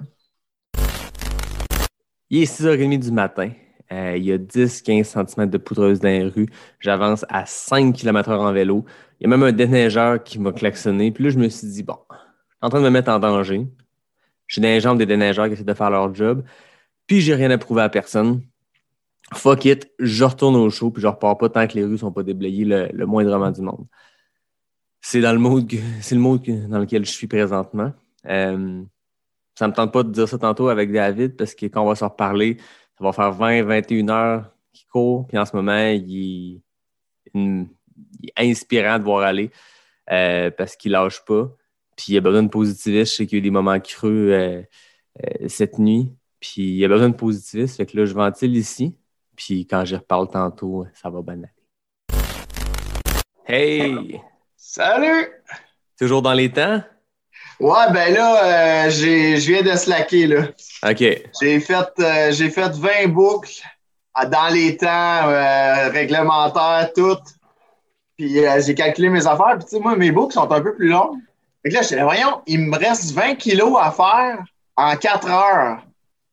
[2.30, 3.50] Il est 6h30 du matin.
[3.92, 6.48] Euh, il y a 10-15 cm de poudreuse dans les rues.
[6.78, 8.84] J'avance à 5 km/h en vélo.
[9.18, 11.10] Il y a même un déneigeur qui m'a klaxonné.
[11.10, 13.18] Puis là, je me suis dit, bon, je suis en train de me mettre en
[13.18, 13.66] danger.
[14.46, 16.44] Je suis dans les jambes des déneigeurs qui essaient de faire leur job.
[17.06, 18.42] Puis j'ai rien à prouver à personne.
[19.34, 22.12] Fuck it, je retourne au show puis je repars pas tant que les rues sont
[22.12, 23.86] pas déblayées le, le moindrement du monde.
[25.00, 25.70] C'est dans le mode
[26.00, 27.92] c'est le mode dans lequel je suis présentement.
[28.26, 28.82] Euh,
[29.56, 31.94] ça me tente pas de dire ça tantôt avec David parce que quand on va
[31.94, 32.56] se reparler,
[33.00, 35.26] ça va faire 20, 21 heures qu'il court.
[35.26, 36.60] Puis en ce moment, il est,
[37.34, 37.68] une-
[38.22, 39.50] il est inspirant de voir aller
[40.10, 41.50] euh, parce qu'il lâche pas.
[41.96, 43.10] Puis il a besoin de positivisme.
[43.10, 44.62] Je sais qu'il y a eu des moments creux euh,
[45.24, 46.14] euh, cette nuit.
[46.40, 47.76] Puis il a besoin de positivisme.
[47.76, 48.96] Fait que là, je ventile ici.
[49.36, 51.52] Puis quand j'y reparle tantôt, ça va bien aller.
[53.46, 54.20] Hey!
[54.56, 55.28] Salut!
[55.98, 56.82] Toujours dans les temps?
[57.60, 58.44] Ouais, ben là,
[58.86, 60.44] euh, je viens de slacker, là.
[60.88, 61.04] OK.
[61.40, 63.60] J'ai fait, euh, j'ai fait 20 boucles
[64.28, 67.34] dans les temps euh, réglementaires, toutes.
[68.16, 69.56] Puis j'ai calculé mes affaires.
[69.58, 71.18] Puis tu sais, moi, mes boucles sont un peu plus longues.
[71.62, 74.42] Fait que là, j'étais là, voyons, il me reste 20 kilos à faire
[74.76, 75.82] en 4 heures.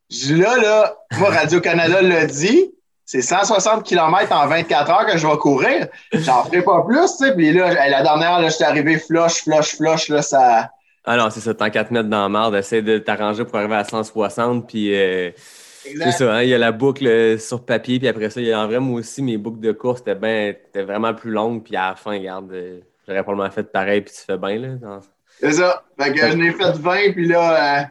[0.09, 2.73] Je là, là, moi, Radio-Canada l'a dit,
[3.05, 5.87] c'est 160 km en 24 heures que je vais courir.
[6.13, 7.35] J'en ferai pas plus, tu sais.
[7.35, 10.69] Puis là, la dernière, là, j'étais arrivé flush, flush, flush, là, ça...
[11.09, 13.55] Ah non, c'est ça, tant qu'à te mettre dans la marde, essaie de t'arranger pour
[13.55, 17.63] arriver à 160, puis euh, c'est ça, hein, il y a la boucle euh, sur
[17.65, 20.01] papier, puis après ça, il y a en vrai, moi aussi, mes boucles de course
[20.01, 23.63] étaient ben, étaient vraiment plus longues, puis à la fin, regarde, euh, j'aurais probablement fait
[23.71, 24.67] pareil, puis tu fais bien, là.
[24.75, 24.99] dans-
[25.39, 25.83] C'est ça.
[25.97, 27.83] Fait que je n'ai fait 20, puis là, euh,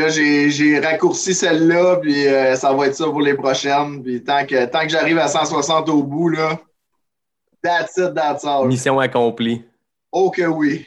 [0.00, 4.02] là j'ai, j'ai raccourci celle-là, puis euh, ça va être ça pour les prochaines.
[4.02, 6.58] Puis tant que, tant que j'arrive à 160 au bout, là,
[7.62, 8.66] that's it, that's all.
[8.68, 9.64] Mission accomplie.
[10.12, 10.86] Oh que oui.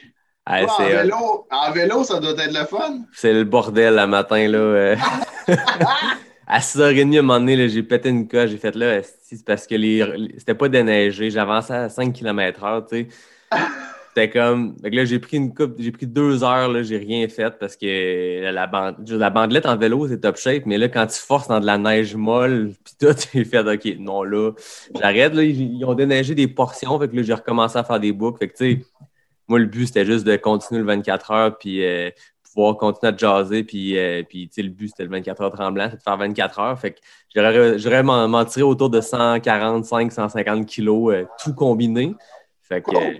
[0.50, 3.00] Ah, Toi, en, euh, vélo, en vélo, ça doit être le fun.
[3.12, 4.58] c'est le bordel, le matin, là.
[4.58, 4.96] euh.
[6.46, 9.44] à 6h30, à un moment donné, là, j'ai pété une coche, j'ai fait là, c'est
[9.44, 10.02] parce que les,
[10.38, 13.08] c'était pas déneigé, j'avançais à 5 km/h, tu sais.
[14.14, 14.74] C'était comme.
[14.82, 17.50] Fait que là, j'ai pris une coupe, j'ai pris deux heures, là, j'ai rien fait
[17.60, 21.18] parce que la, bande, la bandelette en vélo, c'est top shape, mais là, quand tu
[21.20, 24.52] forces dans de la neige molle, puis tout, j'ai fait OK, non, là,
[24.98, 28.00] j'arrête, là, ils, ils ont déneigé des portions, fait que là, j'ai recommencé à faire
[28.00, 28.38] des boucles.
[28.38, 28.84] Fait que, tu sais,
[29.48, 32.10] moi, le but, c'était juste de continuer le 24 heures, puis euh,
[32.54, 35.98] pouvoir continuer à jaser, puis, euh, puis le but, c'était le 24 heures tremblant, c'est
[35.98, 36.78] de faire 24 heures.
[36.78, 36.98] Fait que
[37.78, 42.14] j'aurais m'en tiré autour de 145, 150 kilos, euh, tout combiné.
[42.62, 43.18] Fait que euh,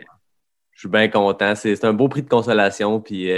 [0.73, 1.55] je suis bien content.
[1.55, 3.01] C'est un beau prix de consolation.
[3.01, 3.29] Puis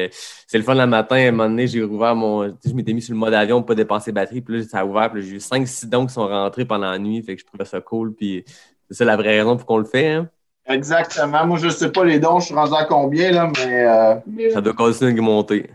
[0.46, 1.16] c'est le fun le matin.
[1.16, 2.54] À un moment donné, j'ai rouvert mon.
[2.64, 4.42] Je m'étais mis sur le mode avion pour pas dépenser batterie.
[4.42, 5.10] Puis là, ça a ouvert.
[5.10, 7.22] Puis j'ai eu 5-6 dons qui sont rentrés pendant la nuit.
[7.22, 8.14] Fait que je trouvais ça cool.
[8.14, 8.44] Puis
[8.90, 10.08] c'est la vraie raison pour qu'on le fait.
[10.08, 10.28] Hein.
[10.70, 11.46] Exactement.
[11.46, 14.60] Moi, je sais pas les dons, je suis rendu à combien, là, mais euh, Ça
[14.60, 15.70] doit continuer de monter.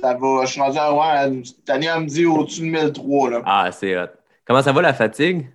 [0.00, 0.44] ça va.
[0.44, 0.92] Je suis rendu à.
[0.92, 3.42] Ouais, cette année, elle me dit au-dessus de 1003, là.
[3.46, 4.06] Ah, c'est hot.
[4.46, 5.46] Comment ça va la fatigue?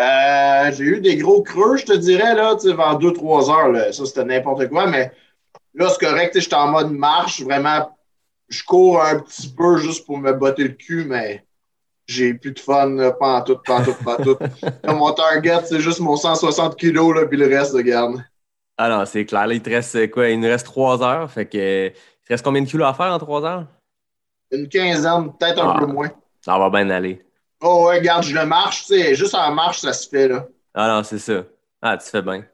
[0.00, 3.68] Euh, j'ai eu des gros creux, je te dirais, là, tu sais, vers 2-3 heures.
[3.72, 3.92] Là.
[3.92, 5.10] Ça, c'était n'importe quoi, mais
[5.74, 6.38] là, c'est correct.
[6.38, 7.42] J'étais en mode marche.
[7.42, 7.96] Vraiment,
[8.48, 11.44] je cours un petit peu juste pour me botter le cul, mais
[12.12, 14.36] j'ai plus de fun, là, pas en tout, pas en tout, pas en tout.
[14.84, 18.22] Là, mon target, c'est juste mon 160 kilos, là, puis le reste, regarde.
[18.78, 19.46] Ah non, c'est clair.
[19.46, 20.28] Là, il te reste euh, quoi?
[20.28, 21.30] Il nous reste 3 heures.
[21.30, 21.58] Fait que.
[21.58, 23.66] euh, Il te reste combien de kilos à faire en 3 heures?
[24.50, 25.80] Une quinzaine, peut-être un Ah.
[25.80, 26.10] peu moins.
[26.40, 27.24] Ça va bien aller.
[27.62, 30.46] Oh, ouais, regarde, je le marche, tu sais, juste en marche, ça se fait, là.
[30.74, 31.44] Ah non, c'est ça.
[31.80, 32.44] Ah, tu fais bien.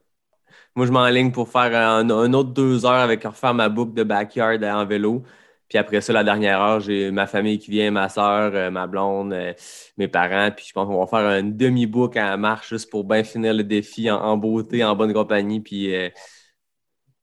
[0.74, 4.02] Moi, je m'enligne pour faire un, un autre deux heures avec refaire ma boucle de
[4.04, 5.22] backyard en vélo.
[5.68, 9.34] Puis après ça, la dernière heure, j'ai ma famille qui vient, ma soeur, ma blonde,
[9.34, 9.52] euh,
[9.98, 10.50] mes parents.
[10.50, 13.62] Puis je pense qu'on va faire une demi-boucle à marche juste pour bien finir le
[13.64, 15.60] défi en, en beauté, en bonne compagnie.
[15.60, 16.08] Puis euh,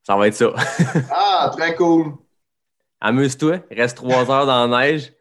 [0.04, 0.54] ça va être ça.
[1.12, 2.14] Ah, très cool.
[3.02, 3.62] Amuse-toi.
[3.72, 5.12] Reste trois heures dans la neige.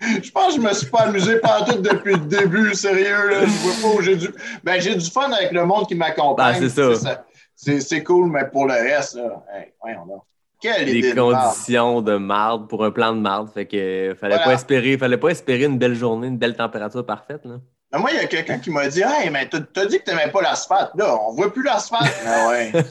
[0.00, 3.44] Je pense que je me suis pas amusé tout depuis le début, sérieux, là.
[3.44, 4.28] Je vois pas où j'ai du.
[4.62, 6.56] Ben, j'ai du fun avec le monde qui m'accompagne.
[6.56, 7.24] Ah, c'est ça.
[7.56, 10.22] C'est cool, mais pour le reste, là, hey, voyons donc.
[10.64, 13.50] Quelle des conditions de marde pour un plan de marde.
[13.52, 14.44] Fait que euh, fallait Voilà.
[14.50, 17.44] pas espérer, fallait pas espérer une belle journée, une belle température parfaite.
[17.44, 17.56] Là.
[17.92, 20.30] Mais moi, il y a quelqu'un qui m'a dit Hey, mais t'as dit que t'aimais
[20.32, 20.92] pas l'asphalte.
[20.96, 22.14] Là, on voit plus l'asphalte.
[22.26, 22.72] ah ouais.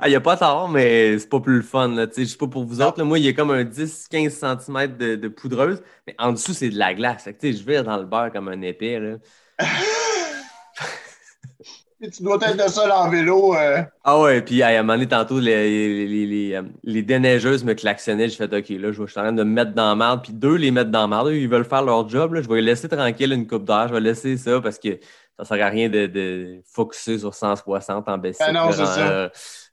[0.00, 1.94] Ah, il n'y a pas tard, mais c'est pas plus le fun.
[2.16, 2.98] Je sais pas pour vous autres.
[2.98, 6.54] là, moi, il y a comme un 10-15 cm de, de poudreuse, mais en dessous,
[6.54, 7.28] c'est de la glace.
[7.40, 8.98] Je vire dans le beurre comme un épais.
[8.98, 9.16] Là.
[12.00, 13.56] Tu dois être le seul en vélo.
[13.56, 13.82] euh.
[14.04, 17.74] Ah ouais, puis à un moment donné, tantôt, les, les, les, les, euh, déneigeuses me
[17.74, 18.28] klaxonnaient.
[18.28, 20.22] J'ai fait OK, là, je suis en train de me mettre dans la merde.
[20.22, 21.28] Puis deux, les mettre dans la merde.
[21.28, 22.34] Eux, ils veulent faire leur job.
[22.34, 22.42] Là.
[22.42, 23.88] Je vais les laisser tranquille une coupe d'heure.
[23.88, 25.00] Je vais laisser ça parce que
[25.36, 28.44] ça sert à rien de, de focuser sur 160 en bicycle.
[28.48, 29.08] Ah non, c'est ça.
[29.08, 29.28] euh,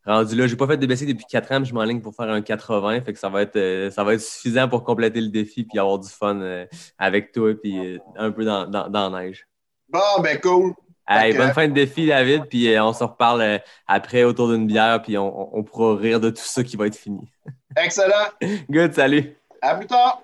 [0.06, 2.30] rendu là, j'ai pas fait de bicycle depuis 4 ans, mais je m'enligne pour faire
[2.30, 3.02] un 80.
[3.02, 5.78] Fait que ça va être, euh, ça va être suffisant pour compléter le défi puis
[5.78, 6.66] avoir du fun
[6.98, 9.48] avec toi puis un peu dans, dans, dans la neige.
[9.90, 10.74] Bon, ben cool.
[11.08, 12.45] Hey, bonne fin de défi, David.
[12.49, 16.32] Puis euh, on se reparle euh, après autour d'une bière, puis on, pourra rire de
[16.32, 17.32] tout ça qui va être fini.
[17.78, 18.32] Excellent.
[18.70, 19.38] Good, salut.
[19.62, 20.24] À plus tard.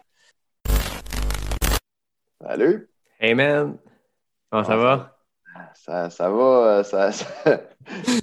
[2.41, 2.89] Salut.
[3.19, 3.77] Hey man,
[4.49, 5.17] comment ça va?
[5.75, 7.61] Ça, ça va, euh, ça, ça,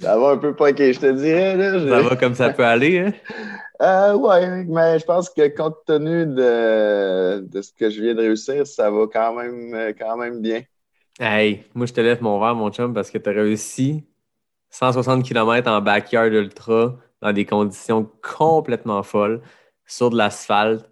[0.01, 1.55] ça va un peu punké, je te dirais.
[1.55, 1.79] Là.
[1.79, 3.13] Ça va comme ça peut aller, hein?
[3.81, 8.19] Euh, ouais, mais je pense que compte tenu de, de ce que je viens de
[8.19, 10.63] réussir, ça va quand même, quand même bien.
[11.21, 14.05] Hey, moi je te lève mon verre, mon chum, parce que tu as réussi
[14.71, 19.41] 160 km en backyard ultra dans des conditions complètement folles,
[19.85, 20.89] sur de l'asphalte.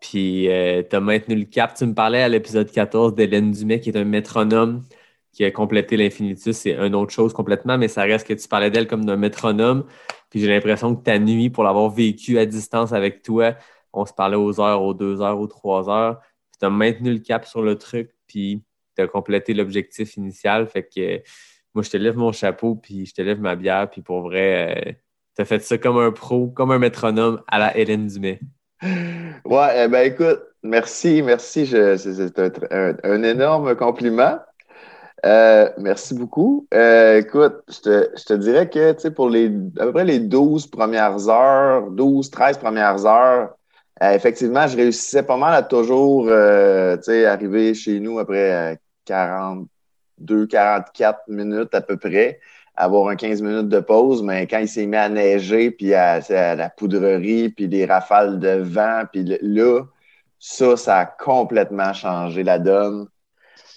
[0.00, 1.74] Puis tu as maintenu le cap.
[1.74, 4.84] Tu me parlais à l'épisode 14 d'Hélène Dumais, qui est un métronome
[5.32, 6.56] qui a complété l'Infinitus.
[6.56, 9.86] C'est une autre chose complètement, mais ça reste que tu parlais d'elle comme d'un métronome.
[10.30, 13.56] Puis j'ai l'impression que ta nuit, pour l'avoir vécu à distance avec toi,
[13.92, 16.20] on se parlait aux heures, aux deux heures, aux trois heures.
[16.52, 18.62] Puis tu as maintenu le cap sur le truc, puis
[18.96, 20.66] tu as complété l'objectif initial.
[20.66, 21.18] Fait que euh,
[21.74, 24.98] moi, je te lève mon chapeau, puis je te lève ma bière, puis pour vrai,
[25.34, 28.40] tu as fait ça comme un pro, comme un métronome à la Hélène Dumais.
[29.44, 31.66] Ouais, eh ben écoute, merci, merci.
[31.66, 32.38] C'est
[32.72, 34.38] un, énorme compliment.
[35.24, 36.66] Euh, merci beaucoup.
[36.74, 39.46] Euh, écoute, je te, je te dirais que, pour les,
[39.78, 43.54] à peu près les 12 premières heures, 12, 13 premières heures,
[44.02, 46.96] euh, effectivement, je réussissais pas mal à toujours, euh,
[47.26, 52.40] arriver chez nous après euh, 42, 44 minutes à peu près,
[52.76, 56.20] avoir un 15 minutes de pause, mais quand il s'est mis à neiger, puis à,
[56.54, 59.82] la poudrerie, puis les rafales de vent, puis le- là,
[60.38, 63.06] ça, ça a complètement changé la donne.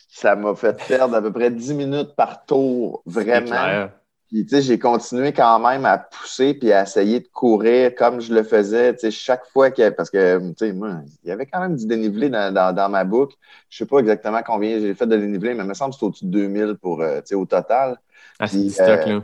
[0.09, 3.89] Ça m'a fait perdre à peu près 10 minutes par tour, vraiment.
[4.27, 8.19] Puis, tu sais, j'ai continué quand même à pousser puis à essayer de courir comme
[8.19, 11.31] je le faisais, tu sais, chaque fois que, parce que, tu sais, moi, il y
[11.31, 13.35] avait quand même du dénivelé dans, dans, dans ma boucle.
[13.69, 16.05] Je sais pas exactement combien j'ai fait de dénivelé, mais il me semble que c'est
[16.05, 17.97] au-dessus de 2000 pour, euh, tu sais, au total.
[18.39, 19.23] Ah, c'est stock, euh, là.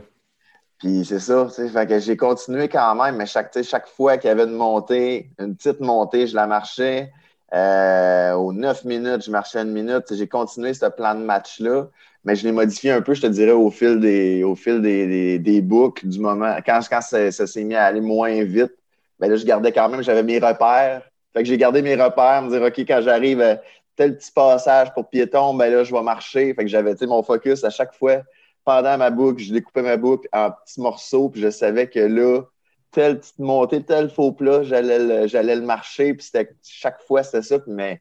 [0.78, 3.68] Puis c'est ça, tu sais, fait que j'ai continué quand même, mais chaque, tu sais,
[3.68, 7.12] chaque fois qu'il y avait une montée, une petite montée, je la marchais.
[7.54, 10.12] Euh, aux 9 minutes, je marchais une minute.
[10.12, 11.88] J'ai continué ce plan de match-là,
[12.24, 15.06] mais je l'ai modifié un peu, je te dirais, au fil des, au fil des,
[15.06, 16.56] des, des boucles du moment.
[16.64, 18.72] Quand, quand ça, s'est mis à aller moins vite,
[19.18, 21.02] ben là, je gardais quand même, j'avais mes repères.
[21.32, 23.60] Fait que j'ai gardé mes repères, me dire, OK, quand j'arrive à
[23.96, 26.54] tel petit passage pour piéton, ben là, je vais marcher.
[26.54, 28.22] Fait que j'avais, mon focus à chaque fois
[28.64, 32.42] pendant ma boucle, je découpais ma boucle en petits morceaux, puis je savais que là,
[32.90, 37.22] telle petite montée, tel faux plat, j'allais le, j'allais le marcher, puis c'était chaque fois
[37.22, 38.00] c'était ça, mais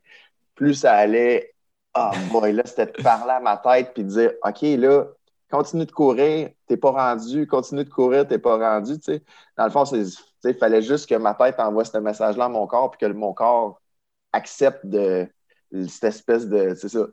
[0.56, 1.53] plus ça allait,
[1.94, 5.06] ah boy, là, c'était de parler à ma tête puis de dire OK, là,
[5.52, 8.94] continue de courir, t'es pas rendu, continue de courir, t'es pas rendu.
[9.58, 12.92] Dans le fond, il fallait juste que ma tête envoie ce message-là à mon corps,
[12.92, 13.80] puis que mon corps
[14.32, 15.28] accepte de
[15.88, 17.06] cette espèce de, c'est ça,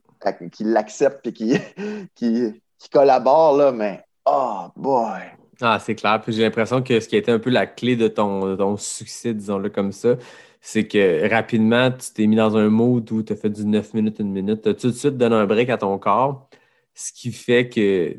[0.52, 1.61] qu'il l'accepte puis qu'il
[2.15, 5.20] qui, qui collabore, là, mais oh boy!
[5.62, 6.20] Ah, c'est clair.
[6.23, 8.78] Puis j'ai l'impression que ce qui a été un peu la clé de ton, ton
[8.78, 10.16] succès, disons-le comme ça,
[10.61, 13.95] c'est que rapidement, tu t'es mis dans un mode où tu as fait du 9
[13.95, 14.62] minutes, une minute.
[14.62, 16.49] Tu as tout de suite donné un break à ton corps,
[16.95, 18.16] ce qui fait que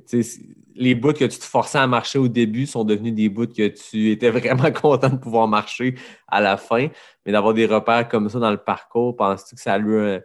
[0.76, 3.68] les bouts que tu te forçais à marcher au début sont devenus des bouts que
[3.68, 5.95] tu étais vraiment content de pouvoir marcher
[6.27, 6.88] à la fin.
[7.26, 10.22] Mais d'avoir des repères comme ça dans le parcours, penses-tu que ça a eu un,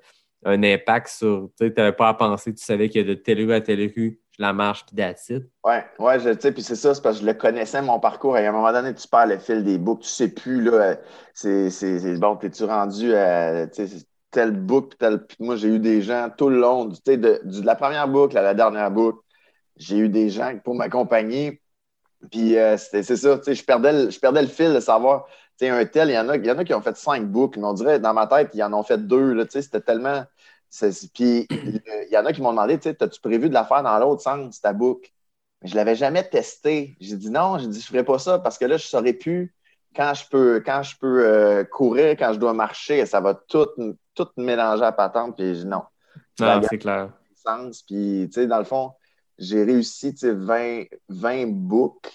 [0.46, 1.50] un impact sur.
[1.58, 3.92] Tu n'avais pas à penser, tu savais qu'il y a de telle rue à telle
[3.94, 5.48] rue la marche puis d'acide.
[5.64, 8.36] Ouais, ouais, je sais, puis c'est ça, c'est parce que je le connaissais, mon parcours.
[8.36, 10.96] Et à un moment donné, tu perds le fil des boucles, tu sais plus, là,
[11.34, 13.66] c'est, c'est, bon, t'es-tu rendu à
[14.30, 15.26] telle boucle, tel.
[15.26, 18.08] Puis moi, j'ai eu des gens tout le long, tu sais, de, de, la première
[18.08, 19.18] boucle à la dernière boucle,
[19.76, 21.62] j'ai eu des gens pour m'accompagner.
[22.30, 25.26] Puis euh, c'est ça, tu sais, je perdais, le, je perdais le fil de savoir,
[25.58, 26.96] tu sais, un tel, il y, en a, il y en a qui ont fait
[26.96, 29.62] cinq boucles, mais on dirait, dans ma tête, ils en ont fait deux, tu sais,
[29.62, 30.24] c'était tellement
[31.14, 33.82] puis il y en a qui m'ont demandé, tu sais, as-tu prévu de la faire
[33.82, 35.10] dans l'autre sens, ta boucle?
[35.62, 36.96] Mais je ne l'avais jamais testé.
[37.00, 38.88] J'ai dit non, j'ai dit je ne ferai pas ça parce que là, je ne
[38.88, 39.54] saurais plus
[39.96, 43.66] quand je peux, quand je peux euh, courir, quand je dois marcher, ça va tout,
[44.14, 45.36] tout mélanger à patente.
[45.36, 45.82] Puis non.
[46.40, 47.10] Ah, c'est clair.
[47.34, 47.82] Sens.
[47.82, 48.92] Puis, dans le fond,
[49.38, 52.12] j'ai réussi 20, 20 boucles,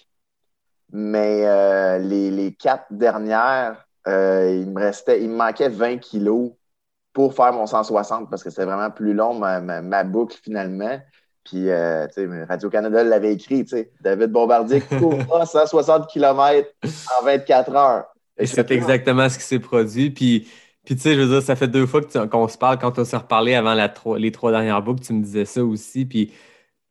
[0.92, 6.52] mais euh, les, les, quatre dernières, euh, il me restait, il me manquait 20 kilos
[7.14, 11.00] pour faire mon 160 parce que c'était vraiment plus long, ma, boucle finalement.
[11.44, 16.70] Puis, euh, tu sais, Radio-Canada l'avait écrit, tu sais, David Bombardier courra 160 km
[17.20, 18.06] en 24 heures.
[18.38, 20.12] Et c'est exactement ce qui s'est produit.
[20.12, 20.48] Puis,
[20.86, 22.78] puis tu sais, je veux dire, ça fait deux fois qu'on se parle.
[22.80, 26.06] Quand on s'est reparlé avant la, les trois dernières boucles, tu me disais ça aussi.
[26.06, 26.32] Puis,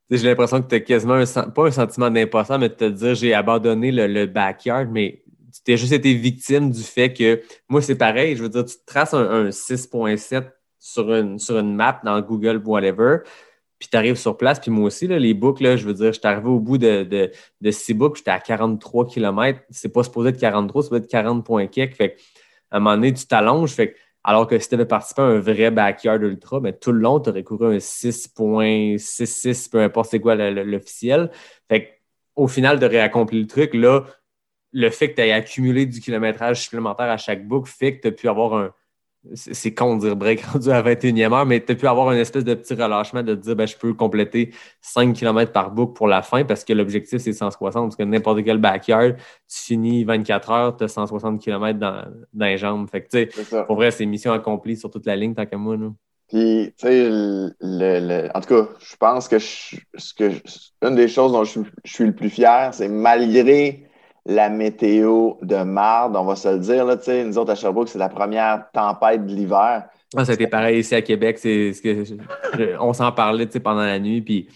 [0.09, 3.15] j'ai l'impression que tu as quasiment, un, pas un sentiment d'imposteur, mais de te dire,
[3.15, 5.23] j'ai abandonné le, le, backyard, mais
[5.53, 8.35] tu t'es juste été victime du fait que moi, c'est pareil.
[8.35, 10.49] Je veux dire, tu traces un, 6.7
[10.79, 13.19] sur une, sur une map dans Google, whatever,
[13.79, 14.59] puis tu arrives sur place.
[14.59, 17.03] Puis moi aussi, là, les boucles, je veux dire, je suis arrivé au bout de,
[17.03, 19.59] de, de boucles, j'étais à 43 km.
[19.69, 22.17] C'est pas supposé être 43, ça doit être 40 points Fait
[22.71, 23.71] à un moment donné, tu t'allonges.
[23.71, 26.99] Fait alors que si tu avais participé à un vrai backyard ultra, ben, tout le
[26.99, 31.31] long, tu aurais couru un 6.66, peu importe c'est quoi l'officiel.
[31.69, 32.01] Fait
[32.35, 34.05] au final, de réaccomplir le truc, là,
[34.73, 38.07] le fait que tu aies accumulé du kilométrage supplémentaire à chaque boucle fait que tu
[38.07, 38.73] as pu avoir un.
[39.35, 42.17] C'est con de dire break rendu à 21e heure, mais tu as pu avoir une
[42.17, 45.93] espèce de petit relâchement de te dire ben, je peux compléter 5 km par boucle
[45.93, 47.83] pour la fin parce que l'objectif c'est 160.
[47.83, 49.17] Parce que n'importe quel backyard,
[49.47, 52.03] tu finis 24 heures, tu as 160 km dans,
[52.33, 52.89] dans les jambes.
[52.89, 55.57] Fait que tu sais, pour vrai, c'est mission accomplie sur toute la ligne tant qu'à
[55.57, 55.77] moi.
[56.31, 60.31] Puis, tu sais, le, en tout cas, je pense que, ce que
[60.81, 63.85] une des choses dont je, je suis le plus fier, c'est malgré
[64.25, 66.85] la météo de marde, on va se le dire.
[66.85, 69.85] Là, nous autres, à Sherbrooke, c'est la première tempête de l'hiver.
[70.15, 71.37] Ah, ça a été pareil ici à Québec.
[71.39, 74.21] C'est, ce que on s'en parlait pendant la nuit.
[74.21, 74.47] Puis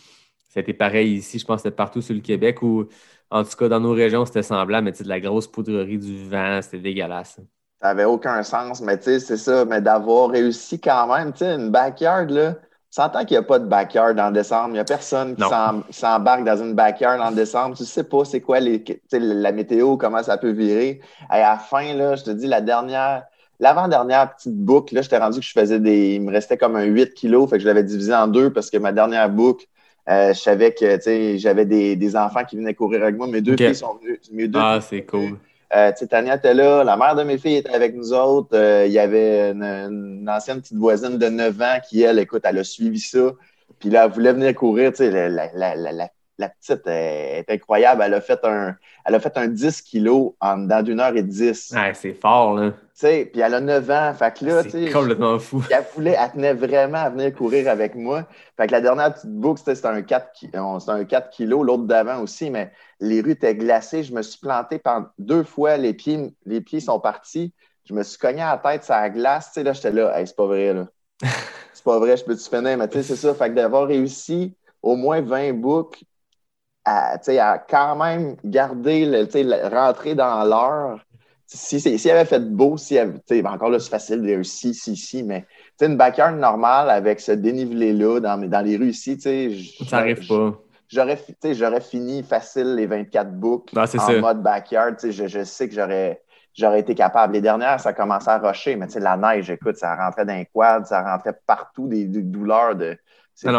[0.50, 1.40] ça a été pareil ici.
[1.40, 2.86] Je pense que c'était partout sur le Québec ou
[3.32, 4.86] en tout cas dans nos régions, c'était semblable.
[4.86, 7.40] Mais de la grosse poudrerie du vent, c'était dégueulasse.
[7.82, 8.82] Ça n'avait aucun sens.
[8.82, 9.66] Mais c'est ça.
[9.66, 12.56] Mais d'avoir réussi quand même, une backyard, là
[12.96, 14.70] s'entend qu'il n'y a pas de backyard en décembre.
[14.70, 15.44] Il n'y a personne qui
[15.90, 17.76] s'embarque dans une backyard en décembre.
[17.76, 18.82] Tu ne sais pas c'est quoi les,
[19.12, 21.02] la météo, comment ça peut virer.
[21.30, 23.24] à la fin, là, je te dis, la dernière,
[23.60, 26.16] l'avant-dernière petite boucle, là, j'étais rendu que je faisais des.
[26.16, 28.70] Il me restait comme un 8 kilos, fait que je l'avais divisé en deux parce
[28.70, 29.66] que ma dernière boucle,
[30.08, 30.98] euh, je savais que
[31.38, 33.28] j'avais des, des, enfants qui venaient courir avec moi.
[33.28, 34.00] Mes deux filles sont
[34.32, 34.52] venues.
[34.56, 35.38] ah, c'est cool.
[35.76, 38.56] Euh, Tania était là, la mère de mes filles était avec nous autres.
[38.56, 42.60] Euh, il y avait une, ancienne petite voisine de 9 ans qui, elle, écoute, elle
[42.60, 43.34] a suivi ça.
[43.80, 48.04] Puis là, elle voulait venir courir, tu sais, la, la petite est, incroyable.
[48.06, 48.76] Elle a fait un,
[49.06, 51.74] elle a fait un 10 kilos en dans d'une heure et dix.
[51.76, 52.74] Ouais, c'est fort, là.
[53.02, 54.14] Puis elle a 9 ans.
[54.14, 55.64] Fait que là, c'est complètement fou.
[55.70, 58.26] Elle voulait, elle tenait vraiment à venir courir avec moi.
[58.58, 60.30] Fait que la dernière petite boucle, c'était un 4,
[60.88, 64.04] un 4 kilos, l'autre d'avant aussi, mais les rues étaient glacées.
[64.04, 67.54] Je me suis planté pendant deux fois, les pieds, les pieds sont partis.
[67.88, 69.48] Je me suis cogné à la tête sur la glace.
[69.48, 70.88] Tu sais, là, j'étais là, hey, c'est pas vrai, là.
[71.74, 73.34] c'est pas vrai, je peux te finir, mais tu sais, c'est ça.
[73.34, 76.04] Fait que d'avoir réussi au moins 20 boucles
[76.86, 81.00] à, à quand même garder, le, rentrer dans l'heure.
[81.48, 84.74] Si, si, si, avait fait beau, si avait, encore là, c'est facile de dire si,
[84.74, 85.46] si, si, mais
[85.80, 90.60] une backyard normale avec ce dénivelé-là dans, dans les rues ici, ça n'arrive pas.
[90.88, 94.96] J'aurais fini facile les 24 boucles en mode backyard.
[95.04, 96.22] Je, je sais que j'aurais
[96.56, 97.34] j'aurais été capable.
[97.34, 100.86] Les dernières, ça commençait à rocher, mais la neige, écoute, ça rentrait dans les quads,
[100.86, 102.98] ça rentrait partout, des, douleurs de.
[103.34, 103.50] C'est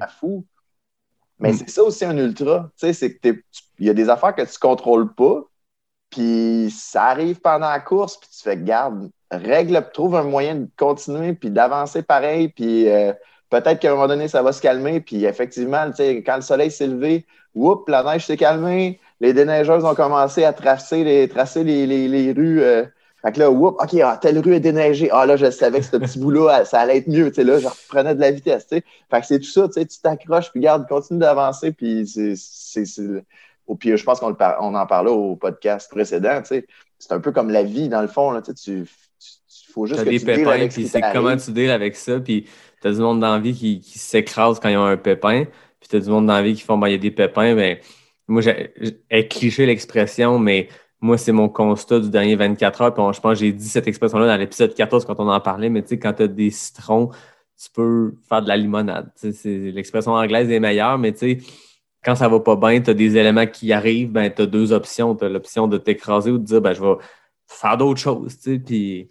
[0.00, 0.44] ah fou.
[1.42, 1.56] Mais mm.
[1.56, 2.70] c'est ça aussi un ultra.
[2.78, 3.28] Tu sais, c'est que
[3.78, 5.42] il y a des affaires que tu contrôles pas,
[6.08, 10.68] puis ça arrive pendant la course, puis tu fais garde, règle, trouve un moyen de
[10.76, 13.12] continuer, puis d'avancer pareil, puis euh,
[13.50, 16.42] peut-être qu'à un moment donné, ça va se calmer, puis effectivement, tu sais, quand le
[16.42, 21.28] soleil s'est levé, whoop, la neige s'est calmée, les déneigeuses ont commencé à tracer les,
[21.28, 22.62] tracer les, les, rues.
[22.62, 22.84] Euh,
[23.22, 25.08] fait que là, whoop, OK, ah, telle rue est déneigée.
[25.12, 27.28] Ah là, je savais que ce petit bout-là, ça allait être mieux.
[27.28, 28.66] Tu sais, là, je reprenais de la vitesse.
[28.66, 28.84] Tu sais.
[29.10, 32.84] Fait que c'est tout ça, tu sais, tu t'accroches, puis garde, continue d'avancer, puis c'est.
[33.68, 36.40] Au pire, je pense qu'on on en parlait au podcast précédent.
[36.42, 36.66] Tu sais.
[36.98, 38.32] C'est un peu comme la vie, dans le fond.
[38.32, 38.86] Là, tu, sais, tu
[39.72, 42.46] faut juste as que des tu pépins, puis c'est comment tu deals avec ça, puis
[42.80, 45.44] tu as du monde dans la vie qui, qui s'écrase quand ils ont un pépin,
[45.80, 47.10] puis tu as du monde dans la vie qui font, ben, il y a des
[47.10, 47.78] pépins, ben,
[48.28, 50.68] moi, j'ai cliché l'expression, mais
[51.02, 53.12] moi, c'est mon constat du dernier 24 heures.
[53.12, 55.82] Je pense que j'ai dit cette expression-là dans l'épisode 14 quand on en parlait, mais
[55.82, 57.10] tu sais, quand tu as des citrons,
[57.60, 59.10] tu peux faire de la limonade.
[59.44, 61.38] L'expression anglaise est meilleure, mais tu sais,
[62.04, 64.72] quand ça va pas bien, tu as des éléments qui arrivent, ben, tu as deux
[64.72, 65.14] options.
[65.16, 66.94] Tu as l'option de t'écraser ou de dire ben, je vais
[67.46, 68.36] faire d'autres choses.
[68.64, 69.10] Puis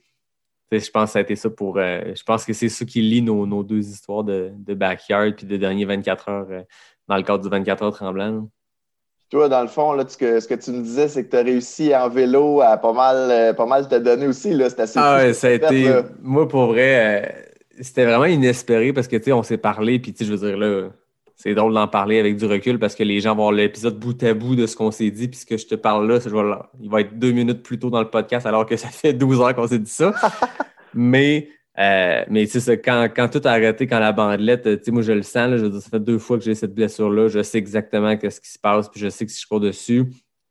[0.72, 1.78] je pense que ça a été ça pour.
[1.78, 5.58] Euh, je pense que c'est ça qui lie nos, deux histoires de, backyard puis de
[5.58, 6.64] dernier 24 heures euh,
[7.08, 8.50] dans le cadre du 24 heures tremblant.
[9.32, 11.95] Toi, dans le fond, là, ce que tu me disais, c'est que tu as réussi
[11.95, 14.52] en vélo à pas mal, euh, pas mal te donner aussi.
[14.52, 15.90] C'était assez Ah ouais, ça a été.
[16.22, 17.30] Moi, pour vrai, euh,
[17.80, 20.48] c'était vraiment inespéré parce que, tu sais, on s'est parlé, puis, tu sais, je veux
[20.49, 20.90] dire, là,
[21.41, 24.34] c'est drôle d'en parler avec du recul parce que les gens vont l'épisode bout à
[24.34, 26.20] bout de ce qu'on s'est dit, puis ce que je te parle là,
[26.80, 29.41] il va être deux minutes plus tôt dans le podcast alors que ça fait 12
[29.41, 30.14] heures qu'on s'est dit ça.
[30.94, 31.48] Mais
[31.82, 35.02] euh, mais c'est ça, quand, quand, tout a arrêté, quand la bandelette, tu sais, moi
[35.02, 37.58] je le sens, là, je ça fait deux fois que j'ai cette blessure-là, je sais
[37.58, 40.06] exactement ce qui se passe, puis je sais que si je cours dessus,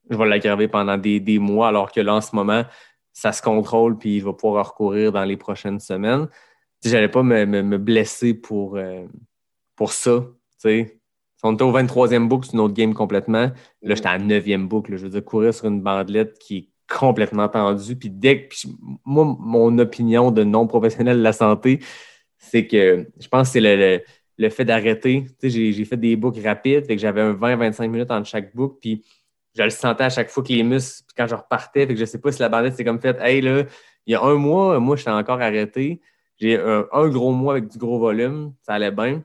[0.08, 2.64] je vais l'aggraver pendant des, des, mois, alors que là, en ce moment,
[3.12, 6.26] ça se contrôle, puis il va pouvoir recourir dans les prochaines semaines.
[6.84, 9.06] Je n'allais pas me, me, blesser pour, euh,
[9.76, 11.00] pour ça, tu sais.
[11.42, 13.50] On était au 23e boucle, c'est une autre game complètement.
[13.82, 14.96] Là, j'étais à la 9e boucle.
[14.96, 17.96] Je veux dire, courir sur une bandelette qui est complètement tendu.
[17.96, 18.54] Puis dès que,
[19.04, 21.78] moi, mon opinion de non-professionnel de la santé,
[22.36, 24.02] c'est que je pense que c'est
[24.38, 25.26] le, fait d'arrêter.
[25.40, 28.54] Tu sais, j'ai fait des boucles rapides, fait que j'avais un 20-25 minutes entre chaque
[28.54, 29.04] boucle, puis
[29.56, 32.00] je le sentais à chaque fois que les muscles, puis quand je repartais, fait que
[32.00, 33.64] je sais pas si la bandette c'est comme fait, hey là,
[34.06, 36.00] il y a un mois, moi, j'étais encore arrêté.
[36.38, 39.22] J'ai un, gros mois avec du gros volume, ça allait bien.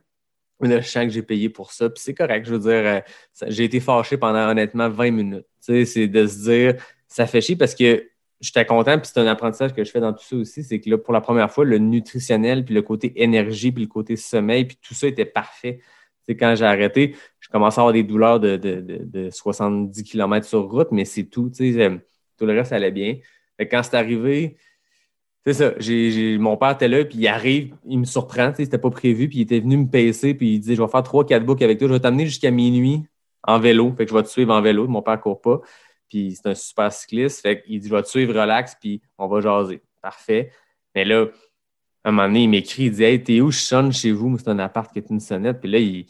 [0.59, 2.45] Mais là, que j'ai payé pour ça, puis c'est correct.
[2.45, 2.99] Je veux dire, euh,
[3.47, 5.47] j'ai été fâché pendant honnêtement 20 minutes.
[5.65, 6.75] Tu sais, c'est de se dire,
[7.15, 8.09] ça fait chier parce que
[8.41, 10.89] j'étais content, puis c'est un apprentissage que je fais dans tout ça aussi, c'est que
[10.89, 14.65] là, pour la première fois, le nutritionnel, puis le côté énergie, puis le côté sommeil,
[14.65, 15.79] puis tout ça était parfait.
[16.27, 20.89] Quand j'ai arrêté, je commençais à avoir des douleurs de, de, 70 km sur route,
[20.91, 21.49] mais c'est tout.
[21.49, 23.17] Tout le reste allait bien.
[23.59, 24.57] quand c'est arrivé,
[25.45, 25.73] c'est ça.
[26.39, 29.41] mon père était là, puis il arrive, il me surprend, c'était pas prévu, puis il
[29.43, 31.87] était venu me pacer, puis il disait Je vais faire trois, quatre boucles avec toi,
[31.87, 33.03] je vais t'amener jusqu'à minuit
[33.43, 33.93] en vélo.
[33.95, 34.87] Fait que je vais te suivre en vélo.
[34.87, 35.61] Mon père court pas
[36.15, 37.41] puis c'est un super cycliste.
[37.41, 39.81] Fait qu'il dit, je vais te suivre, relax, puis on va jaser.
[40.01, 40.49] Parfait.
[40.93, 41.25] Mais là,
[42.05, 43.51] à un moment donné, il m'écrit, il dit, hey, t'es où?
[43.51, 44.37] Je sonne chez vous?
[44.37, 45.59] C'est un appart qui est une sonnette.
[45.59, 46.05] Puis là,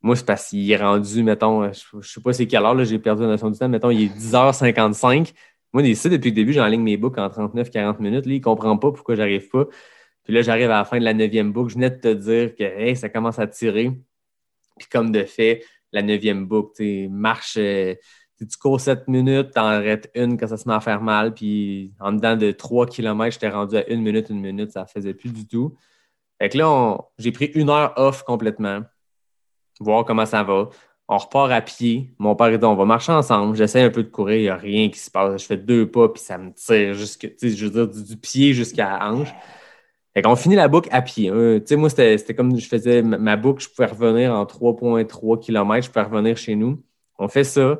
[0.00, 2.98] moi, c'est parce qu'il est rendu, mettons, je, ne sais pas c'est quelle heure, j'ai
[2.98, 5.34] perdu la notion du temps, mettons, il est 10h55.
[5.74, 8.24] Moi, ici, depuis le début, j'enligne mes books en 39-40 minutes.
[8.24, 9.66] Là, il comprend pas pourquoi j'arrive pas.
[10.24, 11.68] Puis là, j'arrive à la fin de la neuvième boucle.
[11.68, 13.90] Je venais de te dire que hey, ça commence à tirer.
[14.78, 15.62] Puis comme de fait,
[15.92, 17.56] la neuvième boucle, marche.
[17.58, 17.94] Euh,
[18.46, 21.34] tu cours 7 minutes, tu en arrêtes une quand ça se met à faire mal,
[21.34, 25.14] puis en dedans de 3 km, j'étais rendu à une minute, une minute, ça faisait
[25.14, 25.76] plus du tout.
[26.40, 28.80] Fait que là, j'ai pris une heure off complètement,
[29.78, 30.70] voir comment ça va.
[31.08, 32.14] On repart à pied.
[32.18, 33.56] Mon père dit on va marcher ensemble.
[33.56, 35.42] J'essaie un peu de courir, il n'y a rien qui se passe.
[35.42, 38.90] Je fais deux pas, puis ça me tire jusque, je veux dire, du, pied jusqu'à
[38.90, 39.34] la hanche.
[40.14, 41.30] Fait qu'on finit la boucle à pied.
[41.66, 45.38] sais, moi, c'était c'était comme je faisais ma- ma boucle, je pouvais revenir en 3,3
[45.40, 46.82] km, je pouvais revenir chez nous.
[47.18, 47.78] On fait ça.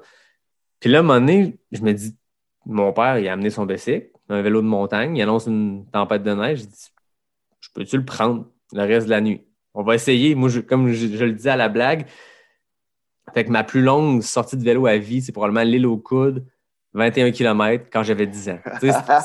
[0.81, 2.17] Puis là, à un moment donné, je me dis,
[2.67, 6.23] mon père, il a amené son bicycle, un vélo de montagne, il annonce une tempête
[6.23, 6.61] de neige.
[6.61, 6.89] Je dis,
[7.61, 9.43] je peux-tu le prendre le reste de la nuit?
[9.75, 10.35] On va essayer.
[10.35, 12.07] Moi, je- comme je, je le dis à la blague,
[13.35, 16.45] fait que ma plus longue sortie de vélo à vie, c'est probablement l'île aux coudes,
[16.95, 18.59] 21 km quand j'avais 10 ans.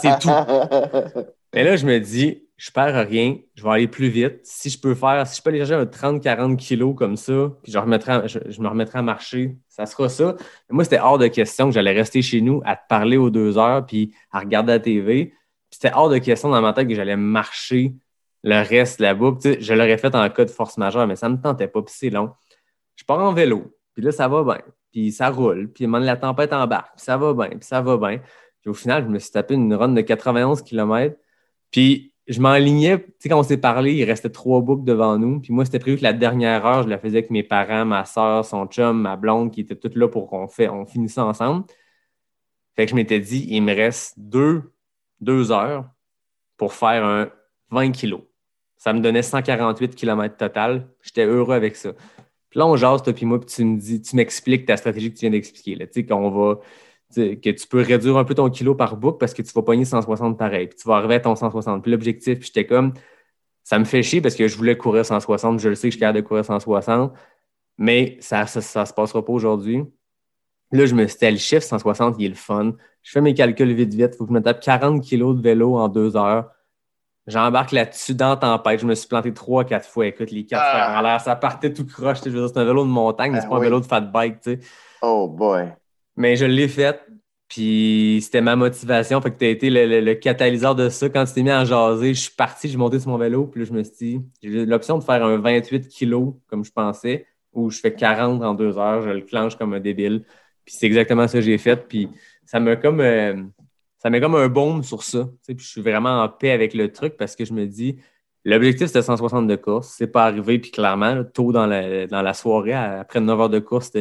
[0.02, 0.30] C'est tout.
[1.54, 4.40] Mais là, je me dis, je perds rien, je vais aller plus vite.
[4.44, 7.72] Si je peux faire, si je peux aller chercher un 30-40 kilos comme ça, puis
[7.72, 10.36] je, remettrai je, me remettrai à marcher, ça sera ça.
[10.70, 13.30] Mais moi, c'était hors de question que j'allais rester chez nous à te parler aux
[13.30, 15.34] deux heures, puis à regarder la TV.
[15.70, 17.94] C'était hors de question dans ma tête que j'allais marcher
[18.44, 19.00] le reste
[19.40, 21.82] sais, je l'aurais fait en cas de force majeure, mais ça ne me tentait pas,
[21.82, 22.32] puis c'est long.
[22.96, 24.62] Je pars en vélo, puis là, ça va bien,
[24.92, 28.22] puis ça roule, puis la tempête embarque, puis ça va bien, puis ça va bien.
[28.62, 31.16] Puis au final, je me suis tapé une run de 91 km.
[31.72, 35.40] Puis je m'enlignais, tu sais, quand on s'est parlé, il restait trois boucles devant nous.
[35.40, 38.04] Puis moi, c'était prévu que la dernière heure, je la faisais avec mes parents, ma
[38.06, 41.66] soeur, son chum, ma blonde, qui étaient toutes là pour qu'on fait, on finisse ensemble.
[42.76, 44.74] Fait que je m'étais dit, il me reste deux,
[45.22, 45.86] deux heures
[46.58, 47.30] pour faire un
[47.70, 48.22] 20 kilos.
[48.78, 50.90] Ça me donnait 148 km total.
[51.02, 51.94] J'étais heureux avec ça.
[52.50, 55.12] Puis là, on jase, toi puis moi, puis tu me dis, tu m'expliques ta stratégie
[55.12, 55.78] que tu viens d'expliquer.
[55.78, 56.60] Tu sais, qu'on va,
[57.14, 59.86] que tu peux réduire un peu ton kilo par boucle parce que tu vas pogner
[59.86, 60.68] 160 pareil.
[60.68, 61.82] Puis tu vas arriver à ton 160.
[61.84, 62.94] Puis l'objectif, puis j'étais comme,
[63.64, 65.60] ça me fait chier parce que je voulais courir 160.
[65.60, 67.14] Je le sais que je suis capable de courir 160,
[67.78, 69.84] mais ça ça, ça se passera pas aujourd'hui.
[70.72, 72.74] Là, je me suis dit, le chiffre 160, il est le fun.
[73.04, 74.12] Je fais mes calculs vite, vite.
[74.14, 76.50] Il faut que je me tape 40 kilos de vélo en deux heures.
[77.28, 78.80] J'embarque là-dessus dans tempête.
[78.82, 80.08] Je me suis planté trois, quatre fois.
[80.08, 81.00] Écoute, les quatre Ah.
[81.00, 82.20] en l'air, ça partait tout croche.
[82.26, 83.86] je veux dire, C'est un vélo de montagne, mais c'est Ah pas un vélo de
[83.86, 84.42] fat bike.
[84.42, 84.60] tu sais.
[85.02, 85.74] Oh boy.
[86.18, 87.02] Mais je l'ai fait.
[87.48, 89.22] Puis c'était ma motivation.
[89.22, 91.10] Fait que tu as été le, catalyseur de ça.
[91.10, 93.46] Quand tu t'es mis à jaser, je suis parti, j'ai monté sur mon vélo.
[93.46, 96.72] Puis là, je me suis dit, j'ai l'option de faire un 28 kilos, comme je
[96.72, 99.02] pensais, ou je fais 40 en deux heures.
[99.04, 100.24] Je le clenche comme un débile.
[100.66, 101.88] Puis c'est exactement ça que j'ai fait.
[101.88, 102.10] Puis
[102.46, 103.36] ça m'a comme, euh,
[104.00, 105.30] ça comme un baume sur ça.
[105.48, 107.98] Puis je suis vraiment en paix avec le truc parce que je me dis,
[108.44, 109.94] l'objectif c'était 160 de course.
[109.96, 110.58] C'est pas arrivé.
[110.58, 113.92] Puis clairement, tôt dans la, dans la soirée, après 9 heures de course,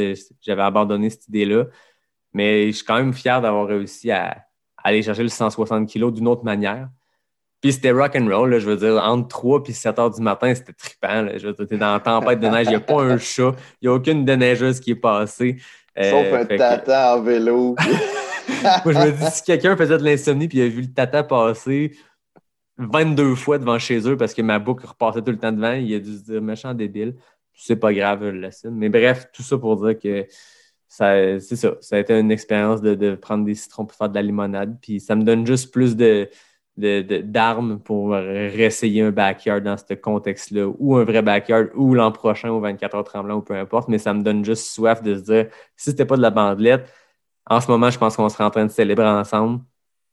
[0.41, 1.67] j'avais abandonné cette idée-là.
[2.35, 4.37] Mais je suis quand même fier d'avoir réussi à
[4.83, 6.89] aller chercher le 160 kg d'une autre manière.
[7.63, 10.21] Puis c'était rock and roll, là, je veux dire, entre 3 et 7 heures du
[10.21, 11.23] matin, c'était trippant.
[11.23, 11.39] là.
[11.39, 13.53] Je veux dire, t'es dans la tempête de neige, il n'y a pas un chat,
[13.81, 15.57] il n'y a aucune déneigeuse qui est passée.
[15.99, 17.75] Euh, Sauf un que- tata en vélo.
[18.85, 21.23] moi, je me dis, si quelqu'un faisait de l'insomnie puis il a vu le tata
[21.23, 21.97] passer
[22.79, 25.95] 22 fois devant chez eux parce que ma boucle repassait tout le temps devant, il
[25.95, 27.15] a dû se dire méchant débile.
[27.55, 28.75] C'est pas grave, je l'assume.
[28.75, 30.27] Mais bref, tout ça pour dire que
[30.89, 31.75] c'est ça.
[31.81, 34.77] Ça a été une expérience de, de prendre des citrons pour faire de la limonade.
[34.81, 36.29] Puis ça me donne juste plus de,
[36.77, 42.51] d'armes pour réessayer un backyard dans ce contexte-là, ou un vrai backyard, ou l'an prochain
[42.51, 43.89] au 24 heures tremblant, ou peu importe.
[43.89, 45.47] Mais ça me donne juste soif de se dire,
[45.77, 46.89] si c'était pas de la bandelette,
[47.47, 49.61] en ce moment, je pense qu'on serait en train de célébrer ensemble.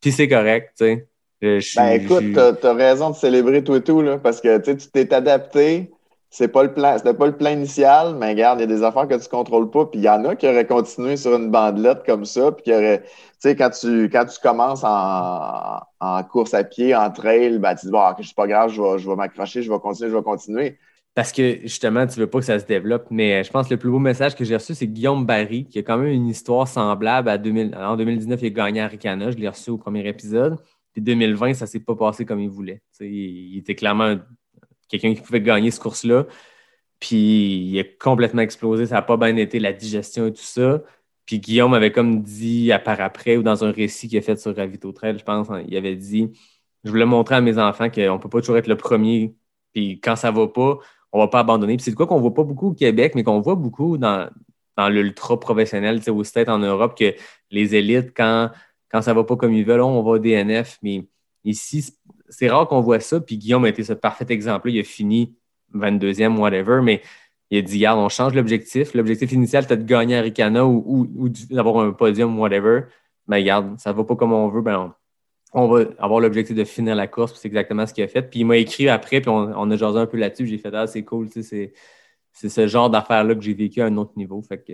[0.01, 1.07] Puis c'est correct, tu sais.
[1.41, 5.11] Ben écoute, t'as as raison de célébrer tout et tout, là, parce que tu t'es
[5.11, 5.91] adapté.
[6.33, 8.83] C'est pas le plan, c'était pas le plan initial, mais regarde, il y a des
[8.83, 11.51] affaires que tu contrôles pas, puis il y en a qui auraient continué sur une
[11.51, 16.63] bandelette comme ça, puis qui tu sais, quand tu, quand tu commences en, course à
[16.63, 19.61] pied, en trail, tu te dis, bon, c'est pas grave, je vais, je vais m'accrocher,
[19.61, 20.77] je vais continuer, je vais continuer.
[21.13, 23.07] Parce que justement, tu veux pas que ça se développe.
[23.09, 25.79] Mais je pense que le plus beau message que j'ai reçu, c'est Guillaume Barry, qui
[25.79, 27.75] a quand même une histoire semblable à 2000.
[27.75, 29.31] En 2019, il a gagné à Ricana.
[29.31, 30.57] Je l'ai reçu au premier épisode.
[30.93, 32.81] Puis 2020, ça s'est pas passé comme il voulait.
[33.01, 34.17] Il, était clairement
[34.91, 36.25] quelqu'un qui pouvait gagner ce course-là.
[36.99, 37.17] Puis
[37.71, 38.85] il a complètement explosé.
[38.85, 40.81] Ça n'a pas bien été la digestion et tout ça.
[41.25, 44.37] Puis Guillaume avait comme dit à part après ou dans un récit qu'il a fait
[44.39, 46.31] sur Ravito Trail, je pense, hein, il avait dit
[46.83, 49.35] Je voulais montrer à mes enfants qu'on ne peut pas toujours être le premier.
[49.73, 50.79] Puis quand ça va pas,
[51.11, 51.77] on va pas abandonner.
[51.77, 54.29] Puis c'est de quoi qu'on voit pas beaucoup au Québec, mais qu'on voit beaucoup dans,
[54.77, 57.15] dans l'ultra professionnel, aux States en Europe, que
[57.49, 58.51] les élites, quand,
[58.89, 60.79] quand ça va pas comme ils veulent, on va au DNF.
[60.81, 61.07] Mais
[61.43, 61.93] ici,
[62.31, 63.19] c'est rare qu'on voit ça.
[63.19, 64.71] Puis Guillaume a été ce parfait exemple.
[64.71, 65.35] Il a fini
[65.75, 67.01] 22e, whatever, mais
[67.51, 68.93] il a dit, regarde, on change l'objectif.
[68.93, 72.83] L'objectif initial, c'était de gagner à Ricana ou, d'avoir un podium, whatever.
[73.27, 74.95] Mais regarde, ça va pas comme on veut, ben
[75.53, 78.23] on, va avoir l'objectif de finir la course, c'est exactement ce qu'il a fait.
[78.23, 80.87] Puis il m'a écrit après, puis on, a jasé un peu là-dessus, j'ai fait, ah,
[80.87, 81.73] c'est cool, c'est
[82.33, 84.41] ce genre d'affaires-là que j'ai vécu à un autre niveau.
[84.41, 84.73] Fait que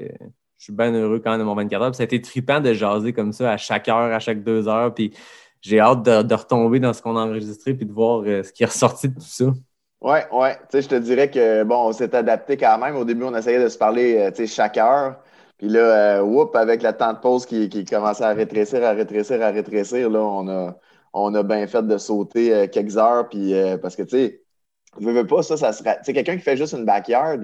[0.57, 1.91] je suis bien heureux quand même de mon 24 heures.
[1.91, 4.67] Puis ça a été trippant de jaser comme ça à chaque heure, à chaque deux
[4.67, 4.93] heures.
[4.93, 5.11] Puis
[5.68, 8.53] j'ai hâte de, de retomber dans ce qu'on a enregistré, puis de voir euh, ce
[8.53, 9.45] qui est ressorti de tout ça.
[9.99, 10.56] Ouais, ouais.
[10.56, 12.95] Tu sais, je te dirais que, bon, on s'est adapté quand même.
[12.95, 15.18] Au début, on essayait de se parler, euh, tu sais, chaque heure.
[15.57, 18.91] Puis là, euh, whoop, avec la temps de pause qui, qui commençait à rétrécir, à
[18.91, 20.77] rétrécir, à rétrécir, là, on a,
[21.14, 23.27] on a bien fait de sauter euh, quelques heures.
[23.27, 24.41] Puis, parce que, tu sais,
[24.99, 25.98] je veux pas, ça, ça serait.
[25.98, 27.41] Tu sais, quelqu'un qui fait juste une backyard,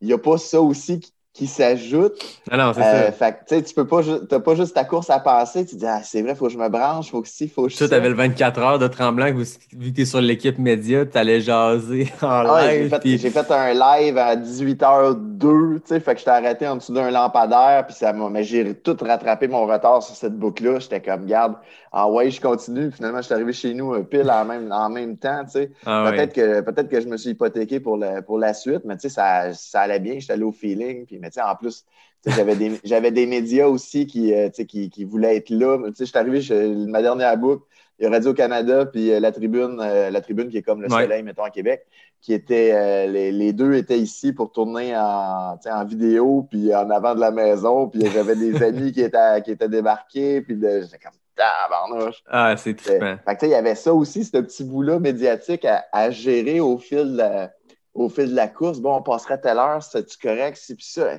[0.00, 2.14] il n'y a pas ça aussi qui, qui s'ajoute.
[2.50, 3.12] Ah non, c'est Euh, ça.
[3.12, 5.66] fait que, tu sais, tu peux pas, t'as pas juste ta course à passer.
[5.66, 7.72] Tu dis, ah, c'est vrai, faut que je me branche, faut que ci, faut que
[7.72, 7.88] ça.
[7.88, 12.44] t'avais le 24 heures de tremblant, vu que t'es sur l'équipe média, t'allais jaser en
[12.46, 12.88] Ah j'ai live.
[12.88, 16.76] fait, puis- j'ai fait un live à 18h02, tu sais, fait que j'étais arrêté en
[16.76, 20.78] dessous d'un lampadaire, puis ça m'a, mais j'ai tout rattrapé mon retard sur cette boucle-là.
[20.78, 21.54] J'étais comme, garde,
[21.92, 22.90] ah ouais, je continue.
[22.90, 25.70] Finalement, je suis arrivé chez nous euh, pile en même, en même temps, tu sais.
[25.86, 26.12] Ah ouais.
[26.16, 29.02] peut-être que, peut-être que je me suis hypothéqué pour, le, pour la suite, mais tu
[29.02, 31.84] sais, ça, ça allait bien, j'étais allé au feeling, puis, mais en plus,
[32.26, 35.78] j'avais des, j'avais des médias aussi qui, euh, qui, qui voulaient être là.
[35.88, 37.64] Tu sais, je suis arrivé, je- ma dernière boucle,
[37.98, 40.92] il y a Radio-Canada, puis euh, la tribune, euh, la tribune qui est comme le
[40.92, 41.02] Ouais.
[41.02, 41.86] soleil, mettons, à Québec,
[42.20, 46.90] qui était, euh, les, les deux étaient ici pour tourner en, en vidéo, puis en
[46.90, 50.98] avant de la maison, puis j'avais des amis qui étaient, qui étaient débarqués, puis j'étais
[50.98, 52.22] comme, tabarnouche.
[52.28, 53.16] Ah, c'est trippant.
[53.26, 56.10] Fait que, tu sais, il y avait ça aussi, ce petit bout-là médiatique à, à
[56.10, 57.52] gérer au fil, de la,
[57.94, 58.80] au fil de la course.
[58.80, 60.58] Bon, on passerait telle heure, c'est-tu correct?
[60.60, 61.18] C'est puis ça.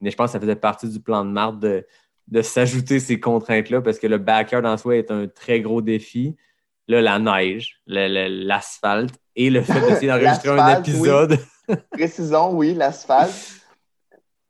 [0.00, 1.86] Mais je pense que ça faisait partie du plan de Marthe de,
[2.28, 6.36] de s'ajouter ces contraintes-là parce que le backyard en soi est un très gros défi.
[6.88, 11.38] Là, la neige, l'asphalte et le fait d'essayer d'enregistrer un épisode.
[11.90, 13.34] Précisons, oui, l'asphalte.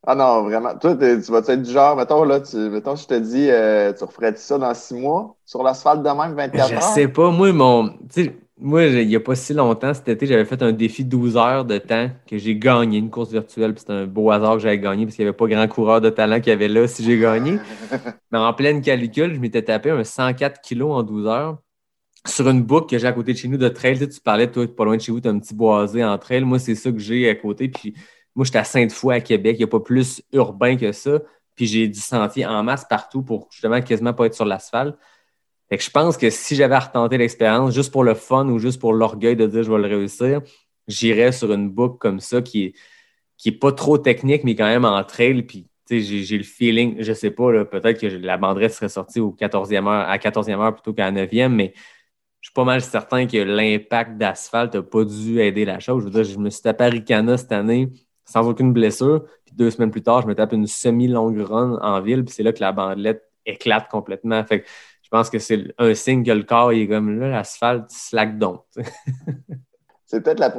[0.06, 0.76] Ah non, vraiment.
[0.78, 4.04] Toi, tu vas être du genre, mettons, là, tu, mettons, je te dis, euh, tu
[4.04, 6.82] referais ça dans six mois sur l'asphalte de même, 24 Je heures?
[6.82, 7.88] sais pas, moi, mon.
[7.88, 11.04] Tu sais, moi, il n'y a pas si longtemps, cet été, j'avais fait un défi
[11.04, 13.74] 12 heures de temps que j'ai gagné une course virtuelle.
[13.76, 16.08] C'était un beau hasard que j'avais gagné parce qu'il n'y avait pas grand coureur de
[16.08, 17.58] talent qu'il y avait là si j'ai gagné.
[18.32, 21.58] Mais en pleine calicule, je m'étais tapé un 104 kilos en 12 heures
[22.26, 23.98] sur une boucle que j'ai à côté de chez nous de trail.
[23.98, 26.02] Tu, sais, tu parlais, toi, pas loin de chez vous, tu as un petit boisé
[26.02, 26.42] en trail.
[26.42, 27.68] Moi, c'est ça que j'ai à côté.
[27.68, 27.94] Puis
[28.34, 29.56] moi, j'étais à Sainte-Foy à Québec.
[29.58, 31.20] Il n'y a pas plus urbain que ça.
[31.56, 34.96] Puis j'ai du sentier en masse partout pour justement quasiment pas être sur l'asphalte.
[35.68, 38.58] Fait que je pense que si j'avais à retenter l'expérience, juste pour le fun ou
[38.58, 40.42] juste pour l'orgueil de dire je vais le réussir,
[40.86, 42.72] j'irais sur une boucle comme ça qui est,
[43.36, 45.42] qui est pas trop technique, mais quand même en trail.
[45.42, 49.86] Puis, j'ai, le feeling, je sais pas, peut-être que la banderette serait sortie au 14e
[49.86, 51.72] heure, à 14e heure plutôt qu'à la 9e, mais
[52.40, 56.02] je suis pas mal certain que l'impact d'asphalte n'a pas dû aider la chose.
[56.02, 57.88] Je veux dire, je me suis tapé à Ricana cette année
[58.24, 59.24] sans aucune blessure.
[59.44, 62.24] Puis deux semaines plus tard, je me tape une semi-longue run en ville.
[62.24, 64.44] Puis c'est là que la bandelette éclate complètement.
[65.16, 68.62] Pense que c'est un signe que le corps il est comme là, l'asphalte slack donc.
[70.08, 70.56] C'est peut-être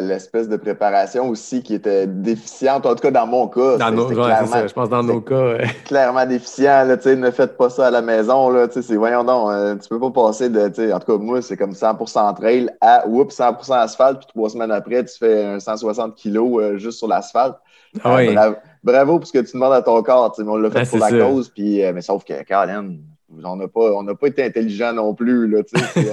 [0.00, 3.76] l'espèce de préparation aussi qui était déficiente, en tout cas dans mon cas.
[3.76, 4.66] Dans nos, ouais, ça.
[4.66, 5.58] Je pense dans nos cas.
[5.84, 6.82] clairement déficient.
[6.84, 8.48] Là, ne faites pas ça à la maison.
[8.48, 10.92] Là, c'est, voyons donc, euh, tu peux pas passer de.
[10.94, 14.72] En tout cas, moi, c'est comme 100% trail à oups, 100% asphalte, puis trois semaines
[14.72, 17.58] après, tu fais un 160 kilos euh, juste sur l'asphalte.
[18.02, 18.28] Ah oui.
[18.28, 20.34] Euh, bravo, bravo pour ce que tu demandes à ton corps.
[20.38, 21.18] on l'a fait Ah, pour la ça.
[21.18, 22.94] cause, puis, euh, mais sauf que, Colin,
[23.28, 25.48] on n'a pas, on pas été intelligent non plus.
[25.48, 25.62] Là,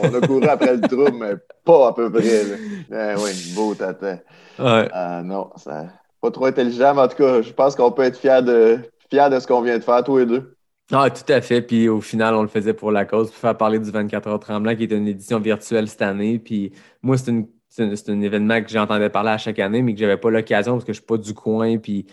[0.04, 1.34] on a couru après le trouble, mais
[1.64, 2.44] pas à peu près.
[2.92, 4.20] Euh, oui, beau tata.
[4.60, 4.90] Ouais.
[4.96, 5.88] Euh, non, ça,
[6.22, 8.80] pas trop intelligent, mais en tout cas, je pense qu'on peut être fiers de,
[9.12, 10.56] de ce qu'on vient de faire, tous les deux.
[10.92, 11.62] Ah, tout à fait.
[11.62, 14.40] Puis au final, on le faisait pour la cause, pour faire parler du 24 heures
[14.40, 16.40] tremblant, qui est une édition virtuelle cette année.
[16.40, 16.72] Puis
[17.02, 20.18] moi, c'est un, c'est un événement que j'entendais parler à chaque année, mais que j'avais
[20.18, 21.78] pas l'occasion parce que je suis pas du coin.
[21.78, 22.06] Puis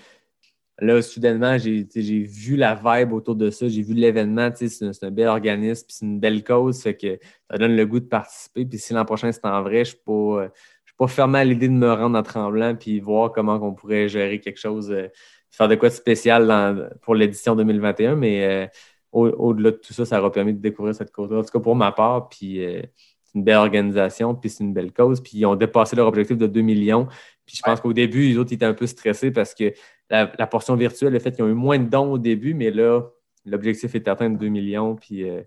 [0.80, 1.84] là, soudainement, j'ai
[2.22, 4.50] vu la vibe autour de ça, j'ai vu l'événement.
[4.54, 6.82] C'est un, bel organisme, puis c'est une belle cause.
[6.82, 7.18] Fait que
[7.50, 8.64] ça donne le goût de participer.
[8.64, 10.12] Puis si l'an prochain c'est en vrai, je suis pas.
[10.12, 10.48] euh,
[10.86, 14.08] suis pas fermé à l'idée de me rendre à Tremblant puis voir comment on pourrait
[14.08, 15.08] gérer quelque chose, euh,
[15.50, 18.16] faire de quoi de spécial dans- pour l'édition 2021.
[18.16, 18.66] Mais euh,
[19.12, 21.38] au- au-delà de tout ça, ça aura permis de découvrir cette cause-là.
[21.38, 22.82] En tout cas, pour ma part, puis euh,
[23.24, 25.20] c'est une belle organisation, puis c'est une belle cause.
[25.20, 27.06] Puis ils ont dépassé leur objectif de 2 millions.
[27.46, 29.72] Puis je pense qu'au début, les autres ils étaient un peu stressés parce que
[30.10, 32.70] la, la portion virtuelle, le fait qu'ils ont eu moins de dons au début, mais
[32.70, 33.02] là,
[33.46, 34.96] l'objectif est atteint de 2 millions.
[34.96, 35.42] Puis euh,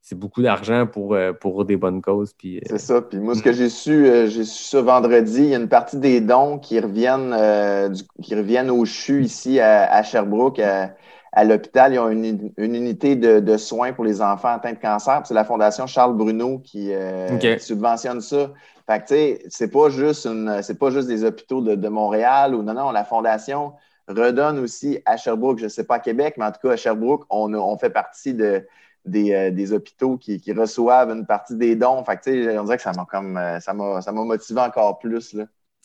[0.00, 2.32] c'est beaucoup d'argent pour, euh, pour des bonnes causes.
[2.32, 3.02] Puis, euh, C'est ça.
[3.02, 5.98] Puis moi, ce que j'ai su, j'ai su ça vendredi, il y a une partie
[5.98, 10.94] des dons qui reviennent, du- qui reviennent au CHU ici à, à Sherbrooke, à,
[11.32, 11.92] à l'hôpital.
[11.92, 15.22] Ils ont une, une unité de, de soins pour les enfants atteints de cancer.
[15.24, 16.92] C'est la Fondation Charles Bruno qui
[17.58, 18.52] subventionne ça.
[18.88, 21.88] Fait que, tu sais, c'est pas juste une, c'est pas juste des hôpitaux de, de
[21.88, 23.72] Montréal ou non, non, la Fondation
[24.08, 27.24] redonne aussi à Sherbrooke, je sais pas à Québec, mais en tout cas à Sherbrooke,
[27.30, 28.60] on, fait partie euh,
[29.04, 32.04] des hôpitaux qui, reçoivent une partie des dons.
[32.04, 32.18] Fait
[32.58, 35.36] on dirait que ça m'a comme euh, ça m'a motivé encore plus.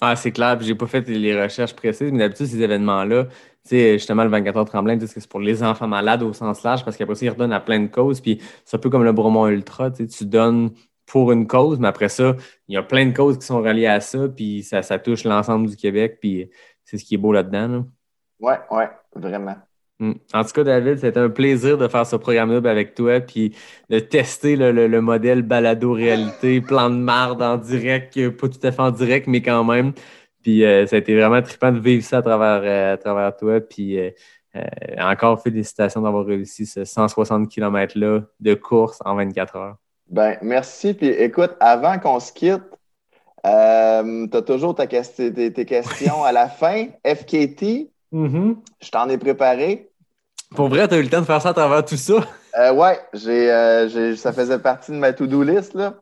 [0.03, 3.27] Ah, c'est clair, j'ai pas fait les recherches précises, mais d'habitude, ces événements-là,
[3.69, 6.97] justement, le 24 heures tremblant, que c'est pour les enfants malades au sens large, parce
[6.97, 9.47] qu'après ça, ils redonnent à plein de causes, puis c'est un peu comme le Bromont
[9.47, 10.71] Ultra, tu donnes
[11.05, 12.35] pour une cause, mais après ça,
[12.67, 15.69] il y a plein de causes qui sont reliées à ça, puis ça, touche l'ensemble
[15.69, 16.49] du Québec, puis
[16.83, 17.67] c'est ce qui est beau là-dedans.
[17.67, 17.83] là.
[18.41, 19.55] Ouais, ouais, vraiment.
[19.99, 20.13] Mm.
[20.33, 23.55] En tout cas, David, c'était un plaisir de faire ce programme-là avec toi, puis
[23.89, 28.59] de tester le, le- le modèle balado-réalité, plan de marde en direct, euh, pas tout
[28.63, 29.93] à fait en direct, mais quand même.
[30.41, 33.35] Puis euh, ça a été vraiment trippant de vivre ça à travers, euh, à travers
[33.37, 33.61] toi.
[33.61, 34.09] Puis euh,
[34.97, 39.77] encore félicitations d'avoir réussi ce 160 km-là de course en 24 heures.
[40.07, 40.93] Ben, merci.
[40.95, 42.63] Puis écoute, avant qu'on se quitte,
[43.43, 46.87] tu as toujours ta tes questions à la fin.
[47.05, 49.89] FKT, je t'en ai préparé.
[50.55, 52.15] Pour vrai, tu as eu le temps de faire ça à travers tout ça?
[52.59, 55.73] Euh, ouais, j'ai, euh, ça faisait partie de ma to-do list.
[55.73, 55.93] Là.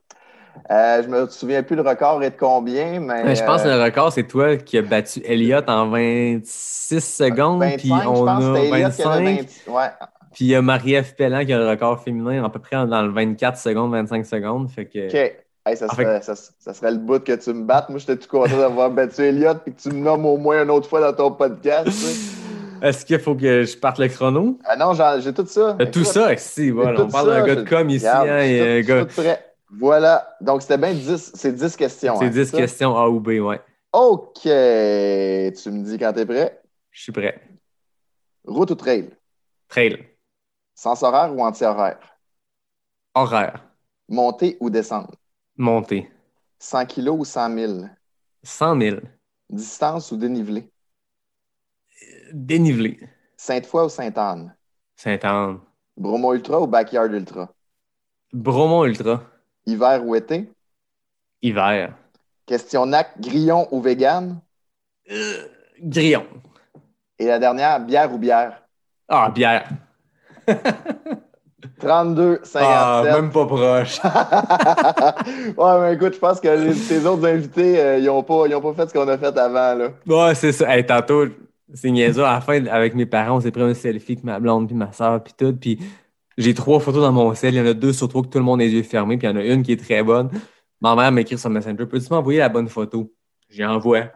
[0.71, 3.23] Euh, je me souviens plus le record est de combien, mais.
[3.23, 6.99] Ouais, je pense que euh, le record, c'est toi qui as battu Elliott en 26
[6.99, 7.59] secondes.
[7.59, 9.49] 25, puis je on pense, a c'était Elliott qui avait 25.
[9.67, 9.87] 20 ouais.
[10.33, 13.01] Puis il y a Marie-Ève Pellan qui a le record féminin à peu près dans
[13.01, 14.69] le 24 secondes, 25 secondes.
[14.69, 15.07] Fait que...
[15.07, 15.35] OK.
[15.65, 17.89] Hey, ça, serait, ça, ça serait le bout que tu me battes.
[17.89, 20.71] Moi, j'étais tout content d'avoir battu Elliott et que tu me nommes au moins une
[20.71, 21.85] autre fois dans ton podcast.
[21.85, 22.35] tu sais.
[22.81, 24.57] Est-ce qu'il faut que je parte le chrono?
[24.63, 25.77] Ah non, j'ai tout ça.
[25.91, 27.01] Tout ça, si, j'ai voilà.
[27.01, 28.07] On parle d'un gars de com ici.
[28.07, 29.45] Regarde, hein, je suis et un gars- prêt.
[29.77, 30.35] Voilà.
[30.39, 31.31] Donc, c'était bien 10.
[31.35, 32.15] C'est 10 questions.
[32.17, 32.57] C'est hein, 10 ça?
[32.57, 33.61] questions A ou B, ouais.
[33.91, 34.41] OK.
[34.43, 36.61] Tu me dis quand t'es prêt?
[36.91, 37.39] Je suis prêt.
[38.45, 39.09] Route ou trail?
[39.67, 40.05] Trail.
[40.73, 41.99] Sens horaire ou anti-horaire?
[43.13, 43.63] Horaire.
[44.07, 45.11] Montée ou descendre?
[45.59, 46.09] Montée.
[46.59, 47.89] 100 kilos ou 100 000?
[48.43, 48.99] 100 000.
[49.49, 50.71] Distance ou dénivelé?
[52.31, 52.97] Dénivelé.
[53.35, 54.55] Sainte-Foy ou Sainte-Anne?
[54.95, 55.59] Sainte-Anne.
[55.97, 57.53] Bromont Ultra ou Backyard Ultra?
[58.31, 59.21] Bromont Ultra.
[59.65, 60.49] Hiver ou été?
[61.41, 61.93] Hiver.
[62.45, 64.39] Question NAC, grillon ou vegan?
[65.81, 66.25] Grillon.
[67.17, 68.65] Et la dernière, bière ou bière?
[69.09, 69.67] Ah, bière.
[71.79, 72.61] 32, 57.
[72.61, 73.99] Ah, même pas proche.
[75.57, 78.55] ouais, mais écoute, je pense que les, tes autres invités, euh, ils n'ont pas, ils
[78.55, 79.75] ont pas fait ce qu'on a fait avant.
[79.75, 79.89] Là.
[80.07, 80.75] Ouais, c'est ça.
[80.75, 81.25] Hey, tantôt,
[81.73, 82.23] c'est niaiseux.
[82.23, 84.75] À la fin, avec mes parents, on s'est pris un selfie avec ma blonde puis
[84.75, 85.53] ma soeur puis tout.
[85.53, 85.79] Puis
[86.37, 87.53] j'ai trois photos dans mon sel.
[87.53, 89.17] Il y en a deux sur trois que tout le monde a les yeux fermés.
[89.17, 90.29] Puis il y en a une qui est très bonne.
[90.81, 93.13] Ma mère m'écrit sur Messenger Peux-tu m'envoyer la bonne photo?
[93.49, 94.11] J'y envoie.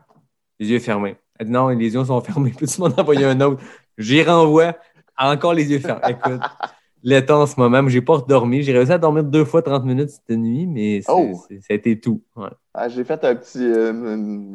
[0.60, 1.18] Les yeux fermés.
[1.40, 2.54] Elle dit Non, les yeux sont fermés.
[2.58, 3.62] Peux-tu m'en envoyer un autre?
[3.98, 4.76] J'y renvoie.
[5.18, 6.02] Encore les yeux fermés.
[6.10, 6.42] Écoute,
[7.04, 8.64] l'état en ce moment, j'ai pas dormi.
[8.64, 11.48] J'ai réussi à dormir deux fois 30 minutes cette nuit, mais Oh!
[11.48, 12.24] c'est- ça a été tout.
[12.36, 12.50] Ouais.
[12.76, 13.92] Ah, J'ai fait un petit, euh,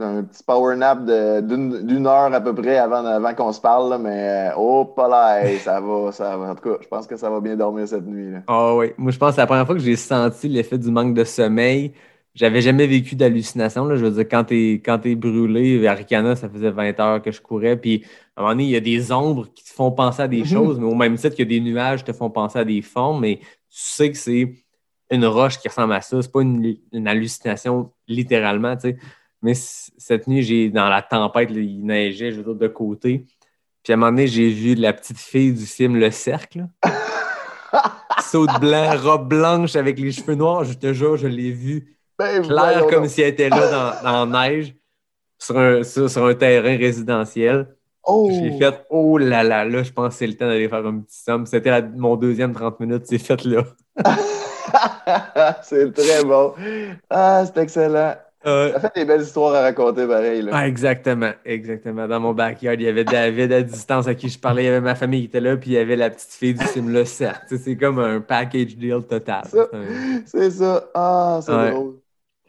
[0.01, 3.99] un, petit power nap d'une heure à peu près avant, avant qu'on se parle, là,
[3.99, 6.51] mais euh, oh, pas là, hey, ça va, ça va.
[6.51, 8.35] En tout cas, je pense que ça va bien dormir cette nuit.
[8.47, 10.91] Ah oui, moi je pense que c'est la première fois que j'ai senti l'effet du
[10.91, 11.93] manque de sommeil.
[12.39, 13.89] J'avais jamais vécu d'hallucination.
[13.97, 17.33] Je veux dire, quand t'es quand t'es brûlé, vers Ricana, ça faisait 20 heures que
[17.33, 17.77] je courais.
[17.77, 18.05] Puis
[18.37, 20.43] à un moment donné, il y a des ombres qui te font penser à des
[20.43, 20.47] Mhm.
[20.47, 23.39] choses, mais au même titre que des nuages te font penser à des formes, mais
[23.41, 24.55] tu sais que c'est
[25.11, 26.23] une roche qui ressemble à ça.
[26.23, 28.97] C'est pas une, une hallucination littéralement, tu sais.
[29.43, 33.25] Mais cette nuit, j'ai dans la tempête, là, il neigeait, je veux dire, de côté.
[33.83, 36.67] Puis à un moment donné, j'ai vu la petite fille du film Le Cercle.
[36.83, 36.93] là.
[38.23, 42.43] Saute blanc, robe blanche avec les cheveux noirs, je te jure, je l'ai vue Ben,
[42.43, 43.11] claire comme donc.
[43.11, 44.75] si elle était là dans, neige
[45.39, 47.69] sur un, sur, sur un terrain résidentiel.
[48.05, 48.31] Oh!
[48.33, 50.99] J'ai fait oh là là, là, je pense que c'est le temps d'aller faire un
[51.01, 51.47] petit somme.
[51.47, 53.63] C'était mon deuxième 30 minutes, c'est fait là.
[55.63, 56.55] c'est très bon.
[57.11, 58.15] Ah, c'est excellent.
[58.47, 60.43] Euh, Ça fait des belles histoires à raconter, pareil.
[60.43, 60.53] Là.
[60.55, 62.07] ah, exactement, exactement.
[62.07, 64.69] Dans mon backyard, il y avait David à distance à qui je parlais, il y
[64.69, 66.91] avait ma famille qui était là, puis il y avait la petite fille du film
[66.93, 67.59] Le Cercle.
[67.59, 69.43] C'est comme un package deal total.
[70.25, 70.85] C'est ça.
[70.95, 71.71] Ah, c'est Ouais.
[71.73, 71.95] drôle.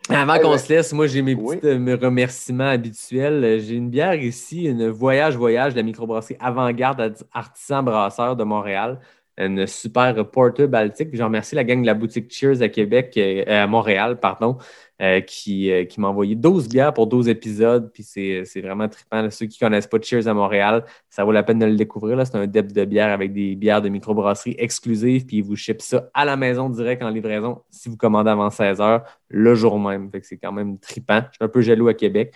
[0.09, 1.57] Avant qu'on se laisse, moi j'ai mes oui.
[1.57, 3.43] petits euh, remerciements habituels.
[3.43, 8.35] Euh, J'ai une bière ici, une Voyage Voyage de la microbrasserie Avant-Garde Art- Artisan Brasseur
[8.35, 8.99] de Montréal.
[9.37, 11.09] Une super porter baltique.
[11.09, 14.57] Puis Je remercie la gang de la boutique Cheers à Québec, euh, à Montréal, pardon,
[15.01, 17.89] euh, qui, euh, qui m'a envoyé 12 bières pour 12 épisodes.
[17.93, 19.29] Puis c'est vraiment trippant.
[19.29, 22.19] Ceux qui ne connaissent pas Cheers à Montréal, ça vaut la peine de le découvrir.
[22.27, 25.25] C'est un dep de bière avec des bières de microbrasserie exclusives.
[25.25, 28.49] Puis ils vous shippent ça à la maison direct en livraison si vous commandez avant
[28.49, 30.11] 16 heures le jour même.
[30.11, 31.21] Fait que c'est quand même trippant.
[31.31, 32.33] Je suis un peu jaloux à Québec.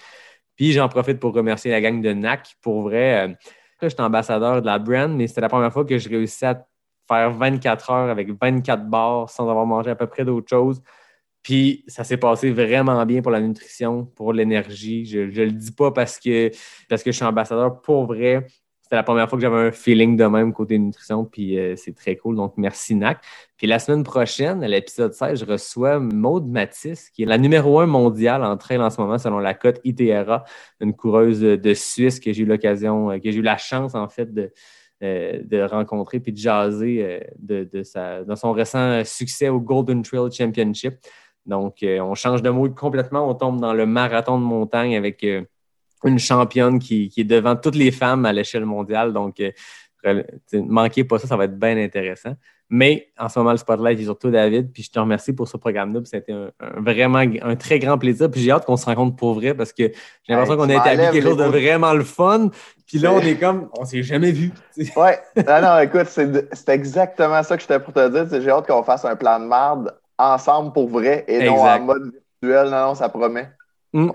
[0.56, 2.56] Puis j'en profite pour remercier la gang de NAC.
[2.62, 3.36] Pour vrai, euh, là,
[3.82, 6.66] je suis ambassadeur de la brand, mais c'était la première fois que je réussissais à
[7.10, 10.82] faire 24 heures avec 24 bars sans avoir mangé à peu près d'autres choses.
[11.44, 15.06] Puis ça s'est passé vraiment bien pour la nutrition, pour l'énergie.
[15.06, 16.50] Je ne le dis pas parce que,
[16.88, 17.82] parce que je suis ambassadeur.
[17.82, 18.48] Pour vrai,
[18.82, 21.26] c'était la première fois que j'avais un feeling de même côté nutrition.
[21.26, 22.38] Puis euh, c'est très cool.
[22.38, 23.22] Donc merci NAC.
[23.58, 27.82] Puis la semaine prochaine, à l'épisode 16, je reçois Maude Matisse, qui est la numéro
[27.82, 30.46] un mondiale en trail en ce moment selon la cote ITRA,
[30.80, 34.08] une coureuse de Suisse que j'ai eu l'occasion, euh, que j'ai eu la chance en
[34.08, 34.50] fait de,
[35.04, 40.04] euh, de rencontrer puis de jaser de, de sa, dans son récent succès au Golden
[40.04, 40.94] Trail Championship.
[41.46, 43.28] Donc, euh, on change de mode complètement.
[43.30, 45.42] On tombe dans le marathon de montagne avec euh,
[46.04, 49.14] une championne qui, qui est devant toutes les femmes à l'échelle mondiale.
[49.14, 49.52] Donc, euh,
[50.48, 52.36] t'sais, Manquez pas ça, ça va être bien intéressant.
[52.70, 54.72] Mais en ce moment, le spotlight est sur toi, David.
[54.72, 56.00] Puis je te remercie pour ce programme-là.
[56.00, 58.32] Puis C'était un, un vraiment un très grand plaisir.
[58.32, 60.92] Puis j'ai hâte qu'on se rencontre pour vrai parce que j'ai l'impression Hey, qu'on a
[60.92, 62.50] établi quelque chose de vraiment le fun.
[62.88, 64.52] Puis là, on est comme, on s'est jamais vu.
[64.96, 65.20] Ouais.
[65.36, 68.42] Non, non, écoute, c'est exactement ça que j'étais pour te dire.
[68.42, 71.82] J'ai hâte qu'on fasse un plan de marde ensemble pour vrai et non Exact.
[71.82, 72.12] en mode
[72.42, 72.70] virtuel.
[72.70, 73.50] Non, non, ça promet.
[73.94, 74.12] Hmm.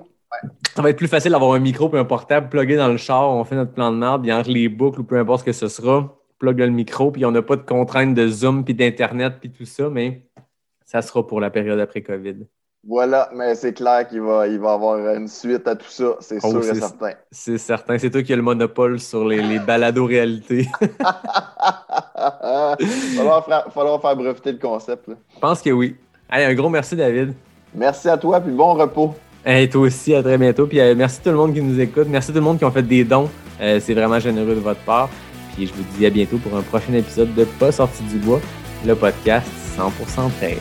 [0.75, 3.31] Ça va être plus facile d'avoir un micro et un portable plugué dans le char.
[3.31, 5.53] On fait notre plan de marde, puis entre les boucles ou peu importe ce que
[5.53, 9.35] ce sera, plug le micro, puis on n'a pas de contraintes de Zoom, puis d'Internet,
[9.41, 10.27] puis tout ça, mais
[10.85, 12.47] ça sera pour la période après COVID.
[12.87, 16.15] Voilà, mais c'est clair qu'il va, il va y avoir une suite à tout ça,
[16.21, 17.11] c'est Oh, sûr et c'est- certain.
[17.31, 17.99] C'est certain.
[17.99, 20.69] C'est toi qui as le monopole sur les, les balados réalité.
[23.17, 25.09] falloir, faire, falloir faire breveter le concept.
[25.09, 25.15] là.
[25.35, 25.97] Je pense que oui.
[26.29, 27.35] Allez, un gros merci, David.
[27.75, 29.15] Merci à toi, puis bon repos.
[29.45, 30.67] Et toi aussi, à très bientôt.
[30.67, 32.07] Puis euh, merci tout le monde qui nous écoute.
[32.09, 33.29] Merci tout le monde qui ont fait des dons.
[33.61, 35.09] Euh, c'est vraiment généreux de votre part.
[35.55, 38.41] Puis je vous dis à bientôt pour un prochain épisode de Pas sorti du bois,
[38.87, 40.57] le podcast 100% trail.